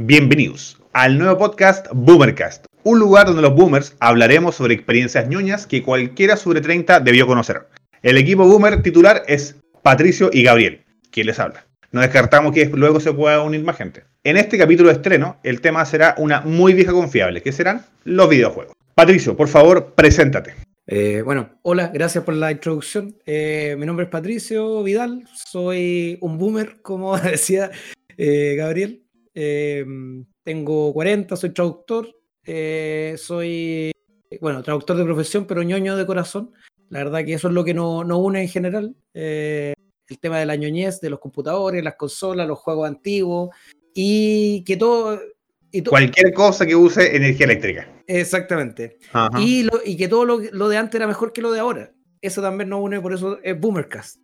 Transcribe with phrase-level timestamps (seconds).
[0.00, 5.82] Bienvenidos al nuevo podcast Boomercast, un lugar donde los boomers hablaremos sobre experiencias ñoñas que
[5.82, 7.66] cualquiera sobre 30 debió conocer.
[8.02, 11.66] El equipo boomer titular es Patricio y Gabriel, quien les habla.
[11.90, 14.04] No descartamos que luego se pueda unir más gente.
[14.22, 18.28] En este capítulo de estreno, el tema será una muy vieja confiable, que serán los
[18.28, 18.76] videojuegos.
[18.94, 20.54] Patricio, por favor, preséntate.
[20.86, 23.16] Eh, bueno, hola, gracias por la introducción.
[23.26, 27.72] Eh, mi nombre es Patricio Vidal, soy un boomer, como decía
[28.16, 29.07] eh, Gabriel.
[29.40, 32.12] Em, tengo 40, soy traductor,
[32.44, 33.92] eh, soy,
[34.40, 36.50] bueno, traductor de profesión, pero ñoño de corazón.
[36.88, 38.96] La verdad que eso es lo que nos no une en general.
[39.14, 39.74] Eh,
[40.08, 43.50] el tema de la ñoñez, de los computadores, las consolas, los juegos antiguos
[43.94, 45.20] y que todo...
[45.70, 48.02] Y Cualquier cosa que use energía eléctrica.
[48.08, 48.98] Exactamente.
[49.38, 51.92] Y, lo, y, que todo lo, lo, de antes era mejor que lo de ahora.
[52.20, 54.18] Eso también nos une, por eso es Boomercast.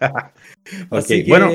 [0.90, 1.48] Así que, bueno.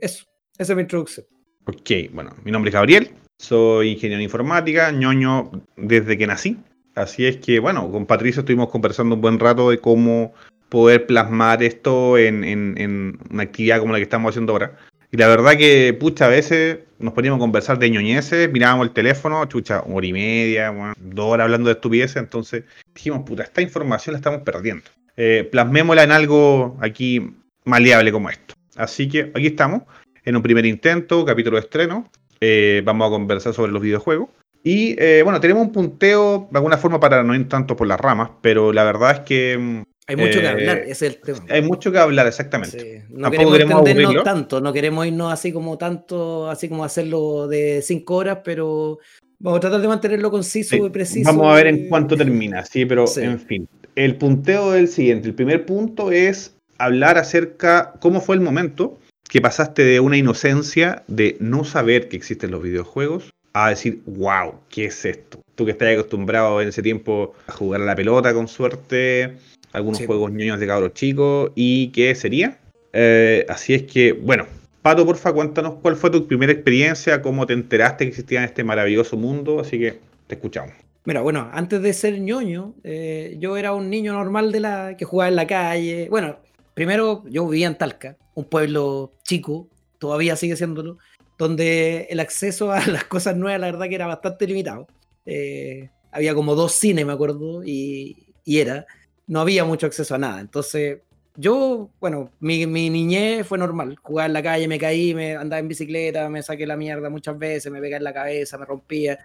[0.00, 0.24] eso,
[0.58, 1.26] esa es mi introducción.
[1.66, 6.58] Ok, bueno, mi nombre es Gabriel, soy ingeniero en informática, ñoño desde que nací.
[6.94, 10.34] Así es que, bueno, con Patricio estuvimos conversando un buen rato de cómo
[10.68, 14.76] poder plasmar esto en, una actividad como la que estamos haciendo ahora.
[15.10, 18.92] Y la verdad que, pucha, a veces nos poníamos a conversar de ñoñeces, mirábamos el
[18.92, 23.62] teléfono, chucha, una hora y media, dos horas hablando de estupideces, entonces dijimos, puta, esta
[23.62, 24.84] información la estamos perdiendo.
[25.16, 28.54] Eh, plasmémosla en algo aquí maleable como esto.
[28.76, 29.84] Así que aquí estamos
[30.24, 32.10] en un primer intento, capítulo de estreno.
[32.40, 34.28] Eh, vamos a conversar sobre los videojuegos.
[34.62, 38.00] Y eh, bueno, tenemos un punteo de alguna forma para no ir tanto por las
[38.00, 39.58] ramas, pero la verdad es que.
[39.58, 41.38] Mm, hay mucho que hablar, eh, es el tema.
[41.48, 43.04] Hay mucho que hablar, exactamente.
[43.10, 48.16] No queremos extendernos tanto, no queremos irnos así como tanto, así como hacerlo de cinco
[48.16, 48.98] horas, pero
[49.38, 51.30] vamos a tratar de mantenerlo conciso y preciso.
[51.30, 53.68] Vamos a ver en cuánto termina, sí, pero en fin.
[53.94, 55.28] El punteo es el siguiente.
[55.28, 61.02] El primer punto es hablar acerca cómo fue el momento que pasaste de una inocencia
[61.08, 65.40] de no saber que existen los videojuegos a decir, wow, ¿qué es esto?
[65.54, 69.36] Tú que estás acostumbrado en ese tiempo a jugar a la pelota con suerte,
[69.72, 72.58] algunos juegos ñoños de cabros chicos, ¿y qué sería?
[72.92, 74.46] Eh, así es que, bueno,
[74.84, 78.64] Pato, porfa, cuéntanos cuál fue tu primera experiencia, cómo te enteraste que existía en este
[78.64, 80.74] maravilloso mundo, así que te escuchamos.
[81.06, 85.06] Mira, bueno, antes de ser ñoño, eh, yo era un niño normal de la que
[85.06, 86.08] jugaba en la calle.
[86.10, 86.36] Bueno,
[86.74, 89.68] primero yo vivía en Talca, un pueblo chico,
[89.98, 90.98] todavía sigue siéndolo,
[91.38, 94.86] donde el acceso a las cosas nuevas, la verdad que era bastante limitado.
[95.24, 98.86] Eh, había como dos cines, me acuerdo, y, era,
[99.26, 100.40] no había mucho acceso a nada.
[100.40, 100.98] Entonces,
[101.36, 103.96] yo, bueno, mi, niñez fue normal.
[104.02, 107.36] Jugar en la calle, me caí, me andaba en bicicleta, me saqué la mierda muchas
[107.38, 109.18] veces, me pegué en la cabeza, me rompía.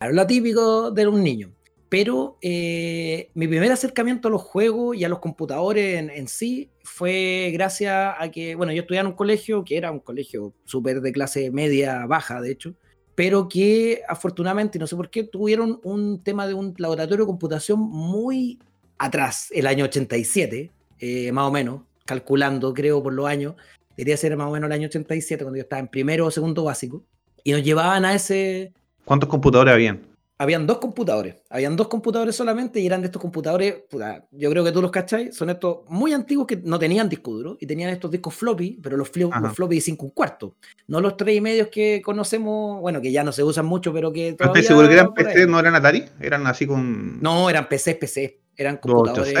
[0.00, 1.52] Era lo típico de un niño
[1.92, 7.50] pero eh, mi primer acercamiento a los juegos y a los computadores en, sí fue
[7.52, 11.12] gracias a que, bueno, yo estudiaba en un colegio que era un colegio súper de
[11.12, 12.74] clase media baja, de hecho,
[13.14, 17.80] pero que afortunadamente, no sé por qué, tuvieron un tema de un laboratorio de computación
[17.80, 18.58] muy
[18.96, 23.54] atrás, el año 87, eh, más o menos, calculando, creo, por los años,
[23.98, 26.64] debería ser más o menos el año 87, cuando yo estaba en primero o segundo
[26.64, 27.04] básico,
[27.44, 28.72] y nos llevaban a ese...
[29.04, 30.11] ¿Cuántos computadores habían?
[30.42, 33.84] Habían dos computadores, habían dos computadores solamente y eran de estos computadores,
[34.32, 37.56] yo creo que tú los cacháis, son estos muy antiguos que no tenían disco duro
[37.60, 40.56] y tenían estos discos floppy, pero los, floppy de 5 un cuarto,
[40.88, 44.12] no los tres y medios que conocemos, bueno, que ya no se usan mucho, pero
[44.12, 44.62] que todavía...
[44.62, 46.06] ¿Estás seguro que eran PC, no eran Atari?
[46.20, 47.22] Eran así con...
[47.22, 49.32] No, eran PC, PC, eran computadores...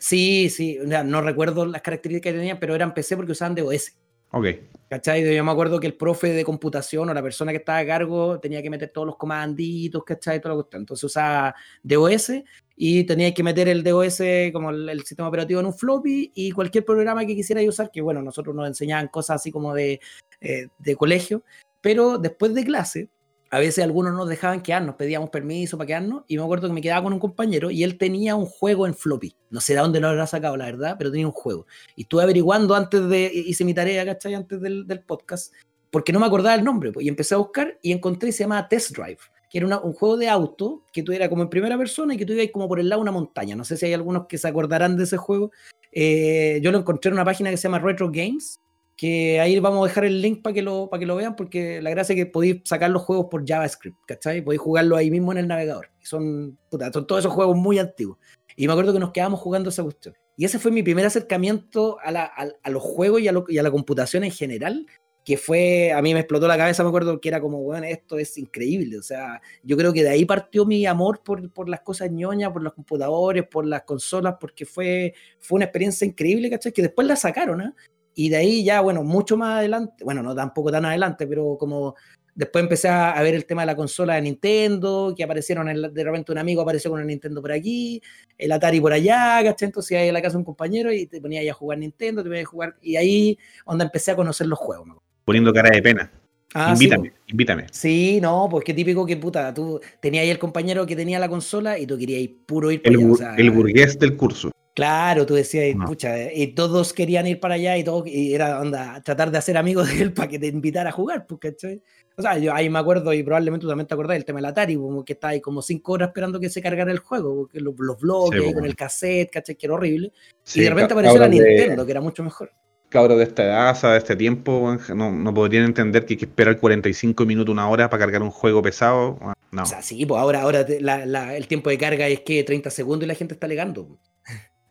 [0.00, 3.92] sí, sí, no recuerdo las características que tenían, pero eran PC porque usaban DOS.
[4.30, 4.46] Ok.
[4.88, 5.34] ¿Cachai?
[5.34, 8.40] Yo me acuerdo que el profe de computación o la persona que estaba a cargo
[8.40, 10.40] tenía que meter todos los comanditos, ¿cachai?
[10.40, 12.32] Todo lo que Entonces usaba DOS
[12.74, 14.22] y tenía que meter el DOS
[14.52, 18.22] como el, sistema operativo en un floppy y cualquier programa que quisiera usar, que bueno,
[18.22, 20.00] nosotros nos enseñaban cosas así como de,
[20.40, 21.42] eh, de colegio,
[21.82, 23.08] pero después de clase
[23.50, 26.80] a veces algunos nos dejaban quedarnos, pedíamos permiso para quedarnos, y me acuerdo que me
[26.82, 29.34] quedaba con un compañero y él tenía un juego en floppy.
[29.50, 31.66] No sé de dónde lo habrá sacado, la verdad, pero tenía un juego.
[31.96, 34.34] Y estuve averiguando antes de, hice mi tarea, ¿cachai?
[34.34, 35.54] Antes del, podcast,
[35.90, 38.68] porque no me acordaba el nombre, pues, y empecé a buscar y encontré, se llamaba
[38.68, 39.18] Test Drive,
[39.50, 42.26] que era un juego de auto que tú era como en primera persona y que
[42.26, 43.56] tú ibas como por el lado de una montaña.
[43.56, 45.52] No sé si hay algunos que se acordarán de ese juego.
[45.90, 48.60] Eh, yo lo encontré en una página que se llama Retro Games
[48.98, 51.80] que ahí vamos a dejar el link para que, lo, para que lo vean, porque
[51.80, 54.42] la gracia es que podéis sacar los juegos por JavaScript, ¿cachai?
[54.42, 55.90] Podéis jugarlo ahí mismo en el navegador.
[56.02, 58.18] Son, son todos esos juegos muy antiguos.
[58.56, 60.16] Y me acuerdo que nos quedamos jugando esa cuestión.
[60.36, 63.62] Y ese fue mi primer acercamiento a, la, a, los juegos y a, y a,
[63.62, 64.84] la computación en general,
[65.24, 68.18] que fue, a mí me explotó la cabeza, me acuerdo que era como, bueno, esto
[68.18, 68.98] es increíble.
[68.98, 72.50] O sea, yo creo que de ahí partió mi amor por, por las cosas ñoñas,
[72.50, 76.72] por los computadores, por las consolas, porque fue, fue una experiencia increíble, ¿cachai?
[76.72, 77.72] Que después la sacaron, ¿eh?
[78.20, 81.94] Y de ahí ya, bueno, mucho más adelante, bueno, no tampoco tan adelante, pero como
[82.34, 86.32] después empecé a, ver el tema de la consola de Nintendo, que aparecieron de repente
[86.32, 88.02] un amigo apareció con el Nintendo por aquí,
[88.36, 89.66] el Atari por allá, ¿cachai?
[89.66, 92.28] Entonces ahí en la casa un compañero y te ponía ahí a jugar Nintendo, te
[92.28, 94.88] ponía a jugar, y ahí donde empecé a conocer los juegos.
[95.24, 96.10] Poniendo cara de pena.
[96.54, 97.66] Ah, invítame, invítame.
[97.70, 101.28] Sí, no, pues qué típico que puta, tú tenías ahí el compañero que tenía la
[101.28, 104.50] consola y tú querías ir puro ir para el, allá, el burgués del curso.
[104.72, 109.02] Claro, tú decías, pucha, y todos querían ir para allá y todo, y era onda,
[109.02, 111.82] tratar de hacer amigos de él para que te invitara a jugar, pues, ¿cachai?
[112.16, 114.46] O sea, yo ahí me acuerdo, y probablemente tú también te acordás del tema del
[114.46, 117.60] Atari, como que estaba ahí como cinco horas esperando que se cargara el juego, porque
[117.60, 119.56] los, los bloques, con el cassette, ¿cachai?
[119.56, 120.12] Que era horrible.
[120.54, 122.52] y de repente apareció la Nintendo, que era mucho mejor
[122.88, 126.58] cabros de esta edad, de este tiempo, no, no podrían entender que hay que esperar
[126.58, 129.18] 45 minutos, una hora para cargar un juego pesado.
[129.50, 129.62] No.
[129.62, 133.08] O sea, sí, pues ahora, ahora el tiempo de carga es que 30 segundos y
[133.08, 133.88] la gente está alegando.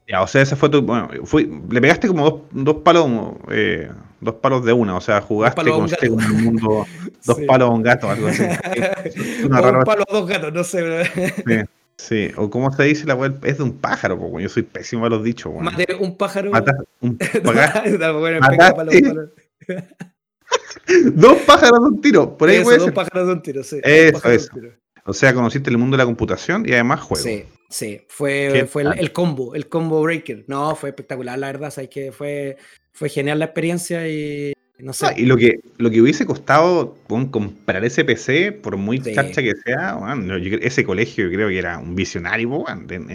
[0.08, 0.82] Ya, o sea, ese fue tu.
[0.82, 1.10] Bueno,
[1.70, 3.10] le pegaste como dos, dos palos,
[3.52, 3.90] eh,
[4.22, 6.86] dos palos de una, o sea, jugaste con un mundo,
[7.26, 8.44] dos palos a un gato, algo así.
[9.46, 11.04] Una dos palos a dos gatos, no sé.
[11.06, 11.70] Sí.
[11.98, 15.06] Sí, o como se dice la web, es de un pájaro, porque yo soy pésimo
[15.06, 15.52] a los dichos.
[15.52, 15.72] Bueno.
[15.72, 16.52] Mate un pájaro.
[17.02, 17.18] un
[21.16, 23.80] dos pájaros de un tiro, por ahí eso, Dos pájaros de un tiro, sí.
[23.84, 24.52] Eso, eso.
[25.06, 27.24] O sea, conociste el mundo de la computación y además juego.
[27.24, 30.44] Sí, sí, fue, fue el, combo, el combo breaker.
[30.48, 32.58] No, fue espectacular, la verdad, sabes que fue,
[32.92, 35.08] fue genial la experiencia y no sé.
[35.18, 36.96] y lo que, lo que hubiese costado
[37.32, 39.98] comprar ese PC, por muy chacha que sea,
[40.62, 42.52] ese colegio yo creo que era un visionario.
[42.52, 42.66] o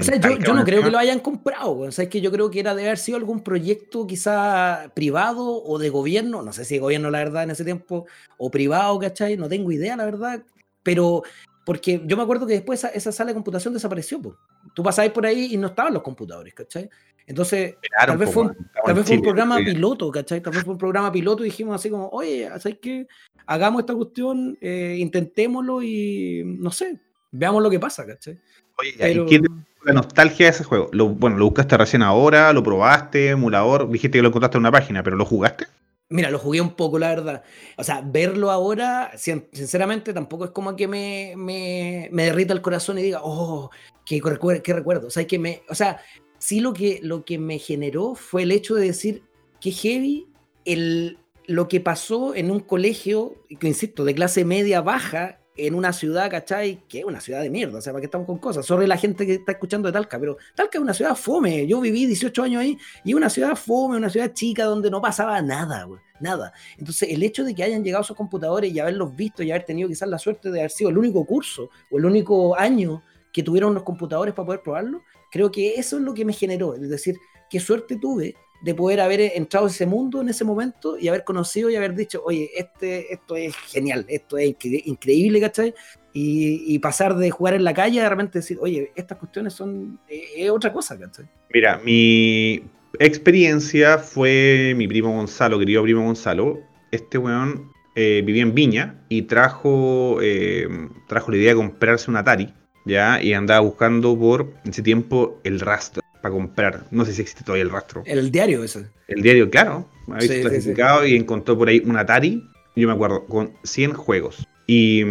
[0.03, 1.79] sea, yo, no creo que lo hayan comprado.
[1.79, 5.63] O sea, es que yo creo que era de haber sido algún proyecto quizá privado
[5.63, 8.07] o de gobierno, no sé si de gobierno la verdad en ese tiempo,
[8.39, 9.37] o privado, ¿cachai?
[9.37, 10.43] No tengo idea, la verdad.
[10.83, 11.23] Pero
[11.65, 14.21] porque yo me acuerdo que después esa, sala de computación desapareció.
[14.21, 14.37] Po.
[14.75, 16.91] Tú pasabas por ahí y no estaban los computadores, ¿cachai?
[17.27, 17.77] Entonces,
[18.07, 20.41] tal vez, fue, un, programa piloto, ¿cachai?
[20.41, 23.07] Tal vez fue un programa piloto y dijimos así como, oye, ¿sabes qué?
[23.47, 28.39] Hagamos esta cuestión, eh, intentémoslo y no sé, veamos lo que pasa, ¿cachai?
[28.79, 29.41] Oye, ¿y qué
[29.85, 30.89] la nostalgia de ese juego?
[30.93, 34.73] Lo, bueno, lo buscaste recién ahora, lo probaste, emulador, dijiste que lo encontraste en una
[34.73, 35.67] página, pero ¿lo jugaste?
[36.09, 37.43] Mira, lo jugué un poco, la verdad.
[37.79, 42.99] O sea, verlo ahora, sinceramente, tampoco es como que me, me, me derrita el corazón
[42.99, 43.71] y diga, oh,
[44.05, 44.21] qué,
[44.63, 45.07] qué recuerdo.
[45.07, 46.03] O sea, que me, o sea,
[46.43, 49.23] sí lo que, lo que me generó fue el hecho de decir
[49.61, 50.27] que heavy
[50.65, 51.17] el,
[51.47, 56.31] lo que pasó en un colegio, que insisto, de clase media baja, en una ciudad,
[56.31, 56.83] ¿cachai?
[56.89, 58.67] Que es una ciudad de mierda, o sea, ¿para qué estamos con cosas?
[58.67, 61.65] Sobre la gente que está escuchando de Talca, pero Talca es una ciudad fome.
[61.69, 65.41] Yo viví 18 años ahí y una ciudad fome, una ciudad chica donde no pasaba
[65.43, 66.53] nada, güey, nada.
[66.77, 69.89] Entonces, el hecho de que hayan llegado esos computadores y haberlos visto y haber tenido
[69.89, 73.03] quizás la suerte de haber sido el único curso o el único año
[73.33, 76.75] que tuvieron los computadores para poder probarlo, creo que eso es lo que me generó.
[76.75, 77.17] Es decir,
[77.49, 81.25] qué suerte tuve de poder haber entrado a ese mundo en ese momento y haber
[81.25, 85.75] conocido y haber dicho, oye, este, esto es genial, esto es increíble, ¿cachai?
[86.15, 89.99] Y, pasar de jugar en la calle a de repente decir, oye, estas cuestiones son
[90.09, 91.25] es otra cosa, ¿cachai?
[91.53, 92.63] Mira, mi
[92.99, 96.61] experiencia fue mi primo Gonzalo, querido primo Gonzalo.
[96.91, 100.69] Este weón eh, vivía en Viña y trajo, eh,
[101.09, 102.53] trajo la idea de comprarse un Atari,
[102.85, 103.23] ¿ya?
[103.23, 106.85] Y andaba buscando por ese tiempo el rastro para comprar.
[106.91, 108.03] No sé si existe todavía el rastro.
[108.07, 108.87] El diario ese.
[109.09, 109.89] El diario, claro.
[110.07, 114.47] Me había clasificado y encontró por ahí un Atari, yo me acuerdo, con 100 juegos.
[114.67, 115.05] Y,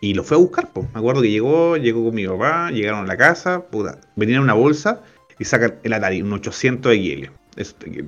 [0.00, 0.86] y lo fue a buscar, pues.
[0.92, 4.44] Me acuerdo que llegó, llegó con mi papá, llegaron a la casa, puta, venían en
[4.44, 5.02] una bolsa
[5.38, 7.30] y sacan el Atari, un 800 XL.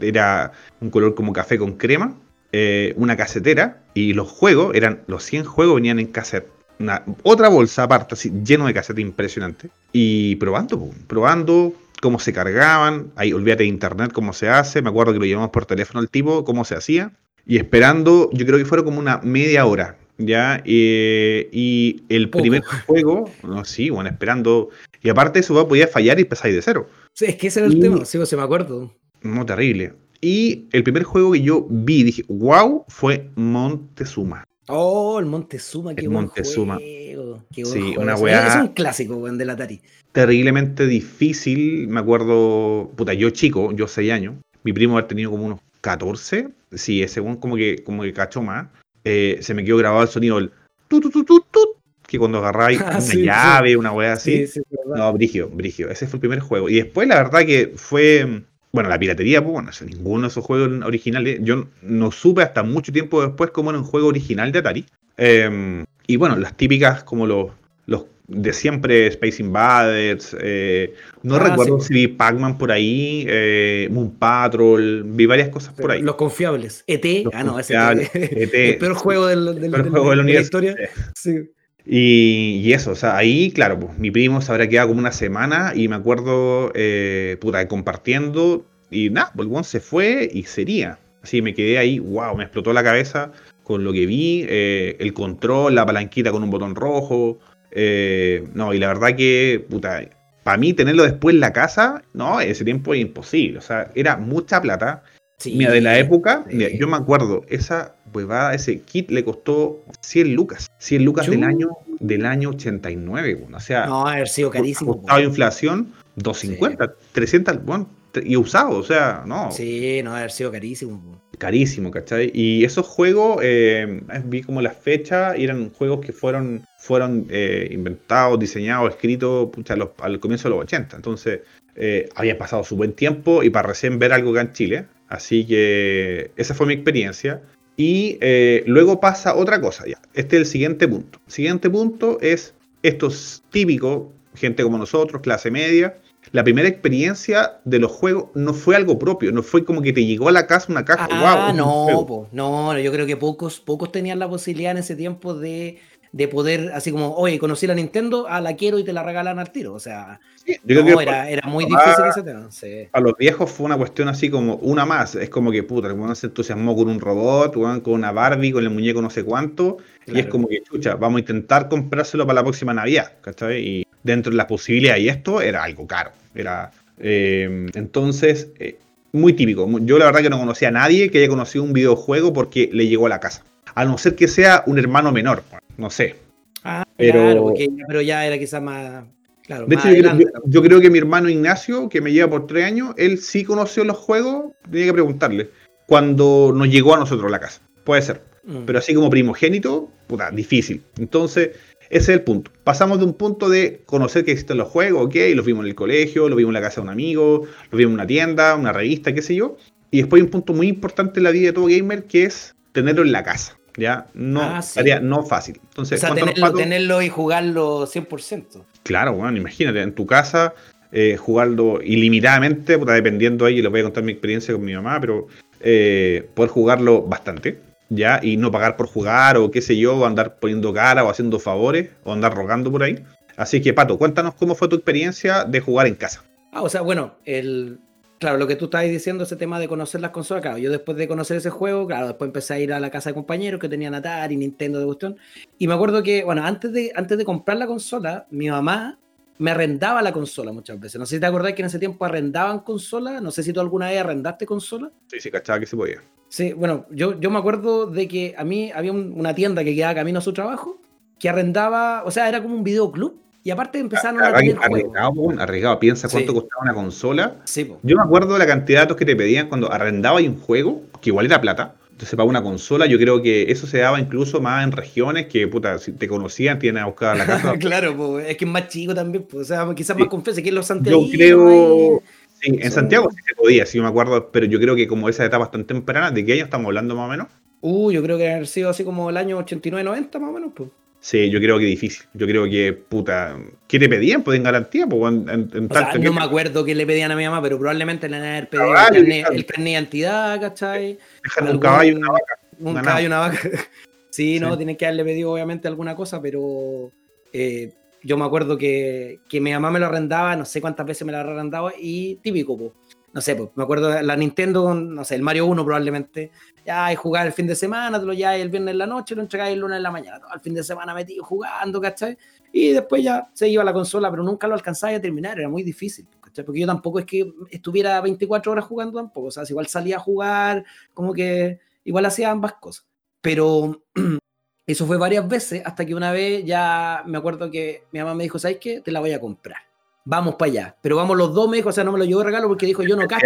[0.04, 2.18] Era un color como café con crema,
[2.52, 6.48] eh, una casetera y los juegos, eran los 100 juegos venían en cassette.
[6.78, 9.70] Una, otra bolsa aparte, así, lleno de cassette impresionante.
[9.92, 15.12] Y probando, probando, cómo se cargaban, ahí olvídate de internet, cómo se hace, me acuerdo
[15.12, 17.12] que lo llevamos por teléfono al tipo, cómo se hacía,
[17.46, 20.62] y esperando, yo creo que fueron como una media hora, ¿ya?
[20.64, 24.70] y el primer juego, no, sí, bueno, esperando,
[25.02, 26.88] y aparte eso podía fallar y empezar de cero.
[27.12, 28.92] Sí, es que ese era el tema, sí, se me acuerdo.
[29.22, 29.94] No, terrible.
[30.20, 34.44] Y el primer juego que yo vi, dije, wow, fue Montezuma.
[34.68, 36.78] Oh, el Montezuma, qué el Montezuma.
[36.78, 38.48] sí, una weá.
[38.48, 39.80] Es un clásico, weón, del Atari.
[40.12, 41.88] Terriblemente difícil.
[41.88, 44.34] Me acuerdo, puta, yo chico, yo 6 años.
[44.64, 46.48] Mi primo haber tenido como unos 14.
[46.72, 48.66] Sí, ese weón como que, como que cachó más.
[49.04, 50.50] Eh, se me quedó grabado el sonido del
[50.88, 51.60] tu, tu, tu, tu,
[52.06, 54.46] que cuando agarráis ah, una llave, una weá así.
[54.86, 55.88] no, brigio, brigio.
[55.90, 56.68] Ese fue el primer juego.
[56.68, 58.42] Y después, la verdad que fue.
[58.76, 61.38] Bueno, la piratería, pues bueno, ninguno de esos juegos originales.
[61.42, 64.84] Yo no supe hasta mucho tiempo después cómo era un juego original de Atari.
[65.16, 67.46] Em, y bueno, las típicas como los,
[67.86, 70.36] los de siempre Space Invaders.
[70.38, 70.92] Eh,
[71.22, 71.88] no Ah, recuerdo sí.
[71.88, 76.02] si vi Pac-Man por ahí, eh, Moon Patrol, vi varias cosas por ahí.
[76.02, 76.84] Los confiables.
[76.86, 77.24] ET.
[77.24, 78.54] Los ah, no, ese confiables, es ET.
[78.72, 80.74] el peor juego del, del- del- juego del de la historia.
[81.14, 81.50] Sí.
[81.86, 85.12] Y, y eso, o sea, ahí, claro, pues mi primo se habrá quedado como una
[85.12, 90.98] semana y me acuerdo, eh, puta, compartiendo y nada, pues el se fue y sería.
[91.22, 95.12] Así me quedé ahí, wow, me explotó la cabeza con lo que vi, eh, el
[95.12, 97.38] control, la palanquita con un botón rojo.
[97.72, 100.02] eh, no, y la verdad que, puta,
[100.44, 103.58] para mí tenerlo después en la casa, no, ese tiempo es imposible.
[103.58, 105.02] O sea, era mucha plata.
[105.38, 106.78] Sí, Mira, de la época, sí.
[106.78, 110.68] yo me acuerdo, esa huevada, ese kit le costó 100 lucas.
[110.78, 111.70] 100 lucas del año,
[112.00, 114.92] del año 89, bueno, o sea, No, haber sido carísimo.
[114.92, 114.98] po.
[115.00, 117.88] ajustado a inflación, 250, 300, bueno,
[118.24, 121.00] y usado, o sea, no, Sí, no, haber sido carísimo.
[121.02, 121.20] po.
[121.38, 122.30] carísimo, ¿cachai?
[122.32, 128.38] Y esos juegos, eh, vi como las fechas, eran juegos que fueron, fueron eh, inventados,
[128.38, 130.96] diseñados, escritos pucha, a los- al comienzo de los 80.
[130.96, 131.40] Entonces,
[131.74, 134.86] eh, había pasado su buen tiempo y para recién ver algo acá en Chile.
[135.08, 137.42] Así que esa fue mi experiencia.
[137.76, 140.00] Y eh, luego pasa otra cosa ya.
[140.14, 141.20] Este es el siguiente punto.
[141.26, 145.98] El siguiente punto es, esto es típico, gente como nosotros, clase media.
[146.32, 150.04] La primera experiencia de los juegos no fue algo propio, no fue como que te
[150.04, 151.06] llegó a la casa una caja.
[151.10, 152.06] Ah, wow, un no, juego".
[152.06, 155.78] po, no, yo creo que pocos, pocos tenían la posibilidad en ese tiempo de,
[156.12, 159.38] de poder, así como, oye, conocí la Nintendo, ah, la quiero y te la regalan
[159.38, 159.74] al tiro.
[159.74, 162.46] O sea, Sí, yo creo no, que era, era muy difícil ese tema.
[162.52, 162.86] sí.
[162.92, 165.16] a los viejos fue una cuestión así como una más.
[165.16, 168.70] Es como que puta, el se entusiasmó con un robot, con una Barbie, con el
[168.70, 169.78] muñeco no sé cuánto.
[170.06, 173.60] Y es como que, chucha, vamos a intentar comprárselo para la próxima Navidad, ¿cachai?
[173.60, 176.12] Y dentro de las posibilidades, y esto era algo caro.
[176.32, 176.70] Era.
[176.98, 178.78] eh, entonces, eh,
[179.10, 179.68] muy típico.
[179.80, 182.86] Yo la verdad que no conocía a nadie que haya conocido un videojuego porque le
[182.86, 183.42] llegó a la casa.
[183.74, 185.42] A no ser que sea un hermano menor,
[185.76, 186.16] no sé.
[186.64, 189.04] Ah, Pero- claro, porque- pero ya era quizás más,
[189.44, 192.12] claro, De más hecho, yo, creo- yo- yo creo que mi hermano Ignacio, que me
[192.12, 195.50] lleva por tres años, él sí conoció los juegos, tenía que preguntarle,
[195.86, 197.60] cuando nos llegó a nosotros la casa.
[197.84, 198.22] Puede ser.
[198.44, 198.64] Mm.
[198.66, 200.82] Pero así como primogénito, puta, difícil.
[200.98, 201.50] Entonces,
[201.90, 202.50] ese es el punto.
[202.64, 205.74] Pasamos de un punto de conocer que existen los juegos, ok, los vimos en el
[205.76, 208.72] colegio, los vimos en la casa de un amigo, los vimos en una tienda, una
[208.72, 209.56] revista, qué sé yo.
[209.92, 212.54] Y después hay un punto muy importante en la vida de todo gamer, que es
[212.72, 213.55] tenerlo en la casa.
[213.76, 214.76] Ya, no, Ah, sí.
[214.76, 215.58] tarea no fácil.
[215.58, 218.64] o Entonces, sea, cuéntanos, tenerlo, y jugarlo 100%.
[218.82, 220.54] Claro, bueno, imagínate, en tu casa,
[220.92, 224.98] eh, jugarlo ilimitadamente, puta, dependiendo ahí, les voy a contar mi experiencia con mi mamá,
[225.00, 225.26] pero
[225.60, 228.20] eh, poder jugarlo bastante, ¿ya?
[228.22, 231.38] Y no pagar por jugar o qué sé yo, o andar poniendo cara o haciendo
[231.38, 233.02] favores, o andar rogando por ahí.
[233.36, 236.24] Así que, Pato, cuéntanos cómo fue tu experiencia de jugar en casa.
[236.52, 237.78] Ah, o sea, bueno, el,
[238.18, 240.96] claro, lo que tú estabas diciendo, ese tema de conocer las consolas, claro, yo después
[240.96, 243.68] de conocer ese juego, claro, después empecé a ir a la casa de compañeros que
[243.68, 245.16] tenían Atari, Nintendo de cuestión,
[245.58, 248.98] y me acuerdo que, bueno, antes de, antes de comprar la consola, mi mamá
[249.38, 250.98] me arrendaba la consola muchas veces.
[250.98, 253.60] No sé si te acordás que en ese tiempo arrendaban consola, no sé si tú
[253.60, 254.90] alguna vez arrendaste consola.
[255.08, 256.00] Sí, sí, cachaba que se podía.
[256.28, 259.74] Sí, bueno, yo, yo me acuerdo de que a mí había un- una tienda que
[259.74, 260.78] quedaba camino a su trabajo,
[261.18, 263.14] que arrendaba, o sea, era como un videoclub,
[263.46, 264.64] y aparte empezaron a tener juegos.
[264.80, 265.78] Arriesgado, po, arriesgado.
[265.78, 266.38] Piensa cuánto Sí.
[266.40, 267.36] costaba una consola.
[267.44, 267.70] Sí.
[267.84, 270.82] Yo me acuerdo de la cantidad de datos que te pedían cuando arrendabas un juego,
[271.00, 271.76] que igual era plata.
[271.92, 275.46] Entonces, para una consola, yo creo que eso se daba incluso más en regiones que,
[275.46, 277.54] puta, si te conocían, tienen a buscar a la casa.
[277.60, 280.02] claro, po, es que es más chico también, po, o sea, quizás Sí.
[280.02, 281.10] más confianza que en los yo santiaguinos.
[281.12, 282.02] creo.
[282.40, 285.08] Sí, en son- Santiago sí se podía, sí me acuerdo, pero yo creo que como
[285.08, 287.28] esa etapa tan temprana, ¿de qué año estamos hablando más o menos?
[287.60, 290.68] Uh, yo creo que haber sido así como el año 89-90 más o menos, pues.
[291.06, 292.02] Sí, yo creo que difícil.
[292.14, 294.24] Yo creo que, puta, ¿qué te pedían?
[294.24, 296.84] Pues en garantía, pues en, en- en O sea, no que- me acuerdo qué le
[296.84, 299.34] pedían a mi mamá, pero probablemente le han haber pedido Caballo, el, carnet, claro.
[299.36, 300.98] el carnet de identidad, ¿cachai?
[301.22, 302.38] dejan un algún- caballo y una vaca.
[302.58, 303.38] Un Una caballo y una vaca.
[304.10, 306.90] sí, no, tienen que haberle pedido obviamente alguna cosa, pero
[307.32, 307.72] eh,
[308.02, 311.12] yo me acuerdo que, que mi mamá me lo arrendaba, no sé cuántas veces me
[311.12, 312.72] lo arrendaba, y típico, pues.
[313.12, 316.32] No sé, pues, me acuerdo de la Nintendo, no sé, el Mario 1 probablemente.
[316.66, 319.22] Ya, y jugar el fin de semana, te lo el viernes en la noche, lo
[319.22, 320.18] entregáis el lunes en la mañana.
[320.18, 322.18] Todo el fin de semana metido jugando, ¿cachai?
[322.52, 325.48] Y después ya se iba a la consola, pero nunca lo alcanzaba a terminar, era
[325.48, 326.44] muy difícil, ¿cachai?
[326.44, 330.00] Porque yo tampoco es que estuviera 24 horas jugando tampoco, o sea, igual salía a
[330.00, 332.84] jugar, como que igual hacía ambas cosas.
[333.20, 333.84] Pero
[334.66, 338.24] eso fue varias veces hasta que una vez ya me acuerdo que mi mamá me
[338.24, 338.80] dijo, ¿sabes qué?
[338.80, 339.62] Te la voy a comprar.
[340.04, 340.76] Vamos para allá.
[340.82, 342.82] Pero vamos los dos, me dijo, o sea, no me lo llevó regalo porque dijo,
[342.82, 343.24] yo no cacho.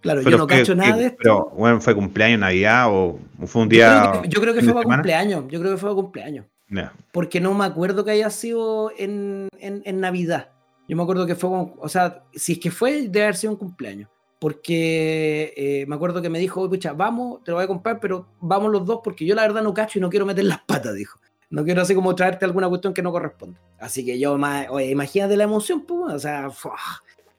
[0.00, 1.18] Claro, pero yo no fue- cacho nada que- de esto.
[1.22, 4.08] Pero, bueno, fue cumpleaños, Navidad o fue un Yo día.
[4.10, 5.44] creo que, yo creo que fue para cumpleaños.
[5.48, 6.46] Yo creo que fue para cumpleaños.
[7.12, 10.48] Porque no me acuerdo que haya sido en, en- en Navidad.
[10.88, 13.58] Yo me acuerdo que fue, o sea, si es que fue, debe haber sido un
[13.58, 14.08] cumpleaños.
[14.38, 18.26] Porque eh, me acuerdo que me dijo, pucha, vamos, te lo voy a comprar, pero
[18.40, 20.94] vamos los dos porque yo la verdad no cacho y no quiero meter las patas,
[20.94, 21.18] dijo.
[21.50, 23.58] no quiero así como traerte alguna cuestión que no corresponde.
[23.80, 24.38] Así que yo,
[24.70, 26.48] oye, imagínate la emoción, pues, o sea,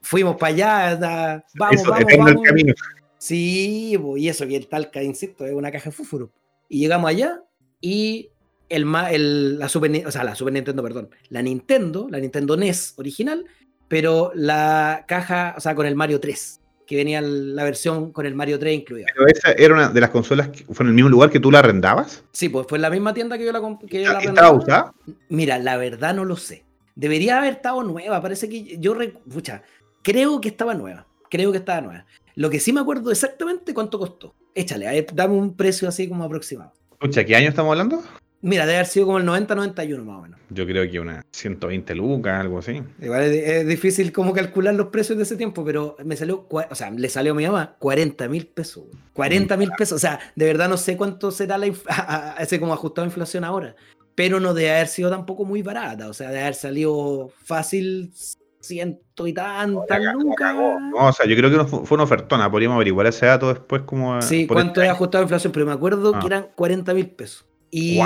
[0.01, 2.75] fuimos para allá, vamos, vamos, vamos.
[3.17, 6.31] Sí, y eso que el Talca, insisto, es una caja de fúfuro.
[6.67, 7.43] Y llegamos allá
[7.79, 8.31] y
[8.67, 12.96] el, el, la, Super, o sea, la Super Nintendo, perdón, la Nintendo, la Nintendo NES
[12.98, 13.46] original,
[13.88, 18.36] pero la caja, o sea, con el Mario 3 que venía la versión con el
[18.36, 19.05] Mario 3 incluida.
[19.15, 21.50] ¿Pero esa era una de las consolas que fue en el mismo lugar que tú
[21.50, 22.22] la arrendabas?
[22.34, 24.93] Sí, pues fue en la misma tienda que yo la, que la ¿Estaba usada?
[25.29, 26.65] Mira, la verdad no lo sé.
[26.96, 29.63] Debería haber estado nueva, parece que yo, escucha,
[30.01, 32.05] creo que estaba nueva, creo que estaba nueva.
[32.36, 34.34] Lo que sí me acuerdo exactamente cuánto costó.
[34.55, 36.74] Échale, dame un precio así como aproximado.
[36.93, 38.03] Escucha, ¿qué año estamos hablando?
[38.43, 40.39] Mira, debe haber sido como el 90-91 más o menos.
[40.50, 42.81] Yo creo que una 120 lucas, algo así.
[43.00, 46.89] Igual es, difícil como calcular los precios de ese tiempo, pero me salió, o sea,
[46.89, 48.86] le salió a mi mamá 40 mil pesos.
[49.13, 51.67] 40 mil pesos, o sea, de verdad no sé cuánto será la
[52.39, 53.75] ese como ajustado a inflación ahora,
[54.15, 58.12] pero no debe haber sido tampoco muy barata, o sea, debe haber salido fácil
[58.62, 60.56] ciento y tantas lucas.
[60.56, 64.22] No, o sea, yo creo que fue una ofertona, podríamos averiguar ese dato después como...
[64.22, 66.27] Sí, cuánto es ajustado a inflación, pero me acuerdo que ah.
[66.27, 67.46] eran 40 mil pesos.
[67.70, 68.00] Y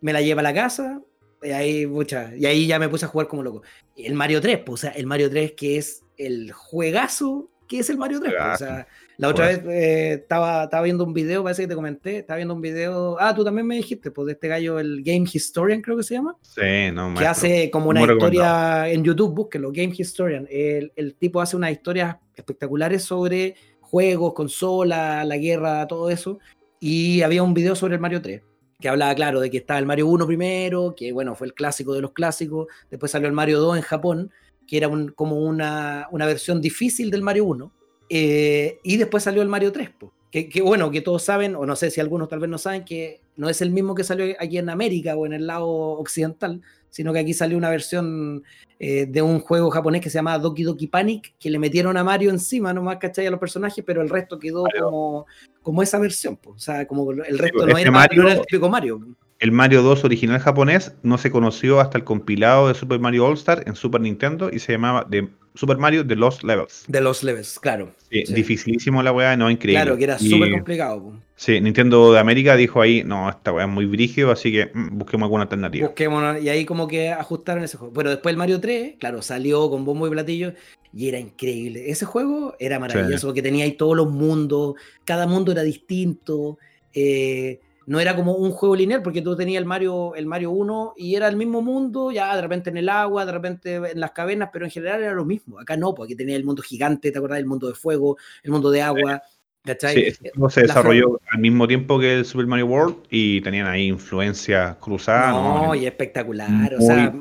[0.00, 1.00] me la lleva a la casa,
[1.42, 3.62] y ahí, mucha, y ahí ya me puse a jugar como loco.
[3.96, 7.90] El Mario 3, pues, o sea, el Mario 3 que es el juegazo que es
[7.90, 8.34] el Mario 3.
[8.36, 8.86] Pues, o sea,
[9.18, 12.54] la otra vez eh, estaba, estaba viendo un video, parece que te comenté, estaba viendo
[12.54, 15.96] un video, ah, tú también me dijiste, pues de este gallo, el Game Historian creo
[15.96, 16.36] que se llama.
[16.40, 20.46] Sí, no, Que hace como una historia en YouTube, búsquelo, Game Historian.
[20.50, 26.38] El, el tipo hace unas historias espectaculares sobre juegos, consolas, la guerra, todo eso.
[26.80, 28.42] Y había un video sobre el Mario 3
[28.82, 31.94] que hablaba, claro, de que estaba el Mario 1 primero, que bueno, fue el clásico
[31.94, 34.30] de los clásicos, después salió el Mario 2 en Japón,
[34.66, 37.72] que era un, como una, una, versión difícil del Mario 1,
[38.14, 39.88] eh, y después salió el Mario 3,
[40.30, 42.84] que, que, bueno, que todos saben, o no sé si algunos tal vez no saben,
[42.84, 46.60] que no es el mismo que salió aquí en América o en el lado occidental,
[46.90, 48.44] sino que aquí salió una versión
[48.78, 52.04] eh, de un juego japonés que se llama Doki Doki Panic, que le metieron a
[52.04, 53.26] Mario encima, nomás, ¿cachai?
[53.26, 55.24] A los personajes, pero el resto quedó como,
[55.62, 59.00] como esa versión, o sea, como el resto no, era, Mario, el típico Mario.
[59.38, 63.38] El Mario 2 original japonés no se conoció hasta el compilado de Super Mario All
[63.38, 66.84] Star en Super Nintendo y se llamaba de Super Mario The Lost Levels.
[66.90, 67.94] The Lost Levels, claro.
[68.10, 69.82] Sí, dificilísimo la weá, no, increíble.
[69.82, 71.20] Claro, que era súper complicado.
[71.36, 74.98] Sí, Nintendo de América dijo ahí, no, esta weá es muy brígido, así que mm,
[74.98, 75.88] busquemos alguna alternativa.
[75.88, 77.92] Busquemos, y ahí como que ajustaron ese juego.
[77.92, 80.54] Pero después el Mario 3, claro, salió con bombo y platillo
[80.94, 81.90] y era increíble.
[81.90, 86.58] Ese juego era maravilloso porque tenía ahí todos los mundos, cada mundo era distinto.
[86.94, 90.94] Eh, no era como un juego lineal, porque tú tenías el Mario, el Mario 1
[90.96, 94.12] y era el mismo mundo, ya de repente en el agua, de repente en las
[94.12, 95.58] cavernas, pero en general era lo mismo.
[95.58, 97.38] Acá no, porque tenía el mundo gigante, ¿te acordás?
[97.38, 99.22] El mundo de fuego, el mundo de agua.
[99.64, 100.12] ¿cachai?
[100.12, 104.76] Sí, se desarrolló al mismo tiempo que el Super Mario World y tenían ahí influencias
[104.76, 105.34] cruzadas.
[105.34, 106.74] No, y espectacular.
[106.74, 107.14] o sea,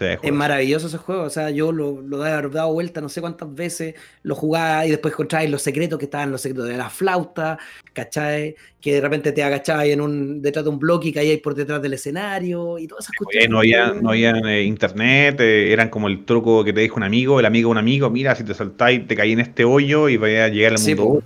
[0.00, 3.54] es maravilloso ese juego, o sea, yo lo, lo he dado vuelta no sé cuántas
[3.54, 7.58] veces, lo jugaba y después encontráis los secretos que estaban, los secretos de la flauta,
[7.92, 8.56] ¿cachai?
[8.80, 11.82] Que de repente te agachabas en un, detrás de un bloque y caíais por detrás
[11.82, 13.50] del escenario y todas esas cuestiones.
[13.50, 17.02] No había, no había eh, internet, eh, eran como el truco que te dijo un
[17.02, 20.16] amigo, el amigo un amigo, mira, si te saltáis, te caí en este hoyo y
[20.16, 21.22] vais a llegar al mundo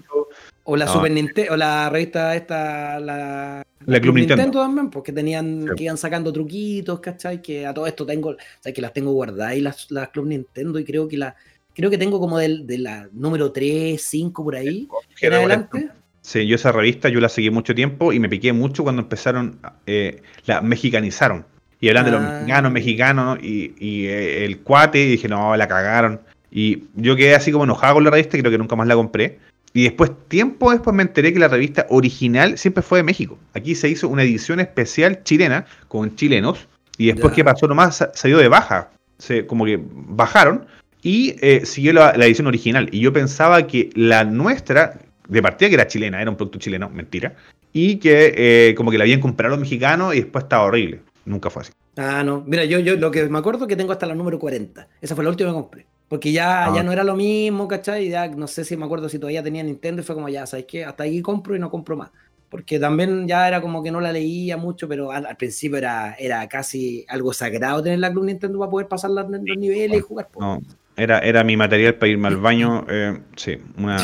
[0.65, 4.61] O la Super Nintendo, o la revista esta, la la Club Nintendo.
[4.61, 7.43] también, porque tenían, que iban sacando truquitos, ¿cachai?
[7.43, 8.75] Que a todo esto tengo, ¿sabes?
[8.75, 11.35] Que las tengo guardadas y las, las Club Nintendo y creo que la,
[11.75, 14.89] creo que tengo como de, de la número 3, 5 por ahí,
[15.21, 15.91] en adelante.
[16.21, 19.59] Sí, yo esa revista yo la seguí mucho tiempo y me piqué mucho cuando empezaron,
[19.87, 21.45] eh, la mexicanizaron.
[21.81, 22.31] Y hablan de los ah.
[22.31, 26.21] mexicanos, mexicanos, y, y eh, el cuate, y dije, no, la cagaron.
[26.49, 29.41] Y yo quedé así como enojado con la revista, creo que nunca más la compré.
[29.75, 33.39] Y después, tiempo después, me enteré que la revista original siempre fue de México.
[33.55, 36.69] Aquí se hizo una edición especial chilena con chilenos.
[36.99, 37.67] Y después, ¿qué pasó?
[37.67, 38.91] Nomás salió de baja.
[39.19, 40.67] Se, como que bajaron
[41.03, 42.89] y eh, siguió la, edición original.
[42.93, 46.91] Y yo pensaba que la nuestra, de partida que era chilena, era un producto chileno,
[46.91, 47.35] mentira.
[47.73, 51.01] Y que eh, como que la habían comprado los mexicanos y después estaba horrible.
[51.25, 51.73] Nunca fue así.
[51.97, 52.45] Ah, no.
[52.47, 54.89] Mira, yo, yo lo que me acuerdo que tengo hasta la número 40.
[55.01, 55.87] Esa fue la última que compré.
[56.13, 56.83] Porque ya, ya ah.
[56.83, 58.11] no era lo mismo, ¿cachai?
[58.11, 60.67] Ya no sé si me acuerdo si todavía tenía Nintendo y fue como ya, ¿sabes
[60.69, 60.85] qué?
[60.85, 62.11] Hasta ahí compro y no compro más.
[62.51, 66.47] Porque también ya era como que no la leía mucho, pero al, principio era, era
[66.51, 70.29] casi algo sagrado tener la Club Nintendo para poder pasar los, niveles y jugar.
[70.39, 70.61] No,
[70.99, 73.97] era, era mi material para irme al baño, eh, sí, una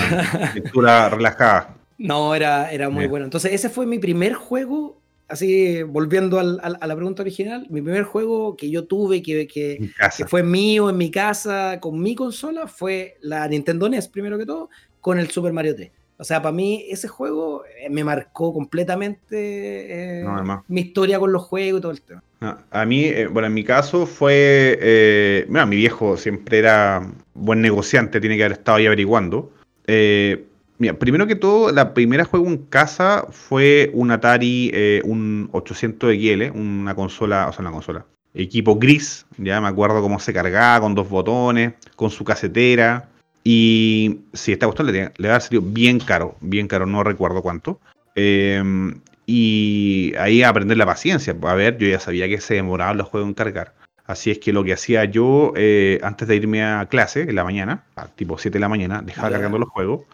[0.55, 1.75] lectura relajada.
[1.99, 3.25] No, era, era muy bueno.
[3.25, 8.05] Entonces, ese fue mi primer juego así volviendo al, a la pregunta original, mi primer
[8.05, 9.91] juego que yo tuve, que, que,
[10.27, 14.71] fue mío en mi casa, con mi consola, fue la Nintendo NES, primero que todo,
[15.01, 15.91] con el Super Mario 3.
[16.21, 20.27] O sea, para mí ese juego eh, me marcó completamente eh,
[20.67, 22.23] mi historia con los juegos y todo el tema.
[22.71, 28.21] a mí, eh, bueno, en mi caso fue, bueno, mi viejo siempre era buen negociante,
[28.21, 29.53] tiene que haber estado ahí averiguando.
[30.79, 36.59] Mira, primero que todo, la primera juego en casa fue un Atari, un 800 XL,
[36.59, 40.95] una consola, o sea, una consola, equipo gris, ya me acuerdo cómo se cargaba, con
[40.95, 43.09] dos botones, con su casetera.
[43.45, 47.81] Y si esta cuestión le, le a salido bien caro, bien caro, no recuerdo cuánto.
[48.15, 51.37] Em, y ahí aprender la paciencia.
[51.41, 53.75] A ver, yo ya sabía que se demoraban los juegos en cargar.
[54.09, 57.45] Así es que lo que hacía yo eh, antes de irme a clase en la
[57.45, 60.07] mañana, a tipo 7 de la mañana, dejaba cargando los juegos,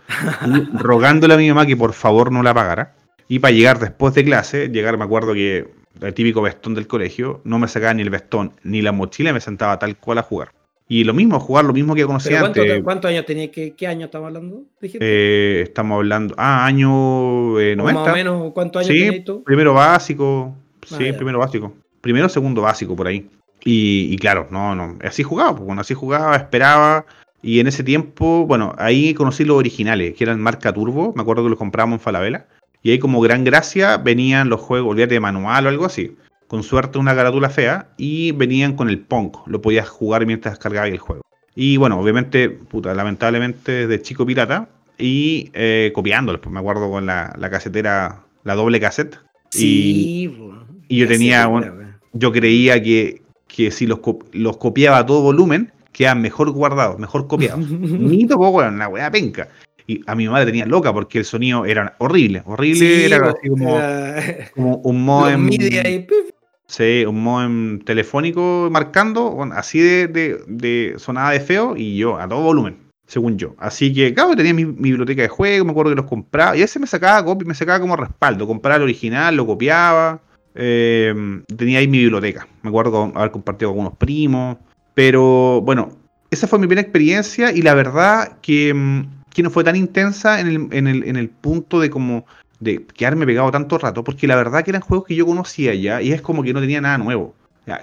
[0.74, 2.96] rogándole a mi mamá que por favor no la pagara.
[3.28, 5.68] Y para llegar después de clase, llegar, me acuerdo que
[6.00, 9.40] el típico vestón del colegio, no me sacaba ni el vestón ni la mochila, me
[9.40, 10.50] sentaba tal cual a jugar.
[10.88, 12.82] Y lo mismo, jugar lo mismo que conocía cuánto, antes.
[12.82, 13.48] ¿Cuántos años tenía?
[13.52, 14.64] ¿Qué, ¿Qué, año estamos hablando?
[14.82, 16.34] Eh, estamos hablando.
[16.36, 18.00] Ah, año eh, 90.
[18.00, 19.44] Más o menos, ¿cuántos años sí, tú?
[19.44, 20.52] Primero básico.
[20.82, 21.72] Ah, sí, primero básico.
[22.00, 23.30] Primero, segundo básico, por ahí.
[23.64, 24.98] Y, claro, no, no.
[25.02, 27.06] Así jugaba, pues, bueno, así jugaba, esperaba.
[27.42, 31.12] Y en ese tiempo, bueno, ahí conocí los originales, que eran marca Turbo.
[31.16, 32.46] Me acuerdo que los compramos en Falabella.
[32.82, 36.16] Y ahí, como gran gracia, venían los juegos, olvídate de manual o algo así
[36.54, 40.88] con suerte una carátula fea, y venían con el Pong, lo podías jugar mientras descargabas
[40.88, 41.22] el juego.
[41.56, 47.06] Y bueno, obviamente, puta, lamentablemente de chico pirata, y eh, copiándolo, pues me acuerdo con
[47.06, 49.18] la, casetera, la doble cassette.
[49.50, 50.30] Sí,
[50.88, 51.50] y, yo tenía,
[52.12, 53.22] yo creía que,
[53.54, 54.00] que si los,
[54.32, 57.68] los copiaba a todo volumen, quedaban mejor guardados, mejor copiados.
[57.70, 59.48] Ni poco, una weá penca.
[59.86, 63.78] Y a mi madre tenía loca porque el sonido era horrible, horrible, era así como,
[64.54, 65.50] como un modem.
[66.66, 72.40] Sí, un modem telefónico marcando, así de, de, sonada de feo y yo a todo
[72.40, 73.54] volumen, según yo.
[73.58, 76.80] Así que, claro, tenía mi, biblioteca de juegos, me acuerdo que los compraba y ese
[76.80, 78.46] me sacaba copia, me sacaba como respaldo.
[78.46, 80.22] Compraba el original, lo copiaba.
[80.54, 81.14] Eh,
[81.56, 82.46] tenía ahí mi biblioteca.
[82.62, 84.56] Me acuerdo haber compartido con algunos primos.
[84.94, 85.90] Pero bueno,
[86.30, 90.40] esa fue mi primera experiencia y la verdad que, mm, que no fue tan intensa
[90.40, 92.24] en el, en el, en el punto de como
[92.60, 96.00] de quedarme pegado tanto rato, porque la verdad que eran juegos que yo conocía ya
[96.00, 97.34] y es como que no tenía nada nuevo.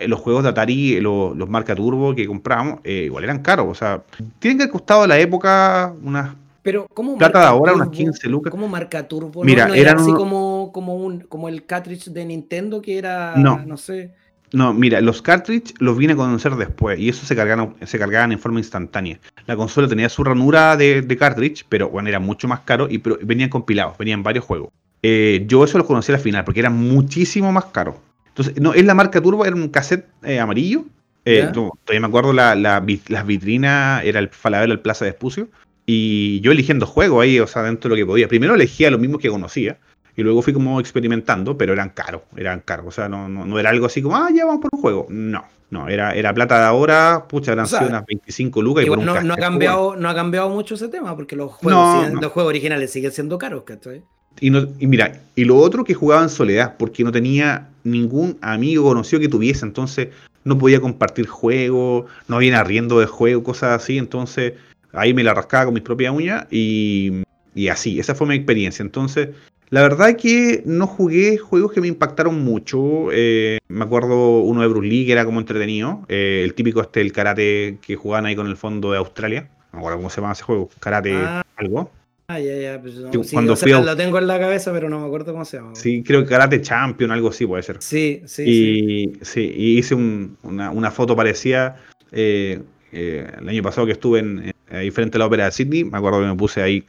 [0.08, 3.68] los juegos de Atari, los, los marca Turbo que compramos, eh, igual eran caros.
[3.70, 4.04] O sea,
[4.40, 8.30] tienen que haber costado a la época unas pero ¿cómo plata de ahora, unas 15
[8.30, 8.52] lucas.
[8.52, 9.44] ¿Cómo marca Turbo?
[9.44, 13.64] Mira, ¿No, eran así como, como, un, como el cartridge de Nintendo que era, no,
[13.66, 14.14] no sé.
[14.54, 18.32] No, mira, los cartridge los vine a conocer después y eso se cargaban, se cargaban
[18.32, 19.20] en forma instantánea.
[19.48, 23.50] La consola tenía su ranura de, cartridge, pero bueno, era mucho más caro y venían
[23.50, 24.70] compilados, venían varios juegos.
[25.04, 28.00] Eh, yo eso los conocí al final porque era muchísimo más caro.
[28.28, 30.86] Entonces, no, es la marca Turbo, era un cassette eh, amarillo.
[31.24, 35.50] Eh, todavía me acuerdo la, las vitrinas, era el Falabella, el Plaza de Espucio.
[35.94, 38.30] Y yo eligiendo juegos ahí, o sea, dentro de lo que podía.
[38.30, 39.78] Primero elegía los mismos que conocía
[40.16, 42.86] y luego fui como experimentando, pero eran caros, eran caros.
[42.88, 45.08] O sea, no, no, era algo así como, ah, ya vamos por un juego.
[45.10, 48.86] No, no, era, era plata de ahora, pucha, eran unas 25 lucas.
[48.86, 52.10] Y por no, no, ha cambiado, no ha cambiado mucho ese tema, porque los juegos,
[52.14, 54.02] los juegos originales siguen siendo caros, ¿cachai?
[54.40, 58.38] Y, no, y mira, y lo otro que jugaba en soledad, porque no tenía ningún
[58.40, 60.08] amigo conocido que tuviese, entonces
[60.46, 64.54] no podía compartir juegos, no había arriendo de juego, cosas así, entonces
[64.94, 67.24] ahí me la rascaba con mis propias uñas y,
[67.56, 68.84] y así, esa fue mi experiencia.
[68.84, 69.30] Entonces,
[69.72, 73.08] la verdad que no jugué juegos que me impactaron mucho.
[73.14, 76.06] Eh, me acuerdo uno de Bruce Lee que era como entretenido.
[76.10, 79.50] Eh, el típico este, el karate que jugaban ahí con el fondo de Australia.
[79.72, 80.70] No me acuerdo cómo se llama ese juego.
[80.82, 81.46] Karate ah.
[81.56, 81.90] algo.
[82.28, 82.82] Ah, ya, ya.
[82.82, 85.74] Pues sí, cuando lo tengo en la cabeza, pero no me acuerdo cómo se llama.
[85.76, 87.78] Sí, creo que Karate Champion, algo así puede ser.
[87.80, 88.44] Sí, sí.
[88.46, 89.54] Y, sí.
[89.56, 91.78] y hice una, foto parecida
[92.12, 95.84] eh, el año pasado que estuve en, ahí frente a la ópera de Sydney.
[95.84, 96.86] Me acuerdo que me puse ahí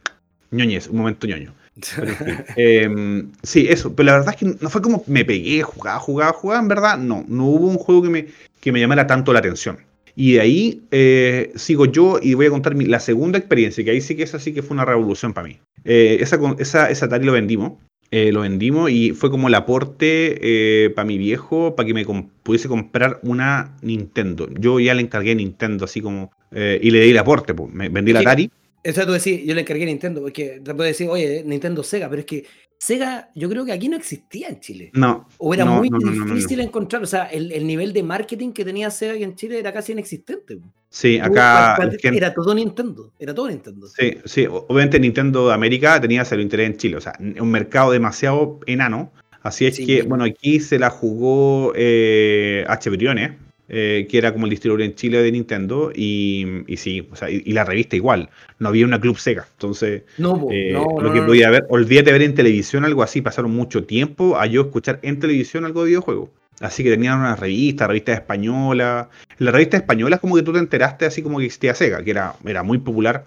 [0.51, 1.53] ñoñez, un momento ñoño.
[2.55, 6.33] Em, sí, eso, pero la verdad es que no fue como me pegué, jugaba, jugaba,
[6.33, 8.27] jugaba, en verdad, no, no hubo un juego que me,
[8.59, 9.79] que me llamara tanto la atención.
[10.15, 14.01] Y de ahí eh, sigo yo y voy a contar la segunda experiencia, que ahí
[14.01, 15.59] sí que es así que fue una revolución para mí.
[15.85, 17.73] Eh, esa, esa, esa Atari lo vendimos,
[18.13, 22.05] eh, lo vendimos y fue como el aporte para mi viejo, para que me
[22.43, 24.47] pudiese comprar una Nintendo.
[24.59, 28.13] Yo ya le encargué Nintendo así como, y le di el aporte, pues, me vendí
[28.13, 28.51] la Atari.
[28.83, 32.19] Eso tú decís, yo le encargué Nintendo, porque te puedo decir, oye, Nintendo Sega, pero
[32.19, 32.43] es que
[32.85, 34.91] Sega, yo creo que aquí no existía en Chile.
[34.93, 35.29] No.
[35.37, 37.01] O era muy difícil encontrar.
[37.01, 40.59] O sea, el, nivel de marketing que tenía Sega aquí en Chile era casi inexistente.
[40.89, 41.77] Sí, acá.
[42.01, 43.13] Era todo Nintendo.
[43.17, 43.87] Era todo Nintendo.
[43.87, 44.47] Sí, sí.
[44.49, 46.97] Obviamente Nintendo de América tenía cero interés en Chile.
[46.97, 49.13] O sea, un mercado demasiado enano.
[49.43, 52.89] Así es que, bueno, aquí se la jugó eh, H.
[52.89, 53.31] Briones,
[53.75, 57.27] eh, que era como el distribuidor en Chile de Nintendo, y, y sí, o sea,
[57.31, 61.49] y, la revista igual, no había una Club Sega, entonces no, eh, lo que podía
[61.49, 65.65] ver, olvídate ver en televisión algo así, pasaron mucho tiempo a yo escuchar en televisión
[65.65, 66.29] algo de videojuego.
[66.59, 69.09] Así que tenían una revista, revista española.
[69.39, 72.03] En la revista española es como que tú te enteraste así como que existía Sega,
[72.03, 73.25] que era, era muy popular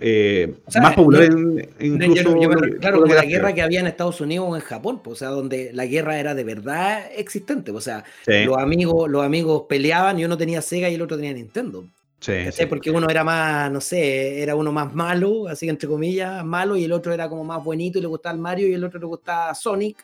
[0.00, 2.34] eh, más popular en, incluso
[2.80, 5.70] claro la guerra que había en Estados Unidos o en Japón pues, o sea donde
[5.72, 10.36] la guerra era de verdad existente o sea los amigos los amigos peleaban y uno
[10.36, 11.84] tenía Sega y el otro tenía Nintendo.
[12.20, 16.76] Sí, porque uno era más no sé era uno más malo así entre comillas malo
[16.76, 19.00] y el otro era como más bonito y le gustaba el Mario y el otro
[19.00, 19.96] le gustaba Sonic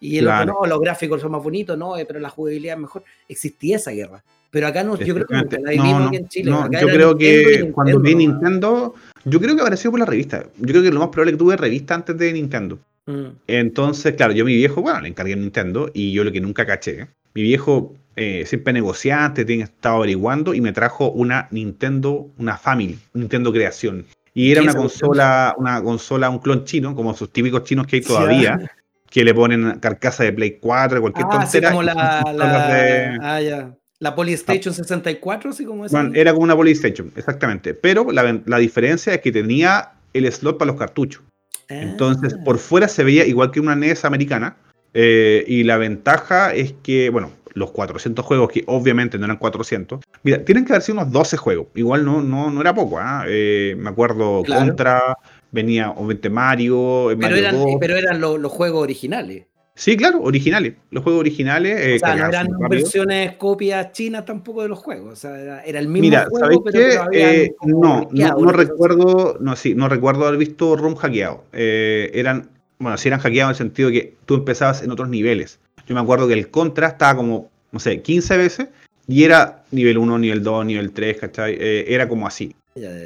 [0.00, 3.04] y el otro no los gráficos son más bonitos no pero la jugabilidad es mejor.
[3.28, 4.22] Existía esa guerra
[4.56, 5.34] pero acá no, yo creo que
[5.76, 6.50] no, en Chile.
[6.50, 8.94] yo creo que cuando vi Nintendo,
[9.26, 10.44] yo creo que sido por la revista.
[10.58, 12.78] Yo creo que lo más probable es que tuve revista antes de Nintendo.
[13.06, 13.26] Mm.
[13.46, 17.08] Entonces, claro, yo mi viejo, bueno, le encargué Nintendo y yo lo que nunca caché.
[17.34, 22.98] Mi viejo eh, siempre negociante, tiene estado averiguando y me trajo una Nintendo, una Family,
[23.14, 24.06] Nintendo Creación.
[24.32, 28.02] Y era una consola, una consola, un clon chino, como esos típicos chinos que hay
[28.02, 28.70] todavía,
[29.10, 31.70] que le ponen carcasa de Play 4, cualquier ah, tontera.
[31.70, 31.94] como la,
[32.34, 33.18] la...
[33.22, 33.76] Ah, ya.
[33.98, 35.92] La Polystation 64, así como es.
[35.92, 37.74] Bueno, era como una Polystation, exactamente.
[37.74, 41.22] Pero la, diferencia es que tenía el slot para los cartuchos.
[41.68, 42.44] Entonces, ah.
[42.44, 44.56] por fuera se veía igual que una NES americana.
[44.92, 50.00] Eh, y la ventaja es que, bueno, los 400 juegos, que obviamente no eran 400.
[50.22, 51.66] Mira, tienen que haber sido unos 12 juegos.
[51.74, 52.98] Igual no, no, no era poco.
[52.98, 53.24] ¿ah?
[53.26, 55.16] Eh, me acuerdo Contra,
[55.50, 57.08] venía obviamente Mario.
[57.18, 59.46] Pero eran, pero eran los juegos originales.
[59.78, 60.72] Sí, claro, originales.
[60.90, 61.78] Los juegos originales.
[61.78, 65.12] Eh, o sea, no eran versiones copias chinas tampoco de los juegos.
[65.12, 70.26] O sea, era, el mismo juego, pero, eh, no, no, recuerdo, no, sí, no recuerdo
[70.26, 71.44] haber visto ROM hackeado.
[71.52, 75.10] Eh, eran, bueno, sí eran hackeados en el sentido de que tú empezabas en otros
[75.10, 75.60] niveles.
[75.86, 78.68] Yo me acuerdo que el Contra estaba como, no sé, 15 veces
[79.06, 81.54] y era nivel 1, nivel 2, nivel 3, ¿cachai?
[81.60, 82.56] era como así.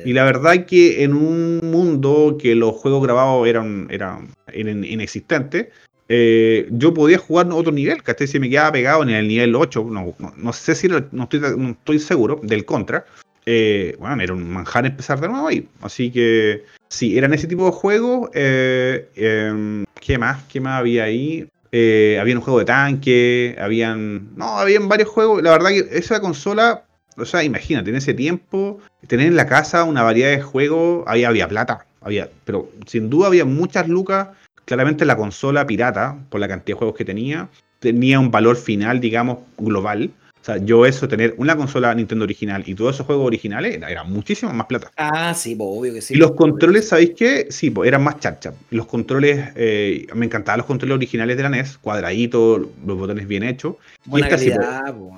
[0.04, 5.68] Y la verdad es que en un mundo que los juegos grabados eran, eran inexistentes,
[6.12, 8.26] eh, yo podía jugar a otro nivel, ¿cachai?
[8.26, 11.70] Si me quedaba pegado en el nivel 8, no, no, sé si no estoy, no
[11.70, 13.04] estoy seguro del contra.
[13.46, 15.68] Eh, bueno, era un manjar empezar de nuevo ahí.
[15.80, 18.28] Así que sí, eran ese tipo de juegos.
[18.34, 20.42] Eh, em, ¿Qué más?
[20.48, 21.48] ¿Qué más había ahí?
[21.72, 24.34] había un juego de tanque, habían.
[24.34, 25.44] No, habían varios juegos.
[25.44, 29.84] La verdad que esa consola, o sea, imagínate, en ese tiempo, tener en la casa
[29.84, 34.30] una variedad de juegos, ahí había plata, había, pero sin duda había muchas lucas
[34.70, 37.48] claramente la consola pirata, por la cantidad de juegos que tenía,
[37.80, 40.12] tenía un valor final, digamos, global.
[40.40, 44.04] O sea, yo eso, tener una consola Nintendo original y todos esos juegos originales, era,
[44.04, 44.92] muchísimo más plata.
[44.96, 46.14] Ah, sí, obvio que sí.
[46.14, 47.48] Y los controles, ¿sabéis qué?
[47.50, 48.54] Sí, eran más charcha.
[48.70, 53.42] Los controles, eh, me encantaban los controles originales de la NES, cuadraditos, los botones bien
[53.42, 53.74] hechos.
[54.06, 54.52] y esta sí,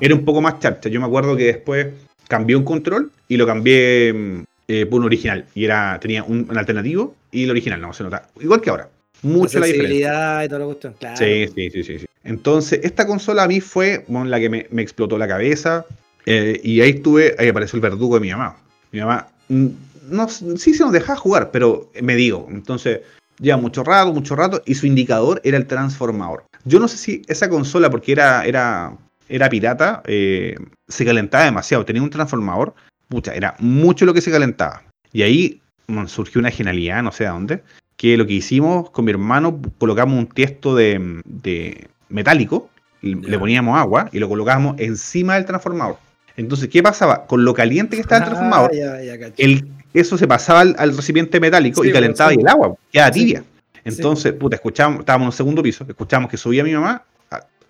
[0.00, 0.88] era un poco más charcha.
[0.88, 1.88] Yo me acuerdo que después
[2.26, 5.44] cambié un control y lo cambié mm, eh, por un original.
[5.54, 8.30] Y era tenía un, un alternativo y el original, no se nota.
[8.40, 8.88] Igual que ahora
[9.22, 10.44] mucho la, diferencia.
[10.44, 11.16] Y todo lo claro.
[11.16, 15.28] sí, sí, sí, sí, Entonces, esta consola a mí fue la que me, explotó la
[15.28, 15.86] cabeza.
[16.26, 18.56] Eh, y ahí estuve, ahí apareció el verdugo de mi mamá.
[18.92, 19.66] Mi mamá, mm,
[20.10, 22.46] no, sí se nos dejaba jugar, pero me digo.
[22.50, 23.00] Entonces,
[23.40, 26.44] lleva mucho rato, mucho rato, y su indicador era el transformador.
[26.64, 28.96] Yo no sé si esa consola, porque era, era,
[29.28, 30.56] era pirata, eh,
[30.88, 31.84] se calentaba demasiado.
[31.84, 32.74] Tenía un transformador,
[33.08, 34.84] pucha, era mucho lo que se calentaba.
[35.12, 35.60] Y ahí
[36.06, 37.62] surgió una genialidad, no sé de dónde,
[38.02, 41.22] que lo que hicimos con mi hermano, colocamos un tiesto de,
[42.08, 42.68] metálico,
[43.00, 45.98] le poníamos agua y lo colocábamos encima del transformador.
[46.36, 47.26] Entonces, ¿qué pasaba?
[47.26, 48.70] Con lo caliente que estaba el ah, transformador,
[49.36, 53.44] el, eso se pasaba al, recipiente metálico y calentaba y el agua, quedaba tibia.
[53.84, 57.04] Entonces, puta, escuchábamos, estábamos en un segundo piso, escuchábamos que subía mi mamá,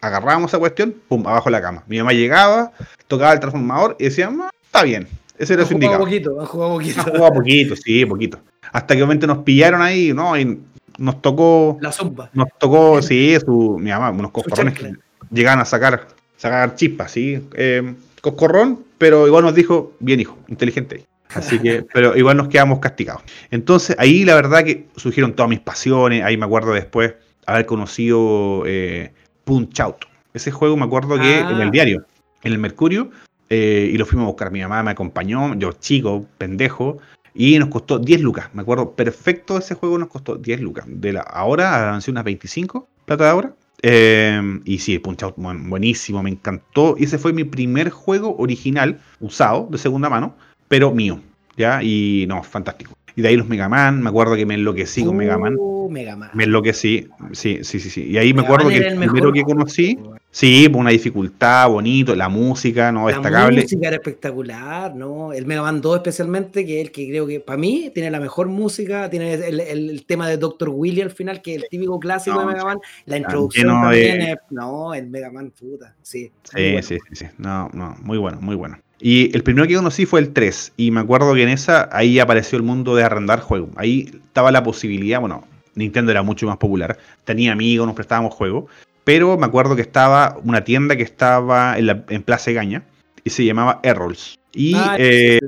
[0.01, 1.85] agarrábamos esa cuestión, pum, abajo de la cama.
[1.87, 2.73] Mi mamá llegaba,
[3.07, 4.33] tocaba el transformador y decía,
[4.65, 5.07] está bien.
[5.39, 6.01] Ese era su indicador.
[6.01, 7.01] Poquito, han jugado poquito.
[7.01, 8.39] Han jugado poquito, sí, poquito
[8.73, 10.37] hasta que obviamente nos pillaron ahí, ¿no?
[10.37, 10.59] Y
[10.99, 11.79] nos tocó.
[11.81, 12.31] La zumba.
[12.33, 14.93] Nos tocó, sí, su, mi mamá, unos coscorrones que
[15.31, 17.41] llegaban a sacar, sacar chispas, ¿sí?
[17.55, 21.05] Eh, coscorrón, pero igual nos dijo, bien hijo, inteligente.
[21.35, 23.23] Así que, pero igual nos quedamos castigados.
[23.51, 26.25] Entonces, ahí la verdad que surgieron todas mis pasiones.
[26.25, 27.15] Ahí me acuerdo después
[27.47, 29.13] haber conocido eh,
[29.45, 30.07] Punch Out.
[30.35, 31.71] Ese juego me acuerdo que en el ah.
[31.71, 32.07] diario,
[32.43, 33.11] en el Mercurio,
[33.55, 34.51] eh, y lo fuimos a buscar.
[34.51, 36.97] Mi mamá me acompañó, yo chico, pendejo,
[37.35, 38.49] y nos costó 10 lucas.
[38.55, 40.87] Me acuerdo perfecto ese juego, nos costó 10 lucas.
[40.89, 43.55] De la ahora avancé unas 25 plata de ahora.
[43.83, 46.95] Em, y sí, Punch Out, buenísimo, me encantó.
[46.99, 50.35] Y ese fue mi primer juego original, usado, de segunda mano,
[50.69, 51.21] pero mío.
[51.59, 51.83] ¿Ya?
[51.83, 52.95] Y no, fantástico.
[53.15, 55.57] Y de ahí los Mega Man, me acuerdo que me enloquecí con Mega Man.
[55.59, 56.31] Uh, Mega Man.
[56.33, 58.07] Me enloquecí, sí, sí, sí, sí.
[58.09, 59.99] Y ahí me acuerdo que el, primero que conocí,
[60.33, 63.57] sí, una dificultad, bonito, la música, no, destacable.
[63.59, 65.33] La música era espectacular, ¿no?
[65.33, 68.19] El Mega Man 2 especialmente, que es el que creo que para mí tiene la
[68.19, 70.71] mejor música, tiene el, tema de Dr.
[70.71, 74.37] Willy al final, que es el típico clásico de Mega Man, la introducción también es,
[74.51, 76.33] no, el Mega Man, puta, sí.
[76.43, 78.79] Sí, sí, sí, sí, no, no, muy bueno, muy bueno.
[79.05, 80.75] Y el primero que conocí fue el 3.
[80.77, 83.71] Y me acuerdo que en esa, ahí apareció el mundo de arrendar juegos.
[83.75, 86.97] Ahí estaba la posibilidad, bueno, Nintendo era mucho más popular.
[87.25, 88.71] Tenía amigos, nos prestábamos juegos.
[89.05, 92.85] Pero me acuerdo que estaba una tienda que estaba en, la, en Plaza Gaña.
[93.25, 94.39] Y se llamaba Errols.
[94.53, 95.41] Y ah, eh,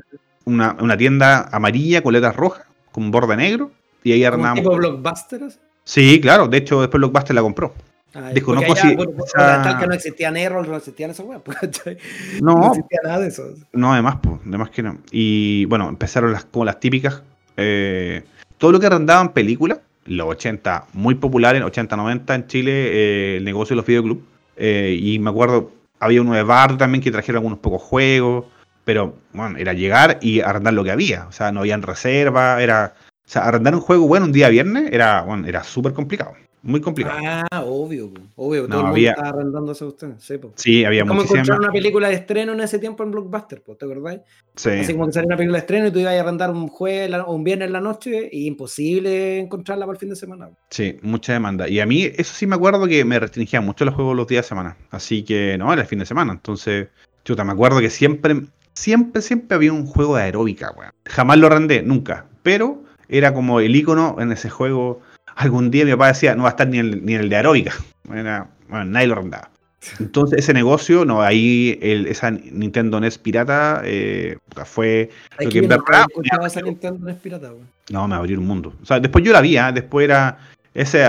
[0.45, 3.73] una, tienda amarilla con letras rojas, con borde negro.
[4.03, 4.63] Y ahí arrendábamos.
[4.63, 5.41] ¿Tipo Blockbuster?
[5.85, 6.49] Sí, claro.
[6.49, 7.75] De hecho, después Blockbuster la compró.
[8.33, 8.97] Desconozco si.
[9.35, 11.43] Tal que no existían errors, no existían esas weas.
[12.41, 13.43] No, no existía nada de eso.
[13.73, 14.99] No, además, pues, además que no.
[15.11, 17.23] Y bueno, empezaron las, como las típicas.
[17.57, 18.23] Eh,
[18.59, 23.75] todo lo que arrendaban películas, los 80 muy populares, 80-90 en Chile, eh, el negocio
[23.75, 24.23] de los videoclubs.
[24.57, 28.47] Eh, y me acuerdo, había uno de bar también que trajeron algunos pocos juegos.
[28.85, 31.27] Pero bueno, era llegar y arrendar lo que había.
[31.27, 32.95] O sea, no habían reserva, era.
[33.27, 36.35] O sea, arrendar un juego bueno un día viernes era, bueno, era súper complicado.
[36.65, 37.19] Muy complicado.
[37.51, 38.67] Ah, obvio, obvio.
[38.67, 40.09] todo el mundo estaba arrendándose a usted.
[40.19, 43.85] Sí, sí había Como encontrar una película de estreno en ese tiempo en Blockbuster, ¿te
[43.85, 44.21] acordáis?
[44.57, 44.71] Sí.
[44.71, 47.15] Así como que salió una película de estreno y tú ibas a arrendar un jueves
[47.27, 50.49] o un viernes en la noche y imposible encontrarla para el fin de semana.
[50.71, 51.69] Sí, mucha demanda.
[51.69, 54.47] Y a mí, eso sí me acuerdo que me restringía mucho los juegos los días
[54.47, 54.79] de semana.
[54.91, 56.33] Así que no, era el fin de semana.
[56.33, 56.89] Entonces,
[57.25, 58.41] chuta, me acuerdo que siempre,
[58.73, 60.93] siempre, siempre había un juego de aeróbica, weón.
[61.05, 62.25] Jamás lo arrendé, nunca.
[62.43, 65.03] Pero era como el icono en ese juego
[65.37, 67.75] algún día mi papá decía, no va a estar ni el, ni el de aeróbica.
[68.05, 69.51] Bueno, nadie lo rentaba.
[70.01, 75.69] Entonces ese negocio, no, ahí el, esa Nintendo NES pirata eh, fue lo que en
[75.69, 76.07] verdad...
[76.45, 77.51] esa Nintendo NES pirata,
[77.91, 78.75] No, me abrió un mundo.
[78.83, 79.73] O sea, después yo la vi, ¿eh?
[79.75, 80.39] después era
[80.75, 81.07] ese,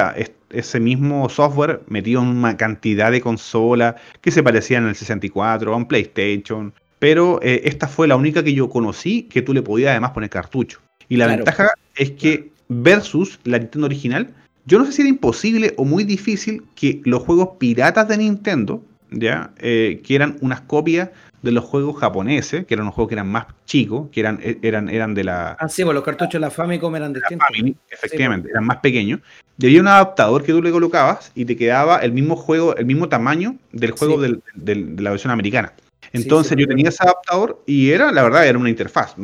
[0.49, 5.77] ese mismo software metido en una cantidad de consolas que se parecían al 64, a
[5.77, 6.73] un PlayStation.
[6.99, 10.29] Pero eh, esta fue la única que yo conocí que tú le podías además poner
[10.29, 10.79] cartucho.
[11.07, 14.33] Y la ventaja es que versus la Nintendo original,
[14.65, 18.83] yo no sé si era imposible o muy difícil que los juegos piratas de Nintendo,
[19.11, 21.09] ya, eh, que eran unas copias
[21.43, 24.57] de los juegos japoneses, que eran unos juegos que eran más chicos, que eran, e,
[24.63, 25.55] eran, eran de la...
[25.59, 27.47] Ah, sí, pues los cartuchos de la Famicom eran distintos.
[27.91, 29.19] efectivamente, eran más pequeños.
[29.59, 32.85] Y había un adaptador que tú le colocabas y te quedaba el mismo juego, el
[32.85, 35.73] mismo tamaño del juego de la versión americana.
[36.15, 39.15] Entonces yo tenía ese adaptador y era, la verdad, era una interfaz,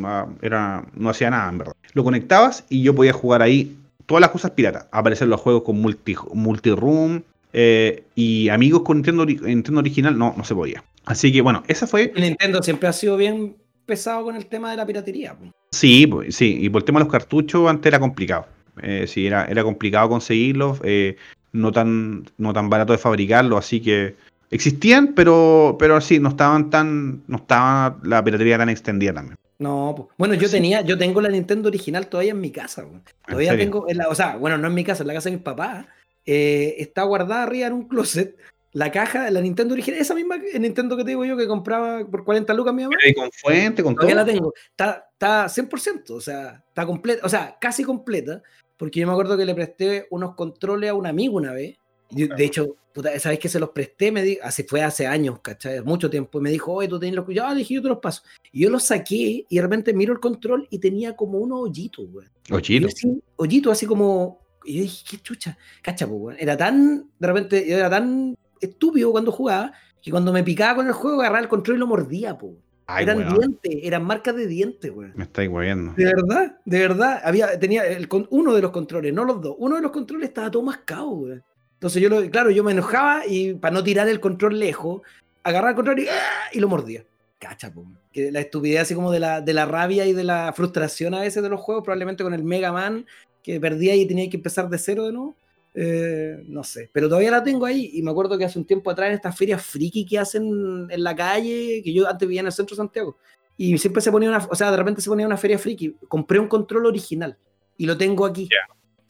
[0.42, 1.74] era, no hacía nada en verdad.
[1.94, 4.88] Lo conectabas y yo podía jugar ahí todas las cosas piratas.
[4.92, 7.24] Aparecer los juegos con multi, multi-room
[7.54, 10.84] eh, y amigos con Nintendo, Nintendo original no, no se podía.
[11.06, 12.14] Así que bueno, esa fue...
[12.16, 15.36] Nintendo siempre ha sido bien pesado con el tema de la piratería.
[15.72, 18.46] Sí, sí, y por el tema de los cartuchos antes era complicado.
[18.82, 21.18] Eh, sí, era, era complicado conseguirlos, eh,
[21.52, 24.16] no, tan, no tan barato de fabricarlos, así que
[24.52, 29.38] Existían, pero, pero sí, no estaban tan, no estaba la piratería tan extendida también.
[29.60, 32.86] No, bueno, yo tenía, yo tengo la Nintendo original todavía en mi casa.
[33.26, 35.86] Todavía tengo, o sea, bueno, no en mi casa, en la casa de mis papás.
[36.26, 38.36] Eh, está guardada arriba en un closet
[38.74, 42.06] la caja de la Nintendo original, esa misma Nintendo que te digo yo que compraba
[42.06, 42.96] por 40 lucas mi mamá.
[43.06, 44.10] Y con fuente, con todo.
[44.10, 44.54] la tengo.
[44.70, 48.42] Está, está 100%, o sea, está completa, o sea, casi completa,
[48.78, 51.78] porque yo me acuerdo que le presté unos controles a un amigo una vez
[52.12, 54.12] de hecho, puta, ¿sabes que se los presté?
[54.12, 55.82] Me di, así fue hace años, ¿cachai?
[55.82, 56.40] Mucho tiempo.
[56.40, 58.24] Y me dijo, oye, tú tienes los Ya, dije, yo te los paso.
[58.52, 62.10] Y yo los saqué y de repente miro el control y tenía como unos hoyitos,
[62.12, 62.28] güey.
[62.50, 62.94] ¿Hoyitos?
[63.36, 64.42] Hoyitos, así como.
[64.64, 65.58] Y yo dije, qué chucha.
[65.82, 66.38] Cacha, güey.
[66.40, 67.10] Era tan.
[67.18, 71.42] De repente, era tan estúpido cuando jugaba que cuando me picaba con el juego agarraba
[71.42, 72.54] el control y lo mordía, pues.
[73.00, 75.12] eran dientes, eran marcas de dientes, güey.
[75.16, 75.94] Me estáis guayando.
[75.94, 77.22] De verdad, de verdad.
[77.24, 79.56] Había, tenía el, uno de los controles, no los dos.
[79.60, 81.42] Uno de los controles estaba todo mascado, güey.
[81.82, 85.02] Entonces yo, lo, claro, yo me enojaba y para no tirar el control lejos,
[85.42, 86.50] agarraba el control y, ¡ah!
[86.54, 87.04] y lo mordía.
[87.40, 87.74] Cacha,
[88.14, 91.22] que la estupidez así como de la, de la rabia y de la frustración a
[91.22, 93.08] veces de los juegos, probablemente con el Mega Man,
[93.42, 95.36] que perdía y tenía que empezar de cero de nuevo.
[95.74, 98.92] Eh, no sé, pero todavía la tengo ahí y me acuerdo que hace un tiempo
[98.92, 102.46] atrás en estas ferias friki que hacen en la calle, que yo antes vivía en
[102.46, 103.18] el centro de Santiago,
[103.58, 106.38] y siempre se ponía una, o sea, de repente se ponía una feria friki, compré
[106.38, 107.36] un control original
[107.76, 108.48] y lo tengo aquí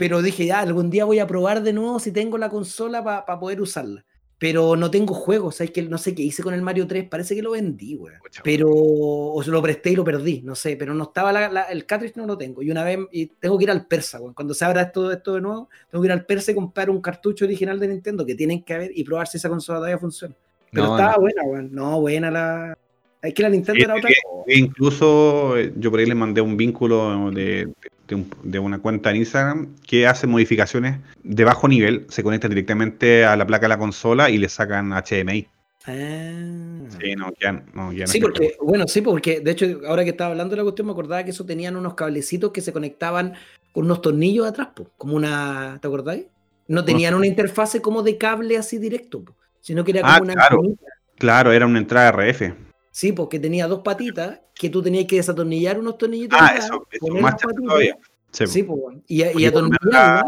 [0.02, 3.40] pero dije, ya, algún día voy a probar de nuevo si tengo la consola para
[3.40, 4.04] poder usarla.
[4.40, 5.70] Pero no tengo juegos, ¿sabes?
[5.70, 8.16] Que no sé qué hice con el Mario 3, parece que lo vendí, güey.
[8.44, 11.86] Pero, o se lo presté y lo perdí, no sé, pero no estaba la, el
[11.86, 12.64] cartridge, no lo tengo.
[12.64, 14.34] Y una vez, y tengo que ir al Persa, güey.
[14.34, 17.00] Cuando se abra esto, esto de nuevo, tengo que ir al Persa y comprar un
[17.00, 20.34] cartucho original de Nintendo que tienen que ver y probar si esa consola todavía funciona.
[20.72, 21.68] Pero estaba buena, güey.
[21.70, 22.76] No, buena la,
[23.22, 24.46] es que la Nintendo era otra cosa.
[24.48, 27.74] Incluso eh, yo por ahí le mandé un vínculo de, de,
[28.16, 33.46] una cuenta en Instagram que hace modificaciones de bajo nivel, se conecta directamente a la
[33.46, 35.48] placa de la consola y le sacan HDMI.
[35.86, 36.80] Ah.
[37.00, 40.12] Sí, no, ya, no, ya no Sí, porque, bueno, sí, porque de hecho, ahora que
[40.12, 43.34] estaba hablando de la cuestión, me acordaba que eso tenían unos cablecitos que se conectaban
[43.72, 46.26] con unos tornillos atrás, po, como una, ¿te acordáis?
[46.68, 50.20] No tenían una interfase como de cable así directo, po, sino que era como Ah,
[50.22, 50.58] una claro.
[50.58, 50.86] antenita.
[51.18, 52.54] Claro, era una entrada RF.
[52.92, 56.38] Sí, porque tenía dos patitas que tú tenías que desatornillar unos tornillitos.
[56.42, 57.98] Ah, eso, eso poner más las chato patitas, todavía.
[58.32, 60.24] Sí, Sí, pues, bueno, y, y atornillarlas.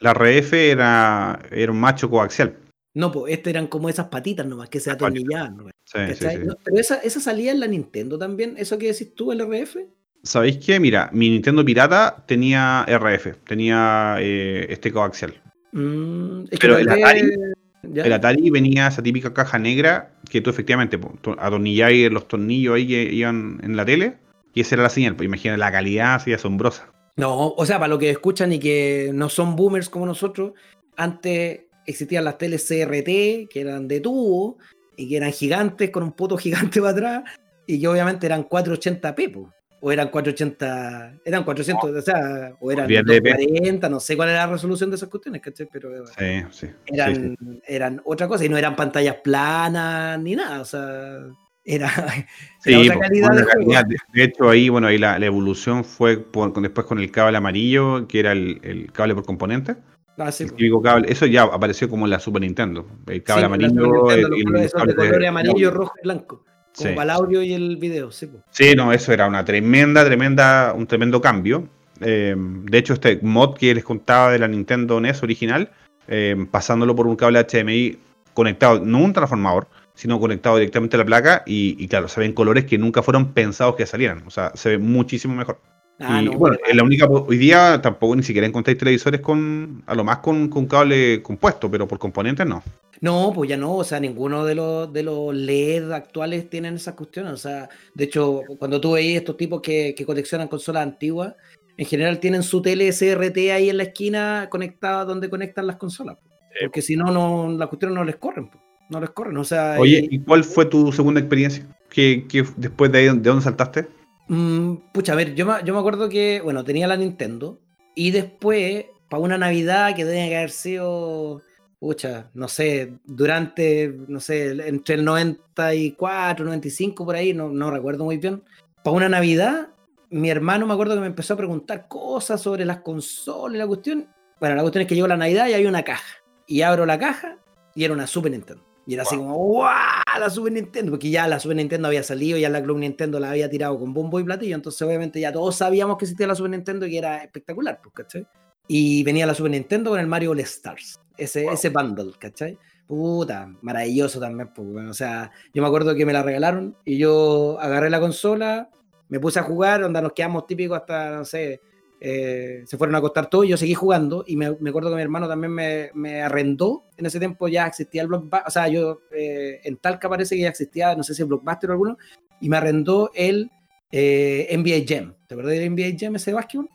[0.00, 2.56] La RF era, era un macho coaxial.
[2.94, 5.56] No, pues, este eran como esas patitas nomás que se atornillaban.
[5.56, 6.38] nomás, Sí, sí, sí.
[6.44, 9.76] No, pero esa, esa salía en la Nintendo también, eso que decís tú, el RF.
[10.22, 10.78] ¿Sabéis qué?
[10.80, 15.40] Mira, mi Nintendo Pirata tenía RF, tenía eh, este coaxial.
[15.72, 17.52] Mm, es Pero tal el Atari-
[17.92, 18.04] ¿ya?
[18.04, 20.98] El Atari venía esa típica caja negra que tú efectivamente
[21.38, 24.16] atornilláis los tornillos ahí que iban en la tele
[24.54, 25.16] y esa era la señal.
[25.16, 26.92] Pues imagina la calidad así asombrosa.
[27.16, 30.52] No, o sea, para los que escuchan y que no son boomers como nosotros,
[30.96, 34.58] antes existían las teles CRT, que eran de tubo
[34.96, 37.24] y que eran gigantes con un poto gigante para atrás
[37.66, 42.86] y que obviamente eran 480p, po, o eran 480, eran 400, o sea, o eran
[42.86, 45.68] Olvídate de 240, no sé cuál era la resolución de esas cuestiones, ¿cachai?
[45.72, 46.66] Pero Sí, sí.
[46.86, 51.18] eran, sí, eran otra cosa y no eran pantallas planas ni nada, o sea,
[51.64, 51.88] era,
[52.64, 53.84] era otra calidad de calidad.
[53.86, 57.10] De, de hecho, ahí, bueno, ahí la, la evolución fue por- con- después con el
[57.10, 59.76] cable amarillo, que era el, el cable por componente.
[60.16, 61.12] Ah, sí, el cable.
[61.12, 62.84] Eso ya apareció como en la Super Nintendo.
[63.06, 64.10] El cable amarillo.
[64.10, 66.44] El- el cable de de- colores amarillo, rojo y blanco.
[66.76, 68.26] Como Sí, para el audio y el video, sí.
[68.26, 68.42] pues.
[68.50, 71.68] Sí, no, eso era una tremenda, tremenda, un tremendo cambio.
[72.00, 75.70] Eh, de hecho, este mod que les contaba de la Nintendo NES original,
[76.06, 77.98] eh, pasándolo por un cable HDMI
[78.34, 82.32] conectado, no un transformador, sino conectado directamente a la placa, y, y claro, se ven
[82.32, 84.22] colores que nunca fueron pensados que salieran.
[84.26, 85.60] O sea, se ve muchísimo mejor.
[86.00, 89.82] Ah, y no, bueno, es la única, hoy día tampoco ni siquiera encontráis televisores con,
[89.86, 92.62] a lo más con, con cable compuesto, pero por componentes no.
[93.00, 96.94] No, pues ya no, o sea, ninguno de los, de los LED actuales tienen esas
[96.94, 97.32] cuestiones.
[97.32, 101.34] O sea, de hecho, cuando tú veis estos tipos que, que coleccionan consolas antiguas,
[101.76, 106.16] en general tienen su tele SRT ahí en la esquina conectada donde conectan las consolas.
[106.60, 108.50] Porque si no, no, las cuestiones no les corren.
[108.90, 109.36] No les corren.
[109.36, 111.64] O sea, Oye, y- ¿y cuál fue tu segunda experiencia?
[111.90, 113.86] ¿Qué, qué- después de ahí, de dónde saltaste?
[114.28, 117.60] Mm, pucha, a ver, yo me, yo me acuerdo que, bueno, tenía la Nintendo
[117.94, 121.42] y después, para una Navidad que tenía que haber sido,
[121.80, 128.04] pucha, no sé, durante, no sé, entre el 94, 95, por ahí, no, no recuerdo
[128.04, 128.42] muy bien,
[128.84, 129.68] para una Navidad,
[130.10, 133.66] mi hermano me acuerdo que me empezó a preguntar cosas sobre las consolas y la
[133.66, 134.08] cuestión.
[134.40, 136.16] Bueno, la cuestión es que llegó la Navidad y había una caja.
[136.46, 137.38] Y abro la caja
[137.74, 138.67] y era una Super Nintendo.
[138.88, 139.70] Y era así como, ¡guau!
[140.18, 140.92] La Super Nintendo.
[140.92, 143.92] Porque ya la Super Nintendo había salido, ya la Club Nintendo la había tirado con
[143.92, 144.54] bombo y platillo.
[144.54, 147.94] Entonces, obviamente, ya todos sabíamos que existía la Super Nintendo y que era espectacular, pues,
[147.94, 148.26] ¿cachai?
[148.66, 150.98] Y venía la Super Nintendo con el Mario All Stars.
[151.18, 151.52] Ese, Wow.
[151.52, 152.58] ese bundle, ¿cachai?
[152.86, 154.88] Puta, maravilloso también, pues.
[154.88, 158.70] O sea, yo me acuerdo que me la regalaron y yo agarré la consola,
[159.10, 161.60] me puse a jugar, onda nos quedamos típicos hasta, no sé,
[162.00, 164.96] eh, se fueron a acostar todos y yo seguí jugando y me, me acuerdo que
[164.96, 168.68] mi hermano también me, me arrendó, en ese tiempo ya existía el Blockbuster, o sea,
[168.68, 171.98] yo eh, en Talca parece que ya existía, no sé si el Blockbuster o alguno,
[172.40, 173.50] y me arrendó el
[173.90, 176.68] eh, NBA Jam, ¿te acuerdas del NBA Jam ese básquetbol?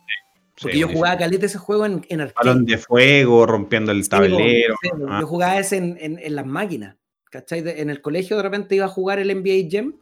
[0.60, 2.48] Porque Sí, yo jugaba caleta ese juego en, en arcade.
[2.48, 4.76] Balón de fuego, rompiendo el Sí, tablero.
[5.10, 6.96] Ah, Yo jugaba ese en, en- en las máquinas,
[7.32, 7.62] ¿cachai?
[7.62, 9.96] De- en el colegio de repente iba a jugar el NBA Jam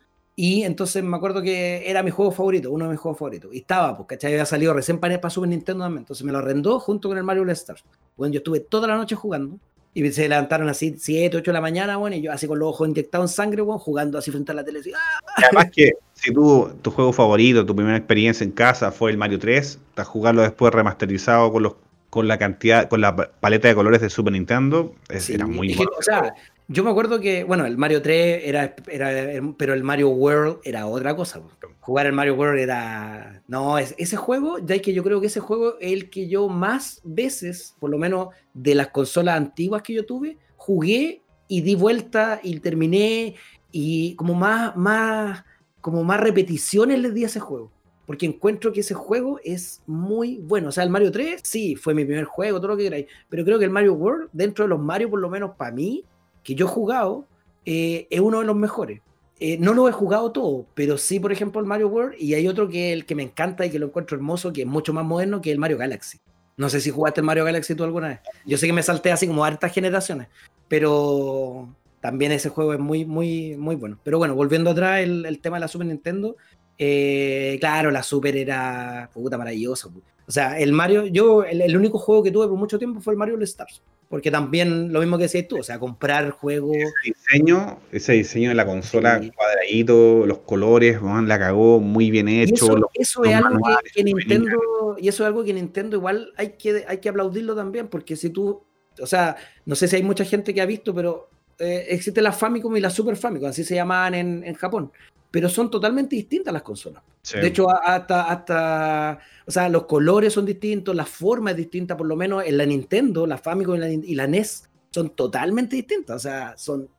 [0.43, 3.53] y entonces me acuerdo que era mi juego favorito, uno de mis juegos favoritos.
[3.53, 4.31] Y estaba, pues, ¿cachai?
[4.33, 5.99] Había salido recién para, para Super Nintendo también.
[6.01, 7.83] Entonces me lo arrendó junto con el Mario All Stars.
[8.17, 9.57] Bueno, yo estuve toda la noche jugando
[9.93, 12.69] y se levantaron así 7, 8 de la mañana, bueno, y yo así con los
[12.69, 14.79] ojos inyectados en sangre, bueno, jugando así frente a la tele.
[14.79, 15.19] así, ¡ah!
[15.35, 19.37] además que si tú, tu juego favorito, tu primera experiencia en casa fue el Mario
[19.37, 21.73] 3, a jugarlo después remasterizado con los
[22.09, 25.45] con la cantidad, con la pa- paleta de colores de Super Nintendo, es- Sí, era
[25.47, 25.91] muy bueno.
[25.97, 26.33] o sea,
[26.71, 30.87] yo me acuerdo que, bueno, el Mario 3 era, era, pero el Mario World era
[30.87, 31.41] otra cosa.
[31.79, 33.43] Jugar el Mario World era.
[33.47, 36.47] No, es- ese juego, ya que yo creo que ese juego es el que yo
[36.47, 41.75] más veces, por lo menos de las consolas antiguas que yo tuve, jugué y di
[41.75, 43.35] vuelta y terminé
[43.71, 45.43] y como más, más,
[45.81, 47.71] como más repeticiones les di a ese juego.
[48.05, 50.69] Porque encuentro que ese juego es muy bueno.
[50.69, 53.05] O sea, el Mario 3, sí, fue mi primer juego, todo lo que queráis.
[53.29, 56.03] Pero creo que el Mario World, dentro de los Mario, por lo menos para mí,
[56.43, 57.25] que yo he jugado,
[57.65, 59.01] eh, es uno de los mejores.
[59.39, 62.15] Eh, no lo he jugado todo, pero sí, por ejemplo, el Mario World.
[62.19, 64.67] Y hay otro que el que me encanta y que lo encuentro hermoso, que es
[64.67, 66.19] mucho más moderno, que el Mario Galaxy.
[66.57, 68.19] No sé si jugaste el Mario Galaxy tú alguna vez.
[68.45, 70.27] Yo sé que me salté así como hartas generaciones,
[70.67, 73.97] pero también ese juego es muy, muy, muy bueno.
[74.03, 76.35] Pero bueno, volviendo atrás, el, el tema de la Super Nintendo,
[76.83, 79.87] eh, claro, la Super era puta maravillosa.
[80.27, 83.19] O sea, el Mario, yo, el, único juego que tuve por mucho tiempo fue el
[83.19, 83.83] Mario All Stars.
[84.11, 86.75] Porque también lo mismo que decías tú, o sea, comprar juegos.
[86.75, 92.27] Ese diseño, ese diseño de la consola cuadradito, los colores, man, la cagó muy bien
[92.27, 92.75] hecho.
[92.93, 93.57] eso, es algo
[93.95, 97.87] que, Nintendo, y eso es algo que Nintendo igual hay que, hay que aplaudirlo también,
[97.87, 98.61] porque si tú,
[98.99, 102.33] o sea, no sé si hay mucha gente que ha visto, pero eh, existe la
[102.33, 104.91] Famicom y la Super Famicom, así se llamaban en, en Japón
[105.31, 107.01] pero son totalmente distintas las consolas.
[107.33, 112.05] De hecho, hasta, hasta, o sea, los colores son distintos, la forma es distinta, por
[112.05, 116.57] lo menos en la Nintendo, la Famicom y la, NES son totalmente distintas, o sea,
[116.57, 116.89] son,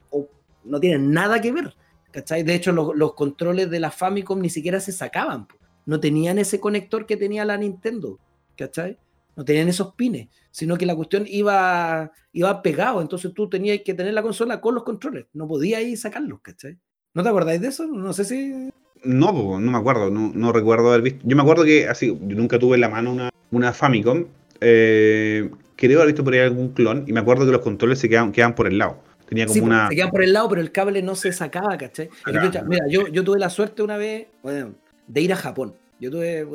[0.65, 1.75] no tienen nada que ver,
[2.11, 2.43] ¿cachai?
[2.43, 5.47] De hecho, los, controles de la Famicom ni siquiera se sacaban,
[5.85, 8.19] no tenían ese conector que tenía la Nintendo,
[8.57, 8.99] ¿cachai?
[9.37, 13.93] No tenían esos pines, sino que la cuestión iba, iba pegado, entonces tú tenías que
[13.93, 16.79] tener la consola con los controles, no podías ir sacarlos, ¿cachai?
[17.15, 17.87] ¿No te acordáis de eso?
[17.87, 18.71] No sé si.
[19.05, 21.21] No, no me acuerdo, no, recuerdo haber visto.
[21.25, 24.27] Yo me acuerdo que así, yo nunca tuve en la mano una, una Famicom.
[24.61, 28.09] Eh, creo haber visto por ahí algún clon y me acuerdo que los controles se
[28.09, 29.03] quedaban, quedaban por el lado.
[29.29, 29.89] Tenía como una.
[29.89, 32.09] Se quedaban por el lado, pero el cable no se sacaba, ¿cachai?
[32.67, 34.75] mira, yo, yo tuve la suerte una vez bueno,
[35.07, 35.75] de ir a Japón.
[36.01, 36.47] Yo tuve,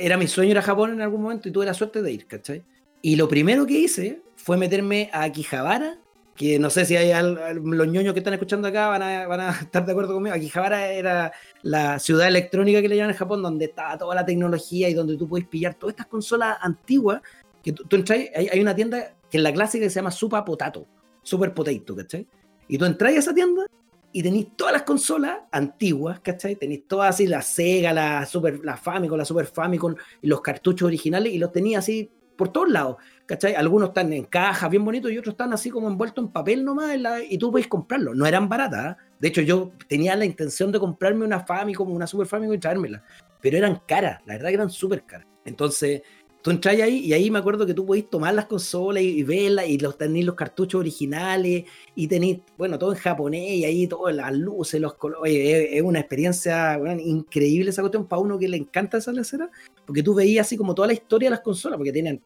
[0.00, 2.26] era mi sueño ir a Japón en algún momento y tuve la suerte de ir,
[2.26, 2.62] ¿cachai?
[3.02, 5.98] Y lo primero que hice fue meterme a Akihabara
[6.36, 9.50] que no sé si hay los ñoños que están escuchando acá van a, van a
[9.62, 10.34] estar de acuerdo conmigo.
[10.34, 11.32] Akihabara era
[11.62, 15.16] la ciudad electrónica que le llaman en Japón, donde estaba toda la tecnología y donde
[15.16, 17.22] tú puedes pillar todas estas consolas antiguas.
[17.62, 20.44] Que tú, entras, hay, hay, una tienda que es la clásica que se llama Super
[20.44, 20.86] Potato,
[21.22, 22.26] Super Potato, ¿cachai?
[22.68, 23.66] Y tú entras a esa tienda
[24.12, 26.56] y tenéis todas las consolas antiguas, ¿cachai?
[26.56, 30.86] Tenéis todas así, la Sega, la, Super, la Famicom, la Super Famicom y los cartuchos
[30.86, 32.96] originales y los tenías así por todos lados,
[33.26, 33.54] ¿cachai?
[33.54, 36.96] Algunos están en cajas bien bonitos y otros están así como envueltos en papel nomás
[37.28, 38.14] y tú puedes comprarlo.
[38.14, 38.96] No eran baratas.
[38.96, 39.00] ¿eh?
[39.18, 43.02] De hecho, yo tenía la intención de comprarme una Famicom, una Super Famicom y traérmela,
[43.40, 45.26] pero eran caras, la verdad que eran súper caras.
[45.44, 46.02] Entonces,
[46.46, 49.66] tú entras ahí y ahí me acuerdo que tú podís tomar las consolas y, verlas
[49.68, 51.64] y los tenéis los cartuchos originales
[51.94, 55.34] y tenéis, bueno, todo en japonés y ahí todas las luces, los colores.
[55.72, 59.50] Es, una experiencia increíble esa cuestión para uno que le encanta esa lecera,
[59.86, 62.20] porque tú veías así como toda la historia de las consolas, porque tienen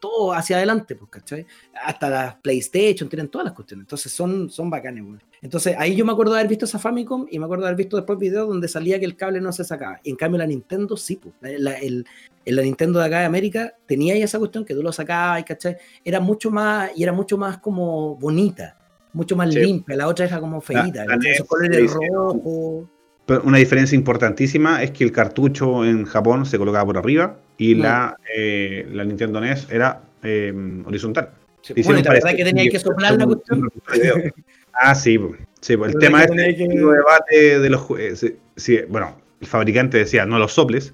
[0.00, 1.46] todo hacia adelante, pues, ¿cachai?
[1.84, 3.84] Hasta las PlayStation, tienen todas las cuestiones.
[3.84, 5.04] Entonces son, son bacanes,
[5.42, 7.78] Entonces ahí yo me acuerdo de haber visto esa Famicom y me acuerdo de haber
[7.78, 10.00] visto después videos donde salía que el cable no se sacaba.
[10.02, 11.34] Y en cambio la Nintendo sí, pues.
[11.42, 12.06] el,
[12.44, 15.76] en la Nintendo de acá de América tenía esa cuestión que tú lo sacabas, ¿cachai?
[16.04, 18.78] Era mucho más, y era mucho más como bonita,
[19.12, 22.88] mucho más limpia, la otra era como feita, esos colores rojo.
[23.26, 27.74] Pero una diferencia importantísima es que el cartucho en Japón se colocaba por arriba y
[27.74, 30.52] la, eh, la Nintendo NES era eh,
[30.84, 31.30] horizontal.
[31.60, 33.70] Sí, bueno, la verdad que tenía que soplar la cuestión.
[34.72, 35.18] ah, sí,
[35.60, 36.64] sí el tema es que...
[36.64, 40.92] el debate de los eh, sí, bueno, el fabricante decía no los soples,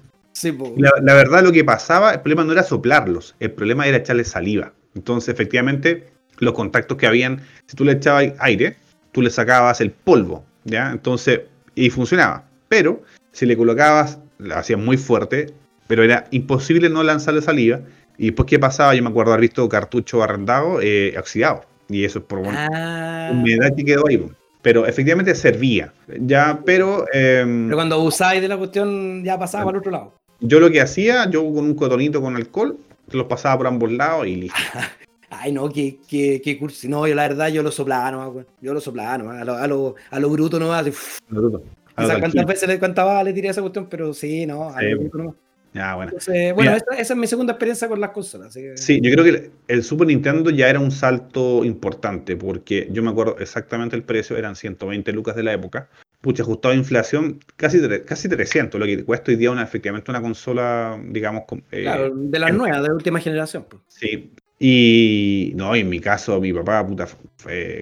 [0.77, 4.73] la, verdad lo que pasaba, el problema no era soplarlos, el problema era echarle saliva.
[4.95, 6.07] Entonces, efectivamente,
[6.37, 8.77] los contactos que habían, si tú le echabas aire,
[9.11, 10.91] tú le sacabas el polvo, ¿ya?
[10.91, 11.41] Entonces,
[11.79, 12.43] y funcionaba.
[12.67, 13.01] Pero,
[13.31, 15.53] si le colocabas, lo hacías muy fuerte,
[15.87, 17.79] pero era imposible no lanzarle saliva.
[18.17, 18.93] Y después, ¿qué pasaba?
[18.93, 21.61] Yo me acuerdo haber visto cartucho arrendado, eh, oxidado.
[21.87, 23.29] Y eso es por ah.
[23.31, 24.23] humedad que quedó ahí.
[24.61, 25.93] Pero efectivamente servía.
[26.19, 27.05] Ya, pero.
[27.13, 30.13] Em, pero cuando usáis de la cuestión, ya pasaba al otro lado.
[30.41, 32.77] Yo lo que hacía, yo con un cotonito con alcohol,
[33.11, 34.59] los pasaba por ambos lados y listo.
[35.29, 36.87] Ay, no, qué, qué, qué curso.
[36.87, 39.67] No, yo la verdad, yo lo soplaba nomás, Yo lo soplaba nomás, a lo, a
[39.67, 40.87] lo, a lo bruto nomás.
[40.87, 40.97] Así,
[41.29, 41.63] bruto.
[41.95, 44.99] O sea, cuántas veces le contaba, le tiré esa cuestión, pero sí, no, a lo
[44.99, 45.35] bruto nomás.
[45.73, 46.11] Ya, bueno.
[46.55, 48.57] bueno, esa, es mi segunda experiencia con las consolas.
[48.75, 53.11] Sí, yo creo que el Super Nintendo ya era un salto importante, porque yo me
[53.11, 55.87] acuerdo exactamente el precio, eran 120 lucas de la época,
[56.21, 60.21] pucha, ajustado a inflación, casi, casi 300, lo que cuesta hoy día una, efectivamente una
[60.21, 61.43] consola, digamos...
[61.71, 63.65] Eh, claro, de las nuevas, de última generación.
[63.69, 63.83] Pues.
[63.87, 67.07] Sí, y no, en mi caso, mi papá, puta,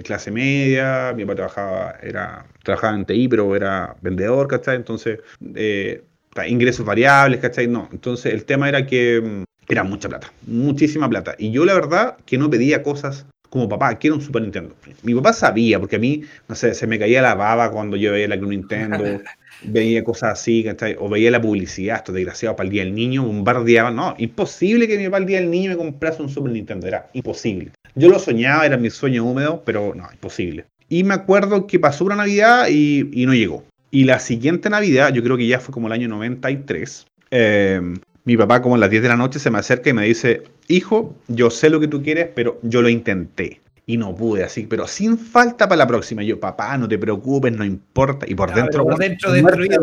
[0.03, 4.75] clase media, mi papá trabajaba, era, trabajaba en TI, pero era vendedor, ¿cachai?
[4.75, 5.19] Entonces,
[5.55, 6.03] eh,
[6.47, 7.67] ingresos variables, ¿cachai?
[7.67, 11.35] No, entonces el tema era que mm, era mucha plata, muchísima plata.
[11.39, 14.75] Y yo la verdad que no pedía cosas como papá, quiero un Super Nintendo.
[15.01, 18.11] Mi papá sabía, porque a mí, no sé, se me caía la baba cuando yo
[18.11, 19.03] veía la Nintendo,
[19.63, 20.65] veía cosas así,
[20.99, 23.91] o veía la publicidad, esto desgraciado para el Día del Niño, bombardeaba.
[23.91, 27.09] No, imposible que mi papá el Día del Niño me comprase un Super Nintendo, era
[27.13, 27.71] imposible.
[27.95, 30.65] Yo lo soñaba, era mi sueño húmedo, pero no, imposible.
[30.89, 33.63] Y me acuerdo que pasó una Navidad y, y no llegó.
[33.91, 37.81] Y la siguiente Navidad, yo creo que ya fue como el año 93, eh,
[38.25, 40.43] mi papá como a las 10 de la noche se me acerca y me dice,
[40.67, 43.61] hijo, yo sé lo que tú quieres, pero yo lo intenté.
[43.89, 46.21] Y no pude, así, pero sin falta para la próxima.
[46.21, 48.25] Y yo, papá, no te preocupes, no importa.
[48.29, 48.83] Y por dentro.
[48.83, 49.81] Por dentro destruido.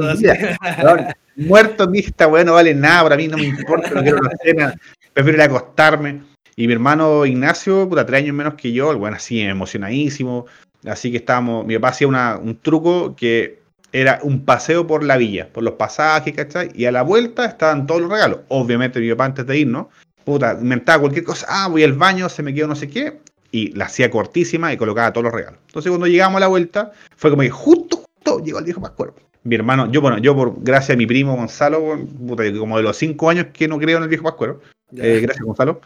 [1.37, 4.31] Muerto, ni esta weá no vale nada, para mí no me importa, no quiero una
[4.43, 4.75] cena,
[5.13, 6.23] prefiero ir a acostarme.
[6.55, 10.47] Y mi hermano Ignacio, puta, tres años menos que yo, el bueno, así emocionadísimo.
[10.87, 15.17] Así que estábamos, mi papá hacía una, un truco que era un paseo por la
[15.17, 16.71] villa, por los pasajes, ¿cachai?
[16.75, 18.41] Y a la vuelta estaban todos los regalos.
[18.49, 19.87] Obviamente mi papá antes de irnos,
[20.25, 23.19] puta, inventaba cualquier cosa, ah, voy al baño, se me quedó no sé qué,
[23.55, 25.61] y la hacía cortísima y colocaba todos los regalos.
[25.69, 29.15] Entonces cuando llegamos a la vuelta, fue como que justo, justo llegó el viejo Pascuero.
[29.45, 32.97] Mi hermano, yo, bueno, yo por gracias a mi primo Gonzalo, puta, como de los
[32.97, 34.61] cinco años que no creo en el viejo Pascuero.
[34.97, 35.81] Eh, gracias, Gonzalo.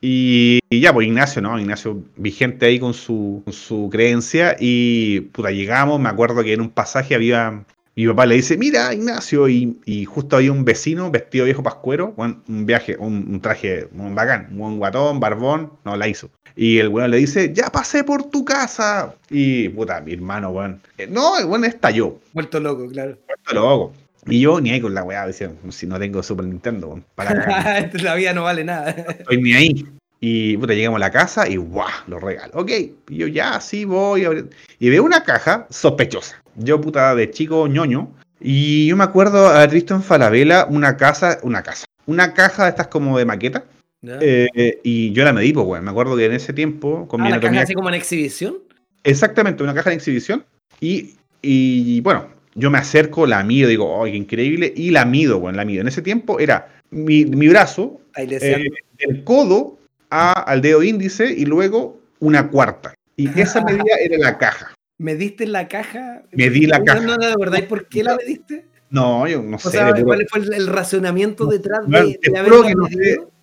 [0.00, 1.58] Y, ya, pues Ignacio, ¿no?
[1.58, 4.54] Ignacio vigente ahí con su, su creencia.
[4.60, 7.64] Y puta, llegamos, me acuerdo que en un pasaje había.
[7.98, 12.14] Mi papá le dice, mira, Ignacio, y, y justo había un vecino vestido viejo pascuero,
[12.16, 16.30] un viaje, un, traje un bacán, un buen guatón, barbón, no, la hizo.
[16.54, 19.16] Y el bueno le dice, ya pasé por tu casa.
[19.30, 20.80] Y puta, mi hermano, weón.
[21.08, 22.20] No, el bueno estalló.
[22.34, 23.18] Muerto loco, claro.
[23.26, 23.92] Muerto loco.
[24.26, 27.34] Y yo ni ahí con la weá, decía, si no tengo Super Nintendo, para
[27.94, 28.90] la vida no vale nada.
[28.90, 29.84] Estoy ni ahí.
[30.20, 31.88] Y puta, llegamos a la casa y ¡guau!
[32.06, 32.54] Los regalos.
[32.54, 32.70] Ok,
[33.08, 34.24] y yo ya, sí voy.
[34.24, 34.30] A
[34.78, 36.42] Y veo una caja sospechosa.
[36.56, 38.12] Yo, puta, de chico ñoño.
[38.40, 42.70] Y yo me acuerdo haber visto en Falabella una casa, una casa, una caja de
[42.70, 43.64] estas como de maqueta.
[44.02, 45.84] Eh, y yo la medí, pues, weón.
[45.84, 48.58] Me acuerdo que en ese tiempo, con mi ¿Una caja así como en exhibición?
[49.04, 50.44] Exactamente, una caja de exhibición.
[50.80, 54.72] Y, y bueno, yo me acerco, la mido, digo, ¡ay, qué increíble!
[54.74, 55.80] Y la mido, bueno, la mido.
[55.80, 58.64] En ese tiempo era mi, brazo, eh,
[58.98, 59.77] el codo
[60.10, 62.94] al dedo índice y luego una cuarta.
[63.16, 64.74] Y esa medida era la caja.
[64.98, 66.22] ¿Mediste la caja?
[66.32, 67.00] Medí la caja.
[67.00, 67.60] No, no, ¿verdad?
[67.60, 68.64] ¿Y por qué la mediste?
[68.90, 69.78] No, yo no sé.
[70.04, 72.18] ¿Cuál fue el, racionamiento detrás de,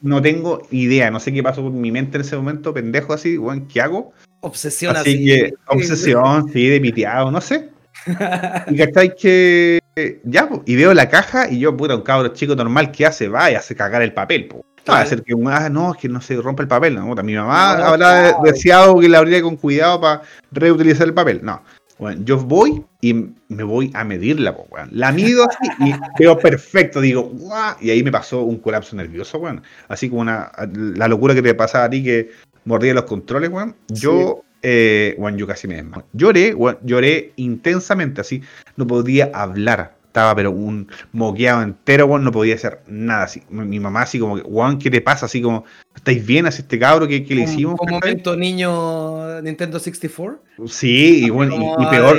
[0.02, 3.38] no, tengo idea, no sé qué pasó por mi mente en ese momento, pendejo así,
[3.38, 4.12] bueno, ¿qué hago?
[4.42, 5.26] Obsesión así.
[5.26, 7.70] Que, obsesión, sí, de piteado, no sé.
[8.70, 9.80] y estáis que.
[10.24, 13.28] Ya, y veo la caja y yo, puta, un cabro chico normal, ¿qué hace?
[13.28, 14.66] Va y hace cagar el papel, po.
[14.88, 16.96] No, va a ser que ah, no, es que no se rompe el papel.
[16.96, 20.22] No, mi mamá habrá deseado que la abriera con cuidado para
[20.52, 21.40] reutilizar el papel.
[21.44, 21.62] No.
[21.98, 23.14] Bueno, yo voy y
[23.48, 27.00] me voy a medirla, po, La mido así y veo perfecto.
[27.00, 27.76] Digo, ¡guau!
[27.80, 29.64] Y ahí me pasó un colapso nervioso, weón.
[29.88, 32.32] Así como una, la locura que te pasaba a ti que
[32.66, 33.76] mordía los controles, weón.
[33.88, 36.06] Yo eh, yo casi me desmayé.
[36.14, 38.42] Lloré, lloré intensamente, así,
[38.76, 39.96] no podía hablar.
[40.16, 43.24] Estaba, pero un moqueado entero, bueno, no podía hacer nada.
[43.24, 43.44] Así.
[43.50, 45.26] Mi mamá, así como, Juan, ¿qué te pasa?
[45.26, 46.46] Así como, ¿estáis bien?
[46.46, 47.76] Así este cabro, ¿qué, qué le hicimos?
[47.82, 50.42] Un momento niño Nintendo 64.
[50.68, 52.18] Sí, y, bueno, y, peor.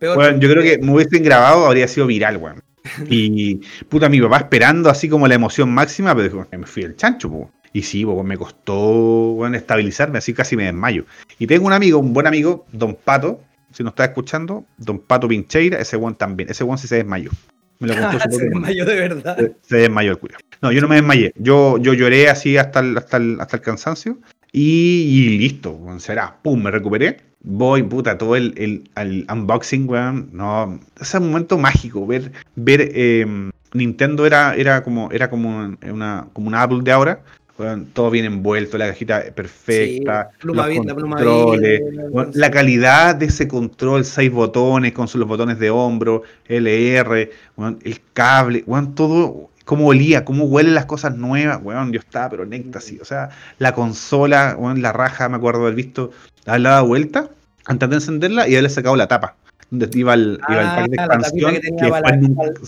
[0.00, 2.64] Bueno, yo creo que me hubiesen grabado, habría sido viral, weón.
[3.08, 7.28] Y puta, mi papá esperando así como la emoción máxima, pero me fui el chancho,
[7.28, 7.50] weón.
[7.72, 11.04] Y sí, pues, me costó estabilizarme, así casi me desmayo.
[11.38, 13.40] Y tengo un amigo, un buen amigo, Don Pato,
[13.72, 16.50] si nos está escuchando, Don Pato Pincheira, ese buen también.
[16.50, 17.30] Ese buen sí se desmayó.
[17.78, 19.38] Me lo contó se desmayó de verdad.
[19.62, 20.34] Se, desmayó el culo.
[20.60, 21.32] No, yo no me desmayé.
[21.36, 24.18] Yo, yo lloré así hasta el, hasta el, hasta el cansancio.
[24.52, 26.36] Y, listo, será.
[26.42, 27.18] Pum, me recuperé.
[27.42, 28.52] Voy, puta, todo el,
[28.94, 30.28] el, unboxing, weón.
[30.32, 36.48] No, ese momento mágico, ver, ver em, Nintendo era, era como, era como una, como
[36.48, 37.22] una Apple de ahora,
[37.92, 40.68] todo bien envuelto, la cajita perfecta, pluma
[42.32, 47.30] la calidad de ese control, seis botones con los botones de hombro, LR,
[47.82, 52.44] el cable, todo cómo olía, cómo huelen las cosas nuevas, bueno, yo estaba pero
[52.80, 56.10] sí, o sea, la consola, la raja, me acuerdo haber visto,
[56.44, 57.30] darle la vuelta
[57.66, 59.36] antes de encenderla y haberle sacado la tapa
[59.70, 61.54] donde iba el, iba el pack de ah, expansión.
[61.54, 61.88] Que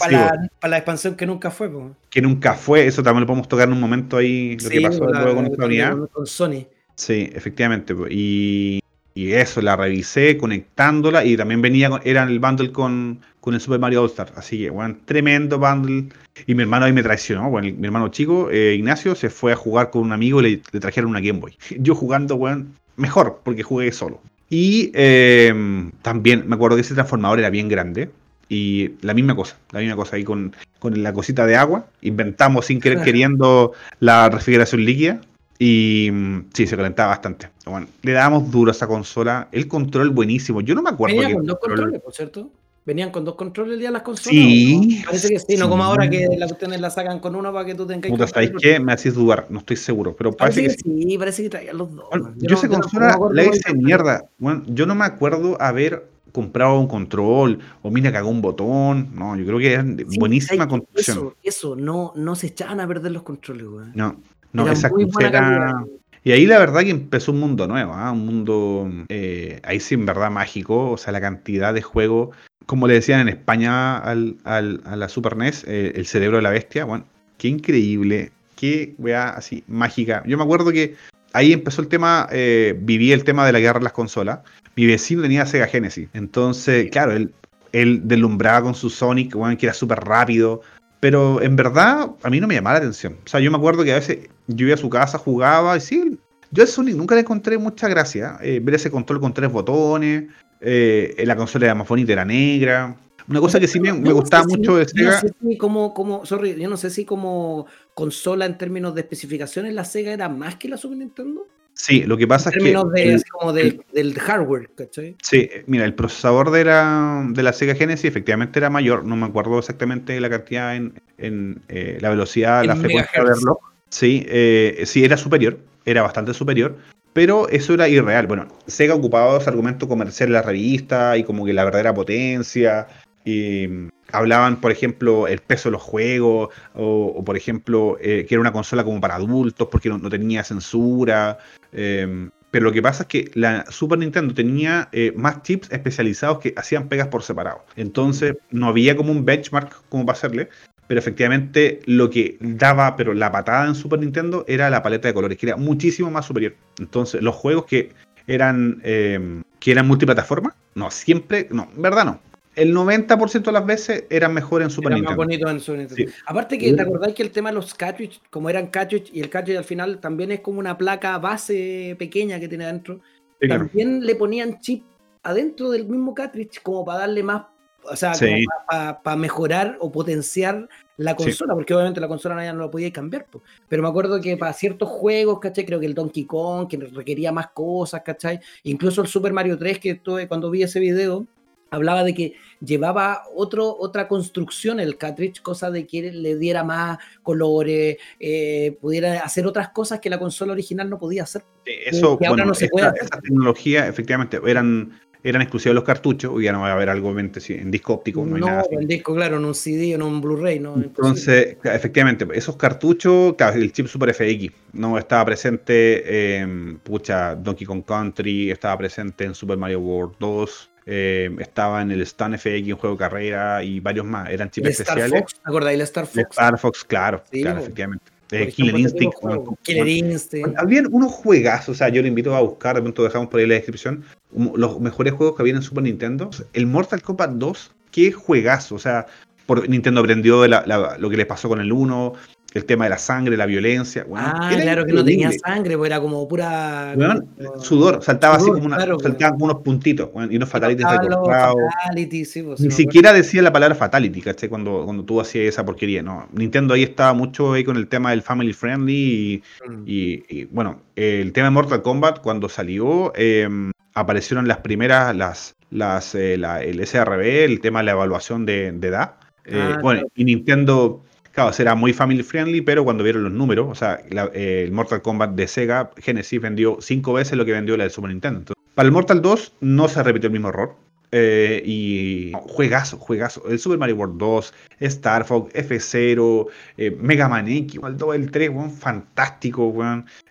[0.00, 1.70] para, la, expansión que nunca fue.
[2.08, 5.04] Que nunca fue, eso también lo podemos tocar en un momento ahí, lo que pasó
[5.06, 5.96] luego con esta unidad.
[6.12, 6.66] Con Sony.
[6.94, 7.94] Sí, efectivamente.
[8.10, 8.80] Y,
[9.14, 13.60] y, eso, la revisé conectándola y también venía, con, era el bundle con, con el
[13.60, 14.32] Super Mario All Star.
[14.36, 16.08] Así que, bueno, tremendo bundle.
[16.46, 17.50] Y mi hermano ahí me traicionó.
[17.50, 20.62] Bueno, mi hermano chico, eh, Ignacio, se fue a jugar con un amigo y le,
[20.70, 21.58] le trajeron una Game Boy.
[21.78, 24.20] Yo jugando, bueno, mejor, porque jugué solo.
[24.52, 28.10] Y em, también me acuerdo que ese transformador era bien grande.
[28.50, 31.86] Y la misma cosa, la misma cosa ahí con, con la cosita de agua.
[32.02, 35.22] Inventamos sin querer queriendo la refrigeración líquida.
[35.58, 37.48] Y mm, sí, se calentaba bastante.
[37.64, 39.48] Bueno, le dábamos duro a esa consola.
[39.52, 40.60] El control buenísimo.
[40.60, 41.16] Yo no me acuerdo.
[41.16, 42.50] Venía con dos controles, por cierto.
[42.84, 44.30] Venían con dos controles ya las consolas.
[44.30, 45.02] Sí.
[45.04, 47.74] Parece que sí, no como ahora que las cuestiones la sacan con uno para que
[47.74, 48.10] tú tengas.
[48.10, 48.80] Puta, ¿sabéis qué?
[48.80, 50.16] Me hacís dudar, no estoy seguro.
[50.16, 51.16] Pero parece, que, sí.
[51.18, 52.08] parece que traían los dos.
[52.38, 54.24] yo, esa consola la hice mierda.
[54.38, 59.10] Bueno, yo no me acuerdo haber comprado un control o mira cagó un botón.
[59.14, 61.18] No, yo creo que es buenísima construcción.
[61.18, 63.86] Eso, eso, no, no se echaban a perder los controles, güey.
[63.94, 64.16] No,
[64.52, 65.84] no, esa era,
[66.24, 68.12] Y ahí la verdad que empezó un mundo nuevo, ¿ah?
[68.12, 72.36] un mundo eh, ahí sí en verdad mágico, o sea, la cantidad de juegos,
[72.72, 76.42] como le decían en España al, al, a la Super NES, eh, el cerebro de
[76.42, 77.04] la bestia, bueno,
[77.36, 80.22] qué increíble, qué weá así mágica.
[80.24, 80.94] Yo me acuerdo que
[81.34, 84.38] ahí empezó el tema, eh, viví el tema de la guerra de las consolas.
[84.74, 87.34] Mi vecino tenía Sega Genesis, entonces, claro, él,
[87.72, 90.62] él deslumbraba con su Sonic, bueno, que era súper rápido,
[90.98, 93.18] pero en verdad a mí no me llamaba la atención.
[93.22, 95.80] O sea, yo me acuerdo que a veces yo iba a su casa, jugaba y
[95.82, 96.18] sí,
[96.52, 98.38] yo al Sonic nunca le encontré mucha gracia.
[98.42, 100.24] Eh, ver ese control con tres botones,
[100.60, 102.96] eh, la consola de Amafonita era negra.
[103.28, 105.02] Una cosa que sí me, me gustaba mucho de Sega.
[105.02, 108.94] Yo no sé si como, como, sorry, yo no sé si como consola en términos
[108.94, 111.46] de especificaciones la Sega era más que la Super Nintendo.
[111.74, 112.58] Sí, lo que pasa es que.
[112.70, 115.16] En términos de, como de, del hardware, ¿cachai?
[115.22, 119.24] Sí, mira, el procesador de la, de la Sega Genesis efectivamente era mayor, no me
[119.24, 123.40] acuerdo exactamente la cantidad en, en eh, la velocidad, En la frecuencia de megahertz.
[123.40, 123.58] reloj.
[123.88, 126.76] Sí, eh, sí, era superior, era bastante superior,
[127.12, 128.26] pero eso era irreal.
[128.26, 132.86] Bueno, Sega ocupaba ese argumento comercial en la revista y como que la verdadera potencia.
[133.24, 138.34] Y mm, hablaban, por ejemplo, el peso de los juegos, o, por ejemplo, eh, que
[138.34, 141.38] era una consola como para adultos porque no, tenía censura.
[141.72, 146.38] eh, pero lo que pasa es que la Super Nintendo tenía eh, más chips especializados
[146.38, 147.64] que hacían pegas por separado.
[147.76, 150.50] Entonces no había como un benchmark como para hacerle.
[150.92, 155.14] Pero efectivamente lo que daba, pero la patada en Super Nintendo era la paleta de
[155.14, 156.54] colores, que era muchísimo más superior.
[156.78, 157.92] Entonces los juegos que
[158.26, 162.20] eran, eh, que eran multiplataforma, no, siempre, no, en verdad no.
[162.56, 165.16] El 90% de las veces eran mejor en Super Era más Nintendo.
[165.16, 166.10] bonito en Super Nintendo.
[166.12, 166.18] Sí.
[166.26, 169.30] Aparte que, ¿te acordáis que el tema de los cartridge, como eran cartridge, y el
[169.30, 173.00] cartridge al final también es como una placa base pequeña que tiene adentro,
[173.40, 173.64] Sí, claro.
[173.64, 174.84] también le ponían chip
[175.22, 177.44] adentro del mismo cartridge como para darle más,
[177.84, 178.44] o sea, Sí.
[178.68, 180.68] para mejorar o potenciar
[180.98, 181.24] la Sí.
[181.24, 183.26] consola, porque obviamente la consola ya no la podía cambiar.
[183.26, 183.42] po.
[183.68, 185.64] Pero me acuerdo que para ciertos juegos, ¿cachai?
[185.64, 188.40] Creo que el Donkey Kong, que requería más cosas, ¿cachai?
[188.64, 191.26] Incluso el Super Mario 3, que estuve, cuando vi ese video,
[191.70, 196.98] hablaba de que llevaba otro, otra construcción el cartridge, cosa de que le diera más
[197.22, 201.42] colores, eh, pudiera hacer otras cosas que la consola original no podía hacer.
[201.64, 203.04] Eso, que ahora bueno, no se puede hacer.
[203.04, 207.14] esa tecnología efectivamente eran, eran exclusivos los cartuchos, hoy ya no va a haber algo
[207.38, 210.20] sí, en disco óptico, no hay nada en disco, claro, en un CD, en un
[210.20, 210.74] Blu-ray, no.
[210.74, 217.66] Entonces, efectivamente, esos cartuchos, claro, el chip Super FX, no estaba presente en pucha, Donkey
[217.66, 222.72] Kong Country, estaba presente en Super Mario World 2, eh, estaba en el Stan FX,
[222.72, 225.20] un juego de carrera y varios más, eran chips el Star especiales.
[225.20, 225.74] Fox, ¿te acordáis?
[225.76, 226.30] El Star El Fox.
[226.30, 227.62] Star Fox, claro, Sí, claro, po.
[227.62, 228.11] efectivamente.
[228.32, 229.16] Eh, Killer Instinct.
[229.22, 230.56] bueno, Killer Instinct.
[230.58, 233.46] habían unos juegazos, o sea, yo lo invito a buscar, de pronto dejamos por ahí
[233.46, 236.30] la descripción, un- los mejores juegos que había en Super Nintendo.
[236.52, 239.06] El Mortal Kombat 2, qué juegazo, o sea,
[239.46, 242.14] por, Nintendo aprendió de la- la- lo que les pasó con el 1,
[242.54, 244.06] el tema de la sangre, la violencia.
[244.14, 246.94] Ah, claro que no tenía sangre, pues era como pura.
[246.94, 250.86] Como- Sudor, saltaba Sudor, así como una, claro, saltaban como unos puntitos, y unos fatalities
[250.90, 251.56] recortados.
[251.84, 254.48] fatalities, sí, pues, Ni siquiera decía la palabra fatality, ¿cachai?
[254.48, 256.28] Cuando, cuando tú hacías esa porquería, ¿no?
[256.32, 259.42] Nintendo ahí estaba mucho ahí con el tema del family friendly
[259.86, 263.48] y, y, bueno, el tema de Mortal Kombat cuando salió eh,
[263.94, 268.72] aparecieron las primeras, las, las, eh, la- el SRB, el tema de la evaluación de,
[268.72, 269.14] de edad.
[269.44, 270.12] Eh, Ah, bueno, claro.
[270.14, 271.02] y Nintendo,
[271.32, 274.00] claro, será muy family friendly, pero cuando vieron los números, o sea,
[274.32, 277.90] eh, el Mortal Kombat de Sega Genesis vendió cinco veces lo que vendió la de
[277.90, 278.54] Super Nintendo.
[278.74, 280.76] Para el Mortal 2 no se repitió el mismo error.
[281.14, 283.46] Eh, y no, juegazo, juegazo.
[283.46, 286.46] El Super Mario World 2, Star Fox, F0,
[286.78, 289.74] eh, Mega Man X, el 2, el 3, weón, fantástico.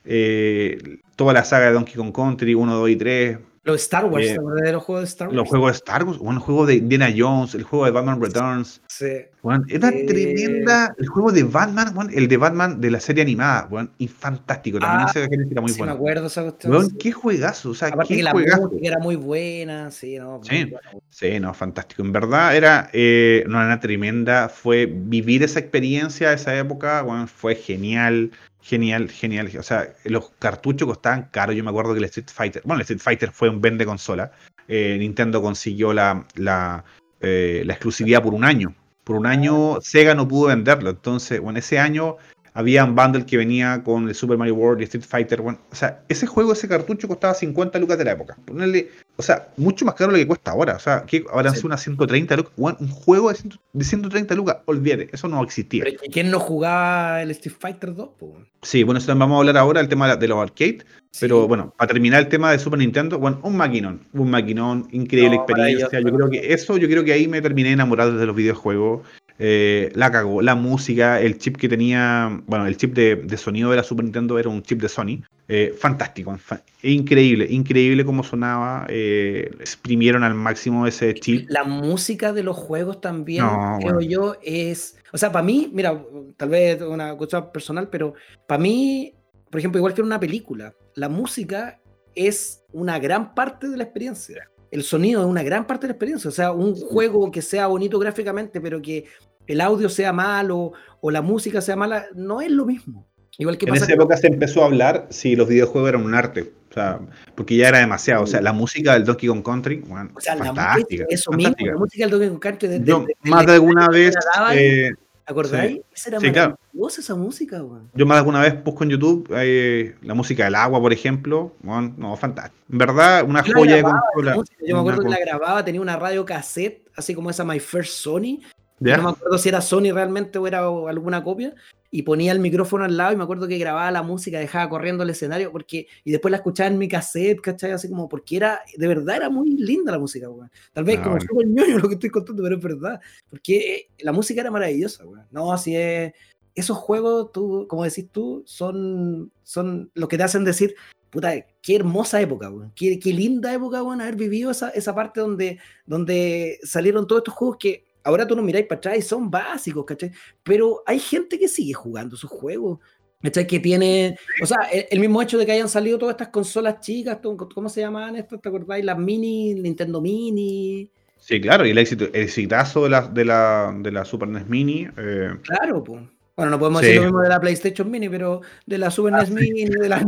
[0.04, 3.38] Eh, toda la saga de Donkey Kong Country, 1, 2 y 3.
[3.64, 5.36] Los Star Wars, Eh, ¿te acuerdas de los juegos de Star Wars?
[5.36, 8.20] Los juegos de Star Wars, bueno, el juego de Indiana Jones, el juego de Batman
[8.20, 8.82] Returns.
[8.88, 9.05] Sí.
[9.43, 10.95] weón, era Eh, tremenda.
[10.97, 14.80] El juego de Batman, weón, el de Batman de la serie animada, weón, y fantástico.
[14.80, 15.93] También Ah, Genesis era muy sí, me bueno.
[15.93, 16.74] acuerdo esa cuestión.
[16.74, 16.97] Weón, sí.
[16.97, 20.41] qué juegazo, o sea, Aparte qué que la música era muy buena, sí, ¿no?
[20.43, 20.66] Sí.
[20.66, 20.80] Buena.
[21.12, 22.01] Sí, no, fantástico.
[22.01, 27.53] En verdad era eh, no, una tremenda, fue vivir esa experiencia, esa época, bueno, fue
[27.55, 28.32] genial,
[28.62, 29.49] genial, genial.
[29.57, 31.53] O sea, los cartuchos costaban caro.
[31.53, 34.32] Yo me acuerdo que el Street Fighter, bueno, el Street Fighter fue un vende consola.
[34.68, 36.84] Eh, Nintendo consiguió la, la,
[37.20, 38.74] eh, la exclusividad por un año.
[39.03, 40.91] Por un año Sega no pudo venderlo.
[40.91, 42.18] Entonces, bueno, ese año
[42.54, 45.41] había un bundle que venía con el Super Mario World y Street Fighter.
[45.41, 48.38] Bueno, o sea, ese juego, ese cartucho costaba 50 lucas de la época.
[48.45, 50.76] Ponerle, o sea, mucho más caro lo que cuesta ahora.
[50.76, 51.66] O sea, que habrán Sí.
[51.66, 52.54] unas 130 lucas.
[52.58, 55.84] Bueno, un juego de, 100 de 130 lucas, olvídate, eso no existía.
[55.84, 58.10] Pero, ¿y ¿Quién no jugaba el Street Fighter 2?
[58.20, 58.38] po?
[58.62, 60.86] Sí, bueno, eso vamos a hablar ahora del tema de los arcades.
[61.20, 65.36] Pero bueno, para terminar el tema de Super Nintendo, bueno, un maquinón, un maquinón, increíble
[65.36, 65.99] No, experiencia.
[65.99, 69.02] Yo creo que eso, yo creo que ahí me terminé enamorado de los videojuegos.
[69.44, 70.44] Eh, la cagó.
[70.44, 74.38] La música, el chip que tenía, bueno, el chip de, sonido de la Super Nintendo
[74.38, 75.24] era un chip de Sony.
[75.48, 76.38] Eh, fantástico,
[76.84, 78.86] increíble, increíble cómo sonaba.
[78.88, 81.50] Eh, exprimieron al máximo ese chip.
[81.50, 83.46] La música de los juegos también,
[83.80, 84.98] creo yo, es.
[85.12, 86.00] O sea, para mí, mira,
[86.38, 88.14] tal vez una cosa personal, pero
[88.48, 89.12] para mí,
[89.50, 91.82] por ejemplo, igual que en una película, la música
[92.14, 95.94] es una gran parte de la experiencia el sonido es una gran parte de la
[95.96, 96.30] experiencia.
[96.30, 99.06] O sea, un juego que sea bonito gráficamente, pero que
[99.48, 103.08] el audio sea malo o la música sea mala, no es lo mismo.
[103.38, 106.52] Igual que en esa época se empezó a hablar si los videojuegos eran un arte,
[106.70, 107.00] o sea,
[107.34, 108.24] porque ya era demasiado.
[108.24, 111.06] O sea, la música del Donkey Kong Country, bueno, o sea, fantástica.
[111.10, 112.68] eso mismo, la música del Donkey Kong Country.
[112.68, 114.16] De, Yo, más de alguna vez.
[114.54, 114.92] Eh,
[115.26, 115.82] ¿Acordáis?
[115.94, 116.58] Esa era sí, claro.
[116.89, 117.89] esa música, weón.
[117.94, 121.54] Yo más de alguna vez busco en YouTube eh, la música del agua, por ejemplo.
[121.62, 122.64] Bueno, no, fantástico.
[122.70, 124.36] En verdad, una joya de consola.
[124.66, 127.94] Yo me acuerdo que la grababa, tenía una radio cassette, así como esa My First
[127.94, 128.39] Sony,
[128.82, 131.54] no me acuerdo si era Sony realmente o era alguna copia.
[131.94, 135.04] Y ponía el micrófono al lado y me acuerdo que grababa la música, dejaba corriendo
[135.04, 137.72] el escenario porque y después la escuchaba en mi cassette, ¿cachai?
[137.72, 140.50] Así como porque era, de verdad era muy linda la música, weón.
[140.72, 143.02] Tal vez ah, como súper ñoño lo que estoy contando, pero es verdad.
[143.30, 145.26] Porque eh, la música era maravillosa, weón.
[145.32, 146.14] No, así es.
[146.56, 150.76] Esos juegos, tú, como decís tú, son, son lo que te hacen decir,
[151.10, 152.72] puta, qué hermosa época, weón.
[152.74, 157.34] Qué, qué linda época, weón, haber vivido esa, esa parte donde, donde salieron todos estos
[157.34, 160.12] juegos que ahora tú no miráis para atrás y son básicos, ¿cachai?
[160.43, 162.80] Pero hay gente que sigue jugando esos juegos.
[163.22, 163.45] ¿Cachai?
[163.45, 167.20] Que tiene, o sea, el, mismo hecho de que hayan salido todas estas consolas chicas,
[167.22, 168.41] ¿cómo se llamaban estas?
[168.41, 168.84] ¿Te acordáis?
[168.84, 170.89] Las mini, Nintendo Mini.
[171.18, 174.47] Sí, claro, y el, éxito, el exitazo de la, de, la, de la Super NES
[174.47, 174.88] Mini.
[174.97, 176.02] Eh, claro, pues.
[176.36, 179.30] Bueno, no podemos decir lo mismo de la PlayStation Mini, pero de la Super NES
[179.30, 180.04] ah, Mini, de la,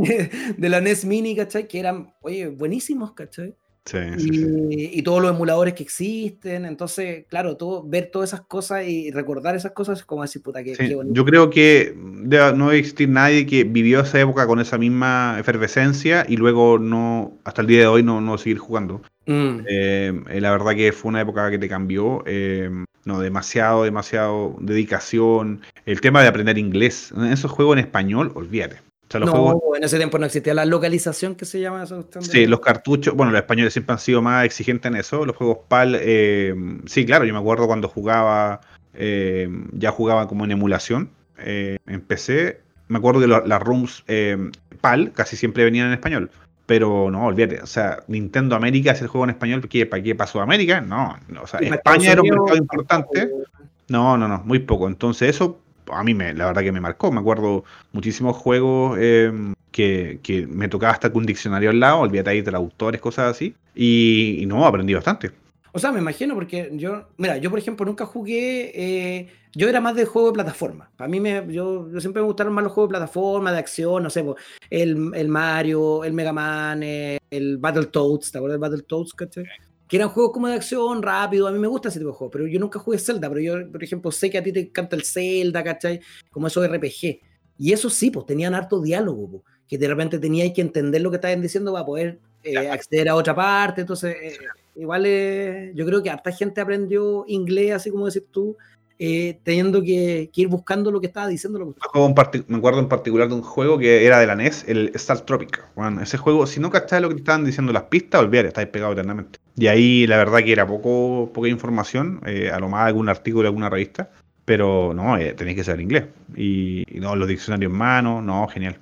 [0.58, 1.68] de la NES Mini, ¿cachai?
[1.68, 3.56] Que eran, oye, buenísimos, ¿cachai?
[3.92, 6.66] Y, todos los emuladores que existen.
[6.66, 10.64] Entonces, claro, todo, ver todas esas cosas y recordar esas cosas es como decir, puta,
[10.64, 10.76] que
[11.08, 16.26] Yo creo que no debe existir nadie que vivió esa época con esa misma efervescencia
[16.28, 19.02] y luego no, hasta el día de hoy, no, no seguir jugando.
[19.26, 19.60] Mm.
[19.68, 22.24] Eh, la verdad que fue una época que te cambió.
[22.26, 22.70] Eh,
[23.06, 25.62] no, demasiado, demasiado dedicación.
[25.86, 27.14] El tema de aprender inglés.
[27.16, 31.45] En esos juegos en español, olvídate no, en ese tiempo no existía la localización que
[31.45, 32.07] se llama eso.
[32.20, 35.26] Sí, los cartuchos, bueno, los españoles siempre han sido más exigentes en eso.
[35.26, 36.53] Los juegos PAL, eh,
[36.86, 38.61] sí, claro, yo me acuerdo cuando jugaba,
[38.93, 42.61] eh, ya jugaba como en emulación eh, en PC.
[42.88, 44.03] Me acuerdo que las rooms
[44.82, 46.32] PAL casi siempre venían en español.
[46.66, 50.39] Pero no, olvídate, o sea, Nintendo América es el juego en español, ¿para qué pasó
[50.39, 50.80] América?
[50.80, 53.30] No, no o sea, España era un mercado importante.
[53.89, 54.88] No, no, no, muy poco.
[54.88, 55.59] Entonces eso
[55.92, 57.12] a mí me, la verdad que me marcó.
[57.12, 62.30] Me acuerdo muchísimos juegos em, que, me tocaba hasta con un diccionario al lado, olvídate
[62.30, 63.56] ahí traductores, cosas así.
[63.76, 65.32] Y, no, aprendí bastante.
[65.72, 69.82] O sea, me imagino porque yo, mira, yo por ejemplo nunca jugué, eh, yo era
[69.82, 70.92] más de juego de plataforma.
[70.96, 74.12] Para mí, me, yo, siempre me gustaron más los juegos de plataforma, de acción, no
[74.12, 74.24] sé,
[74.70, 79.14] el, el Mario, el Mega Man, eh, el Battletoads, ¿te acuerdas del Battletoads?
[79.94, 82.32] Que eran juegos como de acción, rápido, a mí me gusta ese tipo de juegos,
[82.32, 84.96] pero yo nunca jugué Zelda, pero yo, por ejemplo, sé que a ti te encanta
[84.96, 86.02] el Zelda, ¿cachai?
[86.32, 87.20] Como esos RPG.
[87.60, 91.18] Y eso sí, pues tenían harto diálogo, que de repente teníais que entender lo que
[91.18, 94.38] estaban diciendo para poder eh, acceder a otra parte, entonces, eh,
[94.78, 98.58] igual eh, yo creo que harta gente aprendió inglés, así como decís tú,
[99.06, 101.60] eh, teniendo que, ir buscando lo que estaba diciendo.
[101.60, 102.43] Lo que...
[102.47, 105.62] Me acuerdo en particular de un juego que era de la NES, el Star Tropic.
[105.76, 108.70] Bueno, ese juego, si no cachabas lo que te estaban diciendo las pistas, olvídate, estáis
[108.70, 109.39] pegado eternamente.
[109.58, 113.41] Y ahí la verdad que era poco poca información, eh, a lo más algún artículo
[113.41, 114.10] de alguna revista,
[114.45, 116.06] pero no, eh, tenéis que saber inglés.
[116.38, 118.80] Y, no, los diccionarios en mano, no, genial.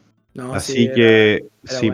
[0.54, 1.92] Así que, sí.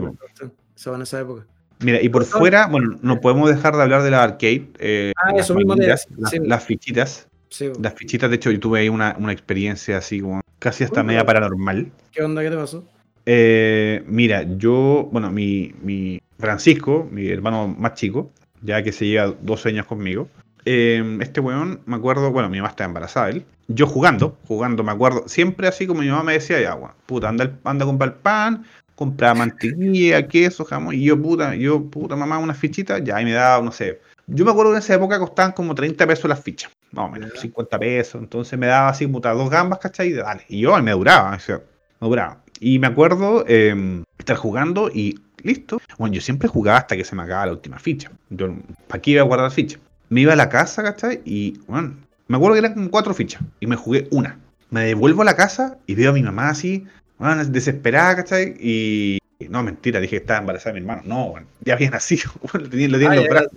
[0.75, 1.45] eso en esa época.
[1.79, 5.13] Mira, y por fuera, bueno, no podemos dejar de hablar de la arcade.
[5.15, 7.29] ah, eso mismo las, las, fichitas.
[7.79, 11.91] Las fichitas, de hecho, yo tuve ahí una, experiencia así como casi hasta media paranormal.
[12.11, 12.41] ¿Qué onda?
[12.41, 12.83] ¿Qué te pasó?
[13.25, 18.31] Eh, mira, yo, bueno, mi, mi Francisco, mi hermano más chico,
[18.61, 20.29] ya que se lleva dos años conmigo,
[20.69, 24.91] eh, este weón, me acuerdo, bueno, mi mamá está embarazada, él, yo jugando, jugando, me
[24.91, 28.17] acuerdo, siempre así como mi mamá me decía, ya, bueno, puta, anda, anda a comprar
[28.17, 33.23] pan, compra mantequilla, queso, jamón, y yo, puta, yo, puta, mamá, una fichita, ya, y
[33.25, 36.27] me daba, no sé, yo me acuerdo que en esa época costaban como 30 pesos
[36.27, 38.21] las fichas, más o menos, 50 pesos.
[38.21, 40.09] Entonces me daba así, puta, dos gambas, ¿cachai?
[40.09, 40.43] Y dale.
[40.47, 41.61] Y yo me duraba, o sea,
[41.99, 42.43] me duraba.
[42.59, 45.79] Y me acuerdo em, estar jugando y listo.
[45.97, 48.11] Bueno, yo siempre jugaba hasta que se me acababa la última ficha.
[48.29, 48.55] Yo,
[48.87, 49.79] ¿para qué iba a guardar ficha?
[50.09, 51.21] Me iba a la casa, ¿cachai?
[51.25, 51.95] Y, bueno,
[52.27, 53.41] me acuerdo que eran como cuatro fichas.
[53.59, 54.39] Y me jugué una.
[54.69, 56.85] Me devuelvo a la casa y veo a mi mamá así,
[57.17, 58.55] bueno, desesperada, ¿cachai?
[58.59, 59.19] Y.
[59.49, 61.03] No, mentira, dije que estaba embarazada mi hermano.
[61.05, 62.31] No, bueno, ya había nacido.
[62.53, 63.51] lo tenía, lo tenía en los brazos.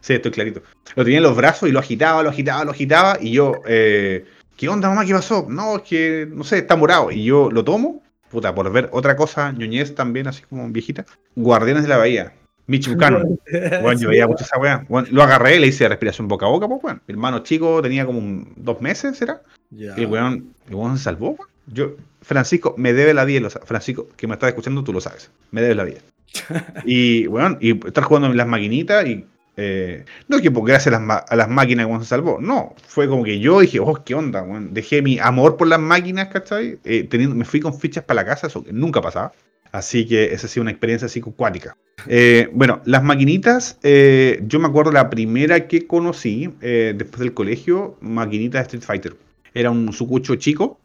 [0.00, 0.62] Sí, estoy clarito.
[0.94, 3.18] Lo tenía en los brazos y lo agitaba, lo agitaba, lo agitaba.
[3.20, 4.24] Y yo, eh,
[4.56, 5.04] ¿qué onda mamá?
[5.04, 5.46] ¿Qué pasó?
[5.48, 7.10] No, es que, no sé, está morado.
[7.10, 11.04] Y yo lo tomo, puta, por ver otra cosa, ñoñez también, así como viejita.
[11.34, 12.32] Guardianes de la Bahía.
[12.68, 13.38] Buchanan.
[13.82, 14.84] Bueno, yo veía mucho esa weá.
[14.88, 17.02] Bueno, lo agarré, le hice respiración boca a boca, pues, weón.
[17.06, 19.40] Mi hermano chico tenía como un- dos meses, ¿será?
[19.70, 19.94] Ya.
[19.96, 21.48] Y el weón, el weón se salvó, weón.
[21.68, 21.92] Yo,
[22.22, 25.30] Francisco, me debe la vida, lo sa- Francisco, que me estás escuchando, tú lo sabes.
[25.52, 25.98] Me debes la vida.
[26.84, 29.24] y, weón, y estar jugando en las maquinitas y.
[29.56, 32.38] eh, no que porque gracias a las, a las máquinas weón se salvó.
[32.40, 34.44] No, fue como que yo dije, oh, qué onda.
[34.70, 36.78] Dejé mi amor por las máquinas, ¿cachai?
[36.84, 39.32] Eh, teniendo, me fui con fichas para la casa, eso que nunca pasaba.
[39.72, 41.76] Así que esa ha sido una experiencia así cuática.
[42.06, 47.96] Eh, bueno, las maquinitas, eh, yo me acuerdo la primera que conocí después del colegio,
[48.00, 49.16] maquinita de Street Fighter.
[49.54, 50.78] Era un sucucho chico,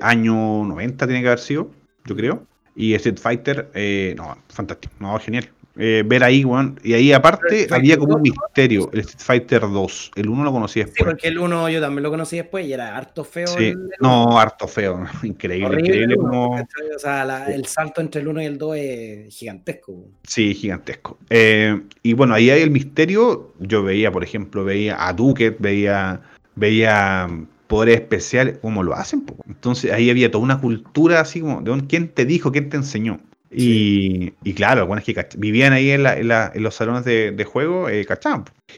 [0.00, 1.70] año 90 tiene que haber sido,
[2.04, 2.46] yo creo.
[2.74, 3.70] Y Street Fighter,
[4.16, 5.48] no, fantástico, no, genial.
[5.78, 6.80] Eh, ver ahí, weón.
[6.82, 10.12] Y ahí aparte había como un 2, misterio, el Street Fighter 2.
[10.16, 11.04] El 1 lo conocí Sí, después.
[11.10, 13.46] porque el uno yo también lo conocí después y era harto feo.
[13.48, 16.52] Sí, el- no, harto feo, increíble, horrible increíble como...
[16.56, 16.90] ¿cachai?
[16.94, 20.08] O sea, la- el salto entre el 1 y el 2 es gigantesco.
[20.22, 21.18] Sí, gigantesco.
[21.28, 23.52] Eh, y bueno, ahí hay el misterio.
[23.58, 26.22] Yo veía, por ejemplo, veía a Duket, veía,
[26.54, 27.28] veía
[27.66, 29.26] poderes especiales, cómo lo hacen.
[29.46, 33.20] Entonces ahí había toda una cultura así como, ¿de quién te dijo, quién te enseñó?
[33.50, 37.04] Y, y claro, bueno, es que vivían ahí en, la- en la- en los salones
[37.04, 38.04] de, de juego, eh.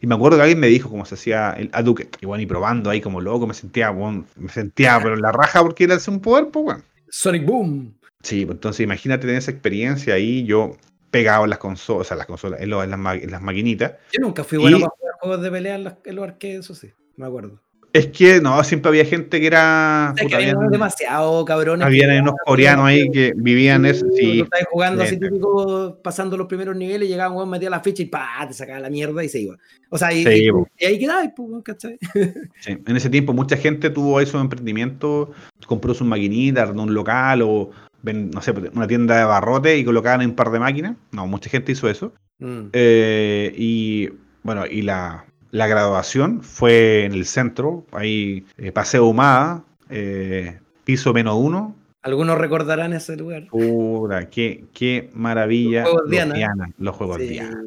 [0.01, 2.17] Y me acuerdo que alguien me dijo cómo se hacía el a Duket.
[2.21, 5.33] Y bueno, y probando ahí como loco, me sentía, bueno, me sentía pero en la
[5.33, 6.83] raja porque era un poder, pues bueno.
[7.09, 7.95] Sonic Boom.
[8.23, 10.77] Sí, pues entonces imagínate tener esa experiencia ahí, yo
[11.11, 13.41] pegado en las consolas, o sea, las consolas, en, lo- en las, ma- en las
[13.41, 13.93] maquinitas.
[14.13, 16.59] Yo nunca fui bueno Y- para jugar juegos de pelea en, las- en los arcades,
[16.61, 17.61] eso sí, me acuerdo.
[17.93, 20.11] Es que no, siempre había gente que era.
[20.13, 21.87] O sea, que puta, había habían, demasiado cabrones.
[21.87, 24.05] habían que- unos coreanos ahí que vivían eso.
[24.07, 27.81] Tú Sí, estabas jugando así típico, pasando los primeros niveles, llegaba un weón, metía la
[27.81, 29.57] ficha y pa, te sacaba la mierda y se iba.
[29.89, 30.69] O sea, y, Sí, y- po.
[30.79, 31.97] y ahí quedaba, pues, weón, ¿cachai?
[32.61, 32.77] sí.
[32.87, 35.29] En ese tiempo mucha gente tuvo esos emprendimientos,
[35.67, 37.71] compró sus maquinitas, arrendó un local o,
[38.03, 40.97] no sé, una tienda de barrote y colocaban un par de máquinas.
[41.11, 42.13] No, mucha gente hizo eso.
[42.39, 42.69] Mm.
[42.75, 44.09] Eh, y
[44.43, 51.13] bueno, y la, la graduación fue en el centro, ahí eh, Paseo Humada, eh, piso
[51.13, 51.75] menos uno.
[52.03, 53.49] Algunos recordarán ese lugar.
[53.49, 55.83] Puta, qué, qué maravilla.
[55.83, 56.35] Los juegos Diana.
[56.35, 57.29] Diana, los juegos Sí.
[57.29, 57.61] Diana.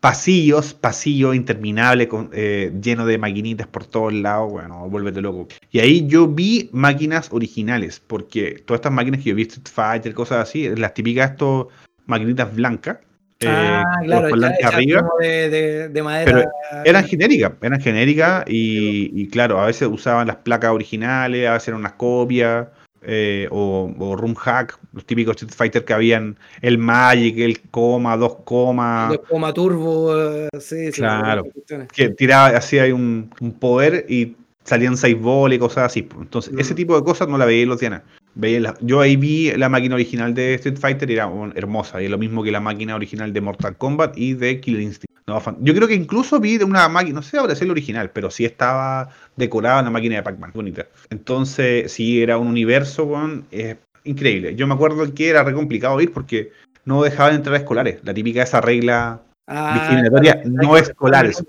[0.00, 4.50] Pasillos, pasillo interminable, con, eh, lleno de maquinitas por todos lados.
[4.52, 5.48] Bueno, vuélvete loco.
[5.72, 10.14] Y ahí yo vi máquinas originales, porque todas estas máquinas que yo vi, Street Fighter,
[10.14, 11.66] cosas así, las típicas estos
[12.06, 12.98] maquinitas blancas.
[13.40, 15.00] Eh, ah, claro, los ya, arriba.
[15.00, 16.50] como de, de, de madera.
[16.84, 21.68] Eran genéricas, eran genéricas y, y claro, a veces usaban las placas originales, a veces
[21.68, 22.66] eran unas copias,
[23.02, 28.16] eh, o, o Room Hack, los típicos Street Fighter que habían el Magic, el coma,
[28.16, 31.44] dos comas, Los coma turbo, eh, sí, sí, Claro.
[31.94, 34.34] que tiraba, hacía ahí un, un poder y
[34.68, 36.08] salían seis bolas y cosas así.
[36.20, 36.60] Entonces, Mm.
[36.60, 38.02] ese tipo de cosas no la veía en los Diana.
[38.34, 42.00] Veía la- yo ahí vi la máquina original de Street Fighter y era bueno, hermosa,
[42.00, 45.08] y es lo mismo que la máquina original de Mortal Kombat y de Killer Instinct.
[45.26, 47.72] No, yo creo que incluso vi de una máquina, no sé ahora si es la
[47.72, 50.86] original, pero sí estaba decorada en la máquina de Pac-Man, bonita.
[51.10, 54.54] Entonces, sí era un universo, weón, eh, increíble.
[54.54, 56.50] Yo me acuerdo que era re complicado ir porque
[56.86, 57.98] no dejaban entrar a escolares.
[58.04, 61.42] La típica esa regla Ah, discriminatoria no escolares.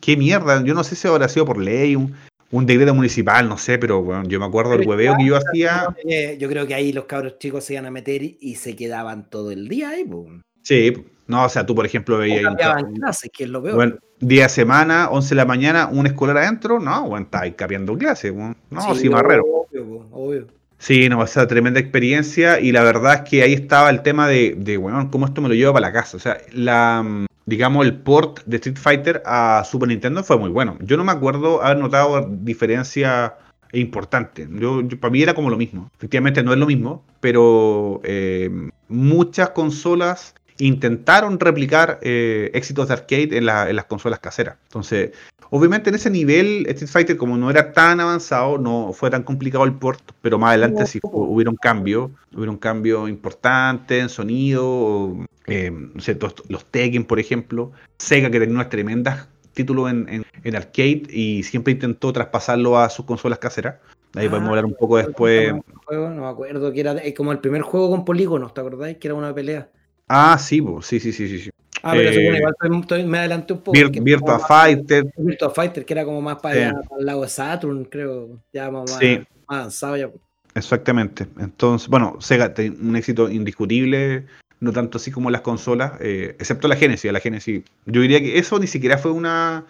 [0.00, 2.14] Qué mierda, yo no sé si habrá sido por ley, un,
[2.52, 5.94] un decreto municipal, no sé, pero weón, yo me acuerdo del hueveo que yo hacía.
[6.38, 9.50] Yo creo que ahí los cabros chicos se iban a meter y, se quedaban todo
[9.50, 10.28] el día ahí, pues.
[10.62, 10.92] Sí,
[11.26, 13.76] no, o sea, tú por ejemplo veías un clases, que es lo peor.
[13.76, 17.52] bueno, día de semana, 11 de la mañana, un escolar adentro, no, weón, está ahí
[17.52, 18.34] capeando clases.
[18.34, 19.44] No, sí, marrero.
[19.44, 20.59] Obvio, po, obvio.
[20.80, 24.54] Sí, no, esa tremenda experiencia y la verdad es que ahí estaba el tema de,
[24.56, 26.16] de bueno, cómo esto me lo llevo para la casa.
[26.16, 30.78] O sea, la, digamos, el port de Street Fighter a Super Nintendo fue muy bueno.
[30.80, 33.34] Yo no me acuerdo haber notado diferencia
[33.74, 34.48] importante.
[34.52, 35.90] Yo, para mí era como lo mismo.
[35.98, 38.50] Efectivamente no es lo mismo, pero eh,
[38.88, 44.56] muchas consolas intentaron replicar eh, éxitos de arcade en, en las consolas caseras.
[44.64, 45.10] Entonces,
[45.50, 49.64] obviamente en ese nivel, Street Fighter, como no era tan avanzado, no fue tan complicado
[49.64, 55.70] el port, pero más adelante sí hu- hubieron cambio, hubieron cambio importante en sonido, eh,
[55.70, 60.24] no sé, todos los Tekken, por ejemplo, Sega que tenía unas tremendas títulos en, en-
[60.44, 63.76] en arcade y siempre intentó traspasarlo a sus consolas caseras.
[64.14, 65.52] Ahí Ah, podemos hablar un poco después.
[65.84, 68.96] Juego, no me acuerdo que era como el primer juego con polígonos, ¿te acordáis?
[68.98, 69.68] Que era una pelea.
[70.08, 71.50] Ah, sí, po, sí, sí, sí, sí.
[71.82, 73.72] Ah, pero Eh, igual estoy- me adelanté un poco.
[73.76, 76.60] Vir- Virtua como más- Fighter, Virtua Fighter, que era como más para, Sí.
[76.62, 78.28] allá, para el lado de Saturn, creo.
[78.52, 79.18] Ya más, Sí.
[79.48, 80.10] más avanzado ya.
[80.54, 81.26] Exactamente.
[81.38, 84.24] Entonces, bueno, Sega tiene un éxito indiscutible,
[84.58, 87.10] no tanto así como las consolas, eh, excepto la Genesis.
[87.12, 89.64] La Genesis, yo diría que eso ni siquiera fue una,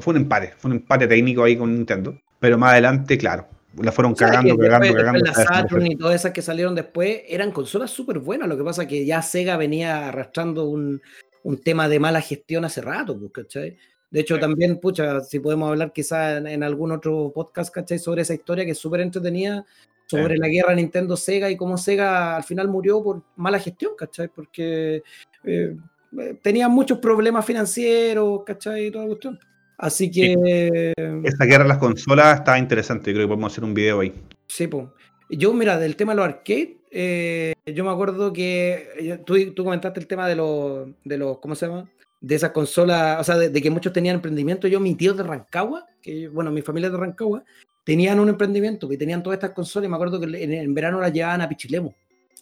[0.00, 2.14] fue un empate, fue un empate técnico ahí con Nintendo.
[2.40, 3.48] pero más adelante, claro,
[3.82, 5.24] la fueron cagando, cagando, cagando.
[5.24, 8.48] La Saturn y todas esas que salieron después eran consolas súper buenas.
[8.48, 11.00] Lo que pasa es que ya Sega venía arrastrando un,
[11.48, 13.78] un tema de mala gestión hace rato, pues, ¿cachai?
[14.10, 17.98] De hecho, también, pucha, si podemos hablar quizás en, algún otro podcast, ¿cachai?
[17.98, 19.64] Sobre esa historia que es súper entretenida,
[20.04, 24.28] sobre la guerra Nintendo-Sega y cómo Sega al final murió por mala gestión, ¿cachai?
[24.28, 25.02] Porque
[25.44, 25.76] eh,
[26.18, 28.88] eh, tenía muchos problemas financieros, ¿cachai?
[28.88, 29.38] Y toda la cuestión.
[29.78, 30.92] Así que.
[31.24, 33.10] Esa guerra de las consolas está interesante.
[33.10, 34.12] Creo que podemos hacer un video ahí.
[34.48, 34.84] Sí, pues.
[35.28, 39.64] Yo, mira, del tema de los arcades, eh, yo me acuerdo que eh, tú, tú
[39.64, 41.90] comentaste el tema de los, de los, ¿cómo se llama?
[42.20, 44.66] De esas consolas, o sea, de, que muchos tenían emprendimiento.
[44.68, 47.44] Yo, mi tío de Rancagua, que bueno, mi familia de Rancagua,
[47.84, 51.12] tenían un emprendimiento, que tenían todas estas consolas y me acuerdo que en, verano las
[51.12, 51.92] llevaban a Pichilemu.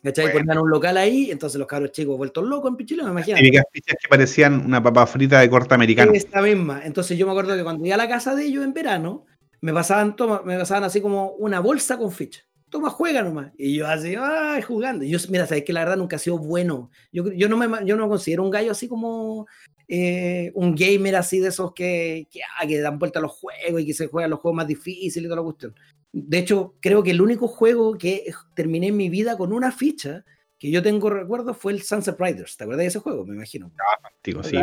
[0.02, 0.32] ¿Cachai?
[0.32, 3.36] Ponían un local ahí, entonces los cabros chicos vueltos locos en Pichilemu, me imagino.
[3.38, 6.12] Típicas fichas que parecían una papa frita de corte americano.
[6.14, 6.82] Esta misma.
[6.84, 9.26] Entonces yo me acuerdo que cuando iba a la casa de ellos en verano,
[9.60, 13.52] me pasaban, toma, me pasaban así como una bolsa con fichas toma, juega nomás.
[13.56, 15.04] Y yo así, ay, jugando.
[15.04, 16.90] yo, mira, sabes que la verdad nunca ha sido bueno.
[17.12, 19.46] Yo, yo, no, me, yo no considero un gallo así como
[19.88, 23.80] eh, un gamer así de esos que, que, ah, que, dan vuelta a los juegos
[23.80, 25.74] y que se juegan los juegos más difíciles y toda la cuestión.
[26.12, 30.24] De hecho, creo que el único juego que terminé en mi vida con una ficha
[30.58, 32.56] que yo tengo recuerdo fue el Sunset Riders.
[32.56, 33.26] ¿Te acuerdas de ese juego?
[33.26, 33.70] Me imagino.
[33.78, 34.10] Ah,
[34.42, 34.58] sí.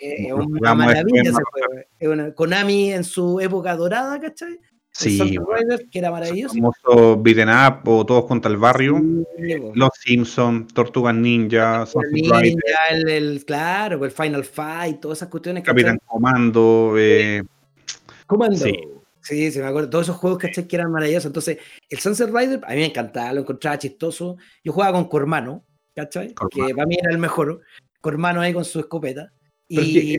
[0.00, 2.12] Es una maravilla ese juego.
[2.12, 4.58] Una, Konami en su época dorada, ¿cachai?
[4.98, 5.38] Sí,
[5.90, 6.54] que era maravilloso.
[6.54, 8.98] Famoso beaten up o todos contra el barrio.
[9.74, 12.40] Los Simpsons, Tortugas Ninja, Ninja
[12.90, 15.64] el, el, claro, el Final Fight, todas esas cuestiones.
[15.64, 16.94] Capitán Comando.
[16.96, 17.42] Eh,
[18.26, 18.56] Comando.
[18.56, 19.50] Sí.
[19.50, 19.60] sí.
[19.60, 19.90] me acuerdo.
[19.90, 21.26] Todos esos juegos que eran maravillosos.
[21.26, 21.58] Entonces,
[21.90, 24.38] el Sunset Rider, a mí me encantaba, lo encontraba chistoso.
[24.64, 25.62] Yo jugaba con Cormano,
[25.94, 26.34] ¿cachai?
[26.50, 27.60] Que para mí era el mejor.
[28.00, 29.30] Cormano ahí con su escopeta.
[29.68, 30.16] Y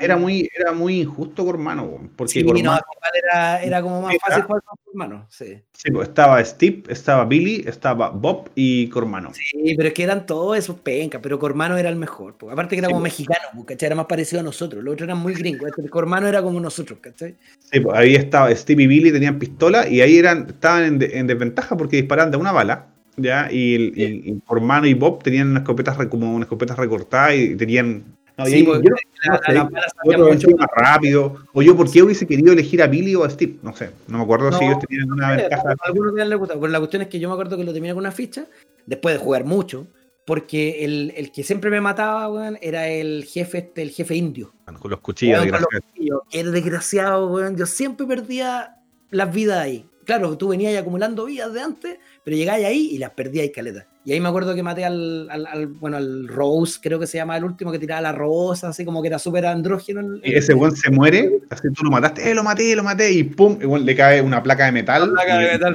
[0.00, 4.62] era muy, era muy injusto con hermano, porque sí, era, era, como más fácil jugar
[4.62, 5.60] con hermano, sí.
[5.72, 9.32] sí pues, estaba Steve, estaba Billy, estaba Bob y Cormano.
[9.34, 12.76] Sí, pero es que eran todos esos pencas, pero Cormano era el mejor, porque aparte
[12.76, 13.86] que era como mexicano, ¿cachai?
[13.86, 16.98] Era más parecido a nosotros, los otros eran muy gringos, este, Cormano era como nosotros,
[17.00, 17.36] ¿cachai?
[17.58, 21.26] Sí, pues ahí estaba Steve y Billy, tenían pistola y ahí eran, estaban en, en
[21.26, 22.86] desventaja porque disparaban de una bala.
[23.16, 23.48] ¿ya?
[23.50, 28.16] Y, y, y, Cormano y Bob tenían unas escopetas como unas escopetas recortadas y tenían
[28.46, 31.36] sí, yo, yo más rápido.
[31.52, 33.56] O yo, ¿por qué hubiese querido elegir a Billy o a Steve?
[33.62, 35.74] No sé, no me acuerdo si ellos tenían una ventaja.
[35.82, 38.00] algunos les gustado, pero la cuestión es que yo me acuerdo que lo terminé con
[38.00, 38.46] una ficha,
[38.86, 39.86] después de jugar mucho,
[40.24, 44.52] porque el, el que siempre me mataba, weón, era el jefe, este, el jefe indio.
[44.78, 46.22] Con los cuchillos, desgraciado.
[46.30, 47.56] Era desgraciado, weón.
[47.56, 48.76] Yo siempre perdía
[49.10, 49.89] las vidas ahí.
[50.04, 53.86] Claro, tú venías acumulando vidas de antes, pero llegáis ahí y las perdíais caleta.
[54.04, 57.36] Y ahí me acuerdo que maté al, al, bueno, al Rose, creo que se llama
[57.36, 60.18] el último, que tiraba la rosa, así como que era súper andrógeno.
[60.24, 63.24] y ese weón se muere, así tú lo mataste, eh, lo maté, lo maté, y
[63.24, 65.02] pum, igual le cae una placa de metal.
[65.02, 65.74] Una placa de metal,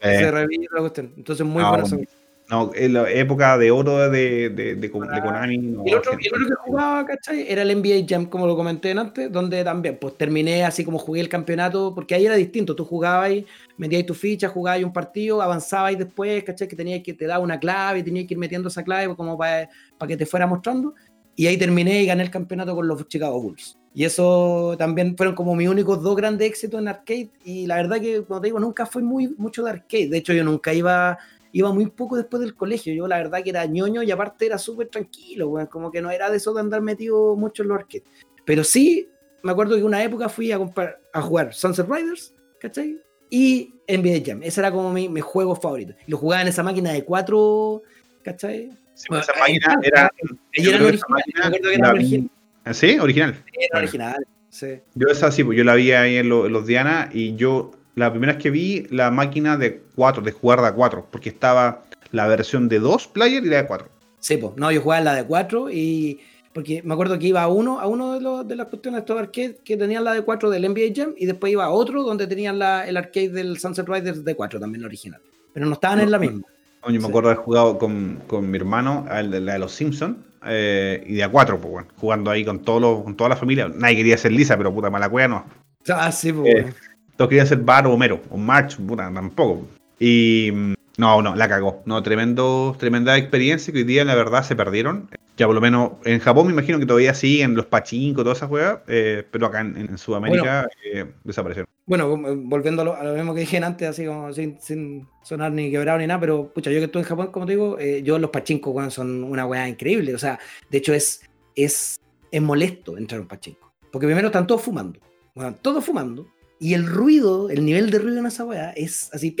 [0.00, 1.12] eh, se revive la cuestión.
[1.16, 2.04] Entonces, muy ah, bueno.
[2.52, 5.54] No, en la época de oro de, de, de, Konami.
[5.86, 6.28] y el otro, que
[6.66, 7.46] jugaba, ¿cachai?
[7.50, 11.22] Era el NBA Jam, como lo comenté antes, donde también, pues terminé así como jugué
[11.22, 12.76] el campeonato, porque ahí era distinto.
[12.76, 13.32] Tú jugabas
[13.78, 16.68] metías tu ficha, jugabas un partido, avanzabas y después, ¿cachai?
[16.68, 19.38] Que tenías que te daba una clave y tenías que ir metiendo esa clave como
[19.38, 20.94] para, para que te fuera mostrando.
[21.34, 23.78] Y ahí terminé y gané el campeonato con los Chicago Bulls.
[23.94, 27.30] Y eso también fueron como mis únicos dos grandes éxitos en arcade.
[27.46, 30.08] Y la verdad que, como te digo, nunca fue muy mucho de arcade.
[30.08, 31.18] De hecho, yo nunca iba
[31.52, 32.92] iba muy poco después del colegio.
[32.92, 36.30] Yo la verdad que era ñoño y aparte era súper tranquilo, como que no era
[36.30, 38.04] de eso de andar metido mucho en los arcades.
[38.44, 39.08] Pero sí,
[39.42, 43.00] me acuerdo que una época fui a, comprar, a jugar Sunset Riders, ¿cachai?
[43.30, 44.42] Y NBA Jam.
[44.42, 45.94] Ese era como mi, mi juego favorito.
[46.06, 47.82] Y lo jugaba en esa máquina de cuatro,
[48.22, 48.70] ¿cachai?
[48.94, 50.10] Sí, pues, esa máquina era.
[50.52, 51.22] Era original.
[51.34, 52.30] Me acuerdo que era original.
[52.72, 52.98] ¿Sí?
[52.98, 53.44] Original.
[53.58, 54.26] Era original.
[54.50, 54.80] Sí.
[54.94, 58.10] Yo esa sí, pues yo la vi ahí en, en los Diana y yo la
[58.10, 61.84] primera vez que vi la máquina de 4, de jugar de a 4, porque estaba
[62.10, 63.88] la versión de 2 player y la de 4.
[64.18, 66.20] Sí, pues, no, yo jugaba en la de 4 y.
[66.52, 69.00] Porque me acuerdo que iba a uno, a uno de, los, de las cuestiones de
[69.00, 72.02] estos arcades que tenían la de 4 del NBA Jam y después iba a otro
[72.02, 75.18] donde tenían la, el arcade del Sunset Riders de 4 también original.
[75.54, 76.42] Pero no estaban en la misma.
[76.86, 81.02] Yo me acuerdo de haber jugado con, con mi hermano, la de los Simpsons, eh,
[81.06, 83.68] y de a 4, pues bueno, jugando ahí con, todo con toda la familia.
[83.74, 85.46] Nadie quería ser Lisa, pero puta mala cueva no.
[85.88, 86.54] Ah, sí, pues.
[86.54, 86.74] Eh,
[87.16, 89.66] todos querían ser Bar o Homero, o March, puta, tampoco.
[89.98, 91.82] Y mm, no, no, la cagó.
[91.86, 95.08] No, tremendo, tremenda experiencia que hoy día la verdad se perdieron.
[95.36, 98.50] Ya por lo menos en Japón me imagino que todavía siguen los pachinko, todas esas
[98.50, 101.68] juegas, eh, pero acá en, Sudamérica eh, desaparecieron.
[101.86, 106.06] Bueno, volviendo a lo, mismo que dije antes, así como sin, sonar ni quebrado ni
[106.06, 108.90] nada, pero pucha, yo que estuve en Japón, como te digo, eh, yo los pachinko
[108.90, 110.14] son una weá increíble.
[110.14, 110.38] O sea,
[110.70, 111.22] de hecho es,
[111.56, 111.98] es,
[112.30, 113.72] es molesto entrar a un pachinko.
[113.90, 115.00] Porque primero están todos fumando.
[115.34, 116.26] Bueno, todos fumando
[116.62, 119.34] Y el ruido, el nivel de ruido en esa weá es así,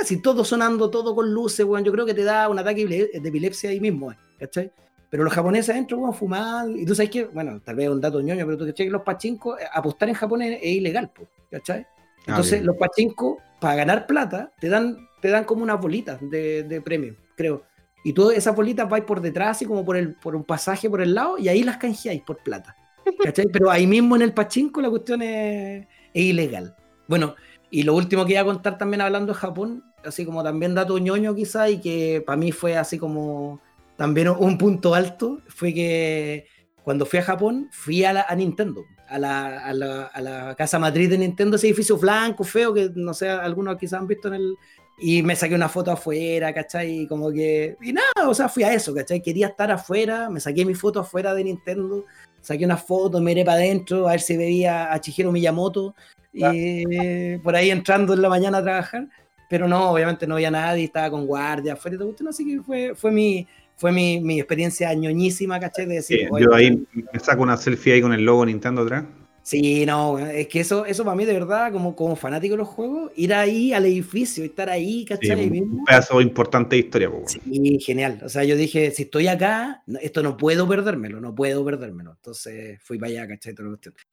[0.00, 1.82] así todo sonando, todo con luces, weón.
[1.82, 4.70] Yo creo que te da un ataque de epilepsia ahí mismo, ¿cachai?
[5.10, 6.70] Pero los japoneses adentro, weón, fumar.
[6.70, 9.02] Y tú sabes que, bueno, tal vez un dato ñoño, pero tú cachai que los
[9.02, 11.10] pachincos, eh, apostar en Japón es, ilegal,
[11.50, 11.80] ¿cachai?
[11.80, 16.62] Ah, Entonces, los pachincos, para ganar plata, te dan, te dan como unas bolitas de,
[16.62, 17.64] de premio, creo.
[18.04, 21.00] Y tú esas bolitas vais por detrás, así como por, el, por un pasaje por
[21.00, 22.76] el lado, y ahí las canjeáis por plata.
[23.22, 23.46] ¿Cachai?
[23.52, 26.74] Pero ahí mismo en el pachinko la cuestión es, ilegal.
[27.06, 27.34] Bueno,
[27.70, 30.98] y lo último que iba a contar también hablando de Japón, así como también dato
[30.98, 33.60] ñoño quizá, y que para mí fue así como
[33.96, 36.46] también un punto alto, fue que
[36.82, 40.78] cuando fui a Japón, fui a, a Nintendo, a la, a, la, a la, casa
[40.78, 44.34] matriz de Nintendo, ese edificio blanco, feo, que no sé, algunos quizás han visto en
[44.34, 44.54] el,
[45.00, 47.02] y me saqué una foto afuera, ¿cachai?
[47.02, 47.76] Y como que.
[47.80, 49.22] Y nada, o sea, fui a eso, ¿cachai?
[49.22, 52.04] Quería estar afuera, me saqué mi foto afuera de Nintendo,
[52.48, 55.94] saqué una foto, miré para adentro a ver si veía a Chihiro Miyamoto
[56.32, 59.06] y por ahí entrando en la mañana a trabajar.
[59.50, 62.94] Pero no, obviamente no había nadie, estaba con guardia afuera y todo, así que fue,
[62.94, 63.46] fue mi,
[63.76, 65.86] fue mi, mi experiencia ñoñísima, ¿cachai?
[65.86, 69.04] De decir, yo ahí me saco una selfie ahí con el logo Nintendo atrás.
[69.48, 72.68] Sí, no, es que eso, eso para mí de verdad, como, como fanático de los
[72.68, 75.48] juegos, ir ahí al edificio, estar ahí, ¿cachai?
[75.48, 77.10] un pedazo importante de historia.
[77.24, 78.20] Sí, genial.
[78.22, 82.10] O sea, yo dije, si estoy acá, esto no puedo perdérmelo, no puedo perdérmelo.
[82.10, 83.54] Entonces fui para allá, ¿cachai?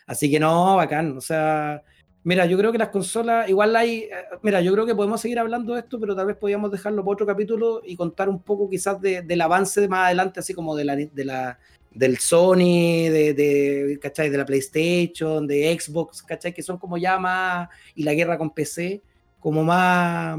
[0.08, 1.18] Así que no, bacán.
[1.18, 1.84] O sea,
[2.24, 5.40] mira, yo creo que las consolas, igual hay, eh, mira, yo creo que podemos seguir
[5.40, 8.70] hablando de esto, pero tal vez podríamos dejarlo para otro capítulo y contar un poco
[8.70, 11.60] quizás del avance más adelante, así como de la, de la
[11.96, 14.30] del Sony, de, de, ¿cachai?
[14.30, 16.54] de la PlayStation, de Xbox, ¿cachai?
[16.54, 19.02] que son como ya más, y la guerra con PC,
[19.40, 20.38] como más,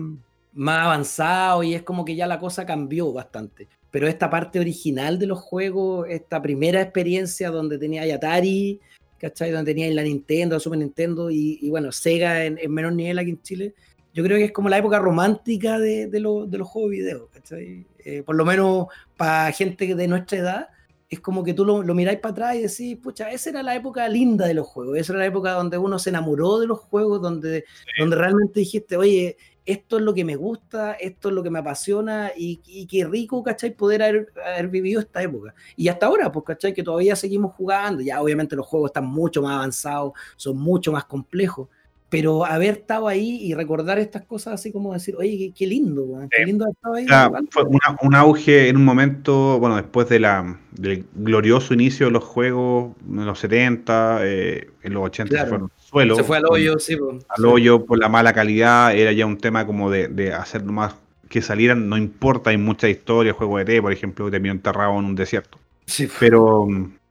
[0.52, 3.68] más avanzado y es como que ya la cosa cambió bastante.
[3.90, 8.80] Pero esta parte original de los juegos, esta primera experiencia donde tenía Atari,
[9.18, 9.50] ¿cachai?
[9.50, 13.42] Donde tenía la Nintendo, la Super Nintendo y, bueno, Sega en, menor nivel aquí en
[13.42, 13.74] Chile,
[14.12, 16.18] yo creo que es como la época romántica de, de, de
[16.58, 17.86] los juegos video, ¿cachai?
[18.04, 20.68] Eh, por lo menos para gente de nuestra edad,
[21.08, 23.74] es como que tú lo, lo miráis para atrás y decís, pucha, esa era la
[23.74, 26.80] época linda de los juegos, esa era la época donde uno se enamoró de los
[26.80, 27.64] juegos, donde,
[27.98, 31.58] donde realmente dijiste, oye, esto es lo que me gusta, esto es lo que me
[31.58, 33.76] apasiona y, y qué rico, ¿cachai?
[33.76, 35.54] Poder haber, haber, vivido esta época.
[35.76, 36.72] Y hasta ahora, pues, ¿cachai?
[36.72, 41.04] Que todavía seguimos jugando, ya obviamente los juegos están mucho más avanzados, son mucho más
[41.04, 41.68] complejos,
[42.08, 46.44] pero haber estado ahí y recordar estas cosas así como decir, oye, qué, lindo, qué
[46.44, 47.46] lindo haber estado ahí.
[47.50, 47.64] fue
[48.02, 52.94] un auge en un momento, bueno, después de la, del glorioso inicio de los juegos
[53.08, 56.16] en los 70, eh, en los 80 se fueron al suelo.
[56.16, 56.96] Se fue al hoyo, sí.
[57.28, 60.94] al hoyo por la mala calidad, era ya un tema como de, de hacer más
[61.28, 64.98] que salieran, no importa, hay mucha historia, juego de T, por ejemplo, que terminó enterrado
[64.98, 65.58] en un desierto.
[65.86, 66.08] Sí.
[66.20, 66.68] Pero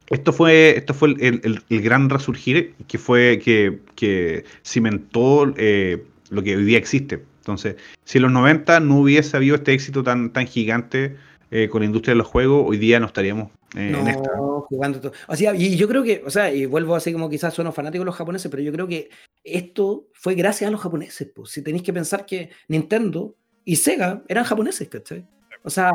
[0.10, 6.56] esto fue, esto fue el, gran resurgir que fue que, que cimentó eh, lo que
[6.56, 7.24] hoy día existe.
[7.40, 11.16] Entonces, si en los 90 no hubiese habido este éxito tan, tan gigante
[11.52, 14.30] eh, con la industria de los juegos, hoy día no estaríamos eh, en esta.
[14.68, 15.14] jugando todo.
[15.28, 18.02] O sea, y yo creo que, o sea, y vuelvo así como quizás sueno fanático
[18.02, 19.10] de los japoneses, pero yo creo que
[19.44, 21.32] esto fue gracias a los japoneses.
[21.36, 21.50] Pues.
[21.50, 25.26] Si tenéis que pensar que Nintendo y Sega eran japoneses, ¿cachai?
[25.64, 25.92] O sea,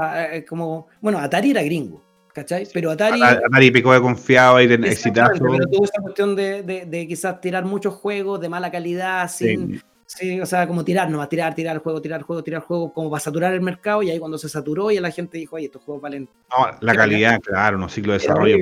[0.49, 2.67] como, bueno, Atari era gringo, ¿cachai?
[2.73, 3.23] Pero Atari.
[3.23, 5.33] Atari picó de confiado y de exitazo.
[5.35, 9.83] Pero tuvo esa cuestión de, de, quizás tirar muchos juegos de mala calidad, sin.
[10.07, 10.41] Sí.
[10.41, 12.67] o sea, como tirar, no, a tirar, tirar el juego, tirar el juego, tirar el
[12.67, 14.03] juego, como para saturar el mercado.
[14.03, 16.29] Y ahí cuando se saturó, y la gente dijo, oye, estos juegos valen.
[16.51, 18.57] No, la calidad, claro, un ciclo de desarrollo.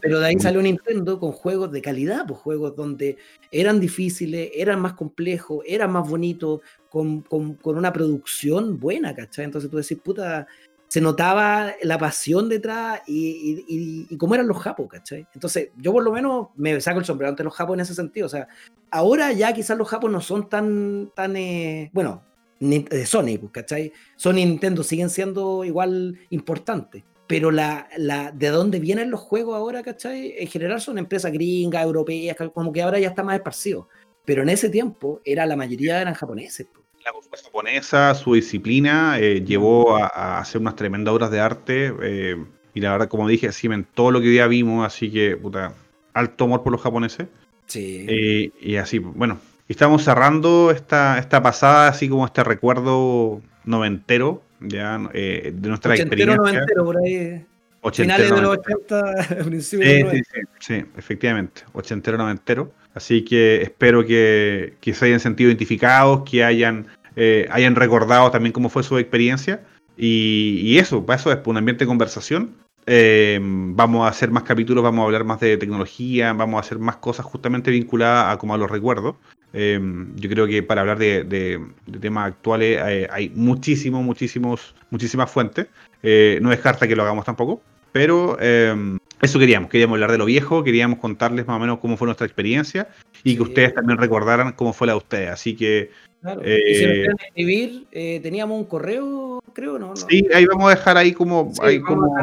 [0.00, 3.18] pero de ahí salió Nintendo con juegos de calidad, pues juegos donde
[3.50, 9.44] eran difíciles, eran más complejos, eran más bonitos, con, con, con una producción buena, ¿cachai?
[9.44, 10.46] Entonces tú decís, puta
[10.88, 15.26] se notaba la pasión detrás y, cómo eran los japos, ¿cachai?
[15.34, 18.26] Entonces, yo por lo menos me saco el sombrero ante los japos en ese sentido.
[18.26, 18.48] O sea,
[18.90, 22.22] ahora ya quizás los japos no son tan, tan eh, bueno,
[22.60, 23.92] de Sony, pues, ¿cachai?
[24.16, 27.04] Sony Nintendo siguen siendo igual importantes.
[27.26, 30.34] Pero la, la, de dónde vienen los juegos ahora, ¿cachai?
[30.38, 33.88] En general son empresas gringas, europeas, como que ahora ya está más esparcido.
[34.24, 36.68] Pero en ese tiempo era la mayoría eran japoneses.
[36.72, 41.94] Pues la cultura japonesa, su disciplina, eh, llevó a, hacer unas tremendas obras de arte.
[42.02, 42.36] Eh,
[42.74, 45.72] y la verdad, como dije, en todo lo que hoy día vimos, así que, puta,
[46.12, 47.28] alto amor por los japoneses.
[47.66, 48.06] Sí.
[48.08, 49.38] Eh, y así, bueno,
[49.68, 56.36] estamos cerrando esta, esta pasada, así como este recuerdo noventero, ya, de nuestra Ochentero, experiencia.
[56.36, 57.44] noventero, por ahí.
[57.92, 62.72] Finales de los 80, principios de los sí, sí, sí, efectivamente, ochentero, noventero.
[62.96, 66.86] Así que espero que, que se hayan sentido identificados, que hayan
[67.16, 69.62] eh, hayan recordado también cómo fue su experiencia.
[69.96, 72.54] Y, eso, para eso es un ambiente de conversación.
[72.88, 76.78] Eh, vamos a hacer más capítulos, vamos a hablar más de tecnología, vamos a hacer
[76.78, 79.16] más cosas justamente vinculadas a como a los recuerdos.
[79.52, 79.80] Eh,
[80.16, 81.60] yo creo que para hablar de,
[82.00, 85.66] temas actuales eh, hay muchísimos, muchísimos, muchísimas fuentes.
[86.02, 87.60] no descarta que lo hagamos tampoco,
[87.90, 92.06] pero eso queríamos, queríamos hablar de lo viejo, queríamos contarles más o menos cómo fue
[92.06, 92.88] nuestra experiencia
[93.24, 95.30] y que ustedes también recordaran cómo fue la de ustedes.
[95.30, 95.90] Así que...
[96.26, 96.42] Claro.
[96.44, 97.86] y si nos quieren escribir,
[98.22, 99.94] teníamos un correo, creo, ¿no?
[99.96, 101.52] Sí, ahí vamos a dejar ahí como...
[101.62, 102.14] ahí como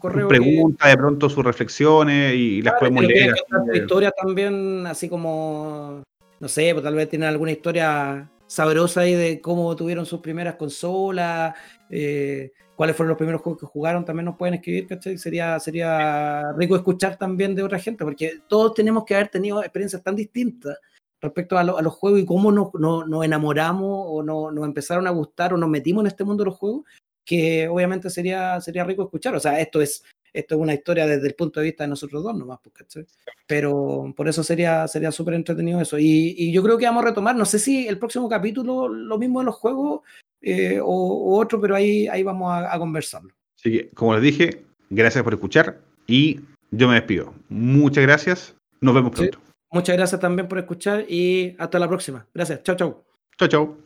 [0.00, 3.34] pregunta de pronto sus reflexiones y las podemos leer.
[3.72, 6.02] Historia también, así como,
[6.40, 10.56] no sé, pues tal vez tienen alguna historia sabrosa ahí de cómo tuvieron sus primeras
[10.56, 11.54] consolas,
[11.90, 15.18] eh, cuáles fueron los primeros juegos que jugaron, también nos pueden escribir, ¿cachai?
[15.18, 20.02] Sería, sería rico escuchar también de otra gente, porque todos tenemos que haber tenido experiencias
[20.02, 20.78] tan distintas
[21.24, 25.56] respecto a, los juegos y cómo nos, nos, enamoramos o nos empezaron a gustar o
[25.56, 26.84] nos metimos en este mundo de los juegos,
[27.24, 29.34] que obviamente sería, sería rico escuchar.
[29.34, 32.22] O sea, esto es, esto es una historia desde el punto de vista de nosotros
[32.22, 33.06] dos nomás, pues,
[33.46, 35.98] pero por eso sería sería súper entretenido eso.
[35.98, 39.40] Y, yo creo que vamos a retomar, no sé si el próximo capítulo lo mismo
[39.40, 40.00] de los juegos
[40.42, 43.32] eh, o, otro, pero ahí, ahí vamos a, conversarlo.
[43.56, 46.40] Así que, como les dije, gracias por escuchar y
[46.70, 47.32] yo me despido.
[47.48, 49.43] Muchas gracias, nos vemos pronto.
[49.74, 52.24] Muchas gracias también por escuchar y hasta la próxima.
[52.32, 53.04] Gracias, chao, chao.
[53.36, 53.83] Chao, chao.